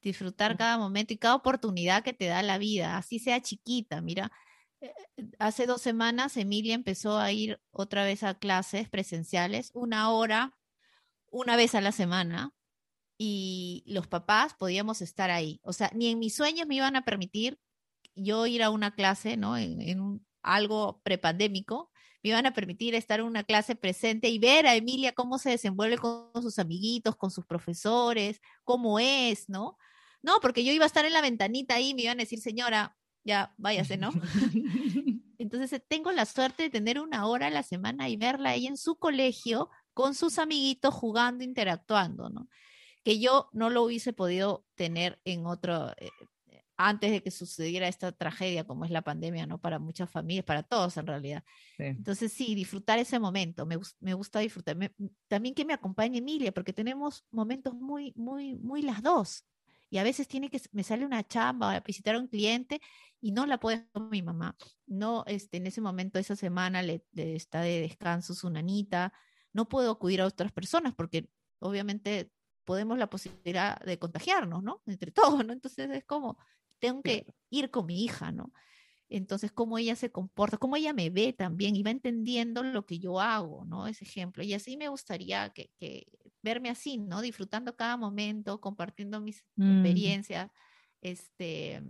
Disfrutar 0.00 0.56
cada 0.56 0.78
momento 0.78 1.12
y 1.12 1.18
cada 1.18 1.34
oportunidad 1.34 2.02
que 2.02 2.14
te 2.14 2.26
da 2.26 2.42
la 2.42 2.56
vida, 2.56 2.96
así 2.96 3.18
sea 3.18 3.42
chiquita. 3.42 4.00
Mira, 4.00 4.32
eh, 4.80 4.92
hace 5.38 5.66
dos 5.66 5.82
semanas 5.82 6.38
Emilia 6.38 6.74
empezó 6.74 7.18
a 7.18 7.30
ir 7.30 7.60
otra 7.72 8.04
vez 8.04 8.22
a 8.22 8.34
clases 8.34 8.88
presenciales, 8.88 9.70
una 9.74 10.10
hora, 10.10 10.56
una 11.30 11.56
vez 11.56 11.74
a 11.74 11.80
la 11.80 11.92
semana, 11.92 12.52
y 13.22 13.84
los 13.86 14.06
papás 14.06 14.54
podíamos 14.54 15.02
estar 15.02 15.30
ahí. 15.30 15.60
O 15.62 15.74
sea, 15.74 15.90
ni 15.94 16.08
en 16.08 16.18
mis 16.18 16.34
sueños 16.34 16.66
me 16.66 16.76
iban 16.76 16.96
a 16.96 17.04
permitir 17.04 17.58
yo 18.14 18.46
ir 18.46 18.62
a 18.62 18.70
una 18.70 18.94
clase, 18.94 19.36
¿no? 19.36 19.58
En, 19.58 19.80
en 19.82 20.00
un, 20.00 20.26
algo 20.42 21.02
prepandémico, 21.02 21.90
me 22.22 22.30
iban 22.30 22.46
a 22.46 22.54
permitir 22.54 22.94
estar 22.94 23.20
en 23.20 23.26
una 23.26 23.44
clase 23.44 23.76
presente 23.76 24.28
y 24.28 24.38
ver 24.38 24.66
a 24.66 24.74
Emilia 24.74 25.12
cómo 25.12 25.38
se 25.38 25.50
desenvuelve 25.50 25.98
con 25.98 26.30
sus 26.42 26.58
amiguitos, 26.58 27.16
con 27.16 27.30
sus 27.30 27.46
profesores, 27.46 28.40
cómo 28.64 28.98
es, 28.98 29.48
¿no? 29.48 29.76
No, 30.22 30.38
porque 30.40 30.64
yo 30.64 30.72
iba 30.72 30.84
a 30.84 30.86
estar 30.86 31.04
en 31.04 31.12
la 31.12 31.22
ventanita 31.22 31.74
ahí 31.74 31.90
y 31.90 31.94
me 31.94 32.02
iban 32.02 32.18
a 32.18 32.22
decir, 32.22 32.40
señora, 32.40 32.96
ya 33.24 33.54
váyase, 33.56 33.96
¿no? 33.96 34.10
Entonces 35.38 35.82
tengo 35.88 36.12
la 36.12 36.26
suerte 36.26 36.64
de 36.64 36.70
tener 36.70 37.00
una 37.00 37.26
hora 37.26 37.46
a 37.46 37.50
la 37.50 37.62
semana 37.62 38.08
y 38.08 38.16
verla 38.16 38.50
ahí 38.50 38.66
en 38.66 38.76
su 38.76 38.96
colegio 38.96 39.70
con 40.00 40.14
sus 40.14 40.38
amiguitos 40.38 40.94
jugando, 40.94 41.44
interactuando, 41.44 42.30
¿no? 42.30 42.48
Que 43.04 43.18
yo 43.18 43.50
no 43.52 43.68
lo 43.68 43.82
hubiese 43.82 44.12
podido 44.12 44.64
tener 44.74 45.20
en 45.24 45.46
otro, 45.46 45.90
eh, 45.98 46.10
antes 46.76 47.10
de 47.10 47.22
que 47.22 47.30
sucediera 47.30 47.86
esta 47.86 48.10
tragedia 48.12 48.64
como 48.64 48.86
es 48.86 48.90
la 48.90 49.02
pandemia, 49.02 49.46
¿no? 49.46 49.58
Para 49.58 49.78
muchas 49.78 50.10
familias, 50.10 50.46
para 50.46 50.62
todos 50.62 50.96
en 50.96 51.06
realidad. 51.06 51.44
Entonces, 51.76 52.32
sí, 52.32 52.54
disfrutar 52.54 52.98
ese 52.98 53.18
momento, 53.18 53.66
me, 53.66 53.78
me 54.00 54.14
gusta 54.14 54.40
disfrutar. 54.40 54.76
también 55.28 55.54
que 55.54 55.66
me 55.66 55.74
acompañe 55.74 56.18
Emilia, 56.18 56.52
porque 56.52 56.72
tenemos 56.72 57.26
momentos 57.30 57.74
muy, 57.74 58.14
muy, 58.16 58.56
muy 58.56 58.80
las 58.80 59.02
dos. 59.02 59.44
Y 59.90 59.98
a 59.98 60.04
veces 60.04 60.28
tiene 60.28 60.48
que, 60.48 60.60
me 60.72 60.84
sale 60.84 61.04
una 61.04 61.26
chamba, 61.26 61.74
a 61.74 61.80
visitar 61.80 62.14
a 62.14 62.20
un 62.20 62.28
cliente 62.28 62.80
y 63.20 63.32
no 63.32 63.44
la 63.44 63.58
puede 63.58 63.86
con 63.92 64.08
mi 64.08 64.22
mamá. 64.22 64.56
No, 64.86 65.24
este, 65.26 65.58
en 65.58 65.66
ese 65.66 65.80
momento, 65.80 66.18
esa 66.18 66.36
semana 66.36 66.80
le, 66.82 67.04
está 67.12 67.60
de 67.60 67.80
descanso 67.80 68.34
su 68.34 68.48
nanita. 68.48 69.12
No 69.52 69.68
puedo 69.68 69.90
acudir 69.90 70.20
a 70.20 70.26
otras 70.26 70.52
personas 70.52 70.94
porque 70.94 71.28
obviamente 71.58 72.30
podemos 72.64 72.98
la 72.98 73.10
posibilidad 73.10 73.78
de 73.80 73.98
contagiarnos, 73.98 74.62
¿no? 74.62 74.82
Entre 74.86 75.10
todos, 75.12 75.44
¿no? 75.44 75.52
Entonces 75.52 75.90
es 75.90 76.04
como, 76.04 76.38
tengo 76.78 77.02
que 77.02 77.26
ir 77.50 77.70
con 77.70 77.86
mi 77.86 78.04
hija, 78.04 78.32
¿no? 78.32 78.52
Entonces, 79.10 79.50
cómo 79.50 79.76
ella 79.76 79.96
se 79.96 80.12
comporta, 80.12 80.56
cómo 80.56 80.76
ella 80.76 80.92
me 80.92 81.10
ve 81.10 81.32
también 81.32 81.74
y 81.74 81.82
va 81.82 81.90
entendiendo 81.90 82.62
lo 82.62 82.86
que 82.86 83.00
yo 83.00 83.20
hago, 83.20 83.64
¿no? 83.64 83.88
Ese 83.88 84.04
ejemplo. 84.04 84.44
Y 84.44 84.54
así 84.54 84.76
me 84.76 84.88
gustaría 84.88 85.50
que, 85.50 86.06
verme 86.42 86.70
así, 86.70 86.96
¿no? 86.96 87.20
Disfrutando 87.20 87.74
cada 87.74 87.96
momento, 87.96 88.60
compartiendo 88.60 89.20
mis 89.20 89.44
mm. 89.56 89.72
experiencias, 89.72 90.50
este, 91.02 91.82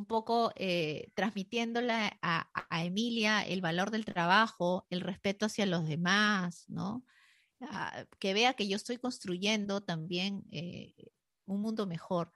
un 0.00 0.06
poco 0.06 0.52
eh, 0.56 1.12
transmitiéndole 1.14 1.92
a, 2.22 2.48
Emilia 2.82 3.42
el 3.42 3.60
valor 3.60 3.90
del 3.90 4.06
trabajo, 4.06 4.86
el 4.88 5.02
respeto 5.02 5.44
hacia 5.44 5.66
los 5.66 5.86
demás, 5.86 6.64
¿no? 6.68 7.04
Ah, 7.60 8.06
que 8.18 8.32
vea 8.32 8.54
que 8.54 8.66
yo 8.66 8.76
estoy 8.76 8.96
construyendo 8.96 9.82
también 9.82 10.44
eh, 10.50 10.94
un 11.44 11.60
mundo 11.60 11.86
mejor 11.86 12.32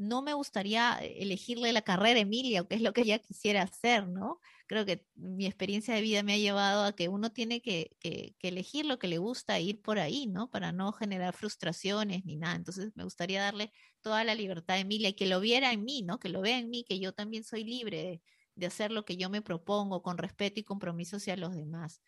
no 0.00 0.22
me 0.22 0.32
gustaría 0.32 0.94
elegirle 0.94 1.74
la 1.74 1.82
carrera 1.82 2.20
Emilia, 2.20 2.64
que 2.64 2.74
es 2.74 2.80
lo 2.80 2.94
que 2.94 3.02
ella 3.02 3.18
quisiera 3.18 3.60
hacer, 3.60 4.08
¿no? 4.08 4.40
Creo 4.66 4.86
que 4.86 5.06
mi 5.14 5.44
experiencia 5.44 5.94
de 5.94 6.00
vida 6.00 6.22
me 6.22 6.32
ha 6.32 6.38
llevado 6.38 6.84
a 6.84 6.94
que 6.94 7.10
uno 7.10 7.32
tiene 7.32 7.60
que, 7.60 7.94
elegir 8.40 8.86
lo 8.86 8.98
que 8.98 9.08
le 9.08 9.18
gusta 9.18 9.58
e 9.58 9.62
ir 9.62 9.82
por 9.82 9.98
ahí, 9.98 10.26
¿no? 10.26 10.50
Para 10.50 10.72
no 10.72 10.92
generar 10.92 11.34
frustraciones 11.34 12.24
ni 12.24 12.36
nada. 12.36 12.54
Entonces 12.56 12.92
me 12.96 13.04
gustaría 13.04 13.42
darle 13.42 13.72
toda 14.00 14.24
la 14.24 14.34
libertad 14.34 14.76
a 14.76 14.78
Emilia 14.80 15.10
y 15.10 15.12
que 15.12 15.26
lo 15.26 15.38
viera 15.38 15.70
en 15.70 15.84
mí, 15.84 16.00
¿no? 16.00 16.18
Que 16.18 16.30
lo 16.30 16.40
vea 16.40 16.56
en 16.56 16.70
mí, 16.70 16.82
que 16.82 16.98
yo 16.98 17.12
también 17.12 17.44
soy 17.44 17.64
libre 17.64 18.22
de, 18.56 18.66
hacer 18.66 18.92
lo 18.92 19.04
que 19.04 19.18
yo 19.18 19.28
me 19.28 19.42
propongo 19.42 20.02
con 20.02 20.16
respeto 20.16 20.60
y 20.60 20.64
compromiso 20.64 21.18
hacia 21.18 21.36
los 21.36 21.54
demás. 21.54 22.00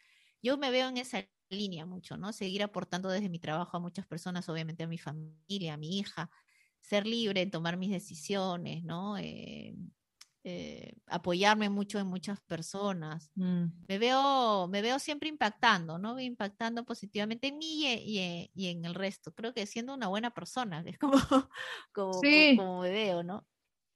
Yo 0.43 0.57
me 0.57 0.70
veo 0.70 0.88
en 0.88 0.97
esa 0.97 1.28
línea 1.51 1.84
mucho, 1.84 2.16
¿no? 2.16 2.32
Seguir 2.32 2.62
aportando 2.62 3.11
desde 3.11 3.28
mi 3.28 3.38
trabajo 3.38 3.76
a 3.76 3.80
muchas 3.80 4.07
personas, 4.07 4.49
obviamente 4.49 4.82
a 4.82 4.88
mi 4.88 4.99
familia, 4.99 5.74
a 5.74 5.76
mi 5.76 5.99
hija, 5.99 6.30
ser 6.83 7.07
libre 7.07 7.41
en 7.41 7.51
tomar 7.51 7.76
mis 7.76 7.91
decisiones, 7.91 8.85
¿no? 8.85 9.16
Eh, 9.16 9.74
eh, 10.45 10.95
apoyarme 11.07 11.70
mucho 11.70 11.99
en 12.01 12.09
muchas 12.09 12.41
personas. 12.41 13.30
Mm. 13.37 13.66
Me, 13.89 13.99
veo, 13.99 14.66
me 14.68 14.83
veo 14.83 14.99
siempre 14.99 15.28
impactando, 15.28 15.99
¿no? 15.99 16.18
Impactando 16.18 16.85
positivamente 16.85 17.49
en 17.49 17.59
mí 17.59 17.87
y, 17.87 18.51
y, 18.53 18.66
en 18.66 18.85
el 18.85 18.95
resto. 18.95 19.33
Creo 19.33 19.55
que 19.55 19.66
siendo 19.66 19.95
una 19.95 20.09
buena 20.09 20.35
persona, 20.35 20.83
es 20.87 20.99
como, 20.99 21.18
como, 21.93 22.20
como, 22.57 22.83
me 22.83 22.91
veo, 22.91 23.22
¿no? 23.22 23.47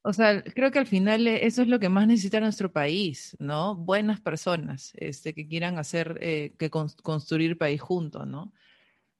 O 0.02 0.12
sea, 0.12 0.40
creo 0.44 0.70
que 0.70 0.78
al 0.78 0.86
final 0.86 1.26
eh, 1.26 1.44
eso 1.44 1.62
es 1.62 1.68
lo 1.68 1.80
que 1.80 1.88
más 1.88 2.06
necesita 2.06 2.38
nuestro 2.38 2.72
país, 2.72 3.36
¿no? 3.40 3.74
Buenas 3.74 4.20
personas 4.20 4.92
este, 4.94 5.34
que 5.34 5.48
quieran 5.48 5.78
hacer, 5.78 6.20
que 6.20 6.70
construir 6.70 7.58
país 7.58 7.80
juntos, 7.80 8.24
¿no? 8.24 8.52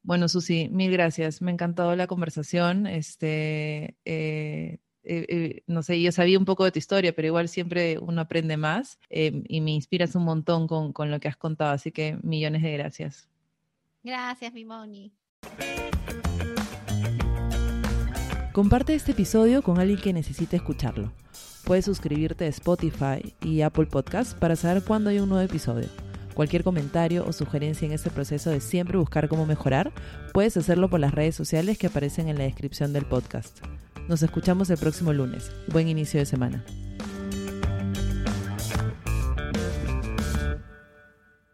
Bueno, 0.07 0.28
Susi, 0.28 0.68
mil 0.68 0.92
gracias. 0.92 1.42
Me 1.42 1.50
ha 1.50 1.54
encantado 1.54 1.96
la 1.96 2.07
conversación. 2.07 2.86
Este, 2.86 3.96
eh, 4.04 4.78
eh, 5.02 5.26
eh, 5.28 5.62
no 5.66 5.82
sé, 5.82 6.00
yo 6.00 6.12
sabía 6.12 6.38
un 6.38 6.44
poco 6.44 6.64
de 6.64 6.70
tu 6.70 6.78
historia, 6.78 7.12
pero 7.12 7.26
igual 7.26 7.48
siempre 7.48 7.98
uno 7.98 8.20
aprende 8.20 8.57
más 8.57 9.00
y 9.11 9.61
me 9.61 9.72
inspiras 9.72 10.14
un 10.14 10.22
montón 10.22 10.68
con, 10.68 10.92
con, 10.92 11.11
lo 11.11 11.18
que 11.18 11.26
has 11.26 11.36
contado, 11.36 11.72
así 11.72 11.90
que 11.90 12.18
millones 12.22 12.62
de 12.62 12.72
gracias. 12.72 13.28
Gracias, 14.04 14.52
mi 14.52 14.64
Moni. 14.64 15.12
Comparte 18.52 18.94
este 18.94 19.11
episodio 19.11 19.61
con 19.62 19.80
alguien 19.80 19.98
que 19.98 20.12
necesite 20.12 20.54
escucharlo. 20.54 21.12
Puedes 21.64 21.84
suscribirte 21.84 22.44
a 22.44 22.48
Spotify 22.48 23.34
y 23.42 23.62
Apple 23.62 23.86
Podcasts 23.86 24.34
para 24.34 24.54
saber 24.54 24.84
cuándo 24.84 25.11
hay 25.11 25.18
un 25.18 25.28
nuevo 25.28 25.44
episodio. 25.44 26.05
Cualquier 26.37 26.64
comentario 26.64 27.24
o 27.26 27.32
sugerencia 27.32 27.87
en 27.87 27.93
este 27.93 28.11
proceso 28.11 28.51
de 28.51 28.61
siempre 28.61 28.99
buscar 28.99 29.26
cómo 29.26 29.47
mejorar, 29.47 29.91
puedes 30.34 30.55
hacerlo 30.59 30.91
por 30.91 31.01
las 31.01 31.14
redes 31.14 31.34
sociales 31.34 31.78
que 31.78 31.87
aparecen 31.87 32.28
en 32.28 32.37
la 32.37 32.45
descripción 32.45 32.93
del 32.93 33.07
podcast. 33.07 33.64
Nos 34.07 34.22
escuchamos 34.22 34.68
el 34.68 34.76
próximo 34.76 35.14
lunes. 35.14 35.51
Buen 35.68 35.89
inicio 35.89 36.20
de 36.20 36.26
semana. 36.26 36.62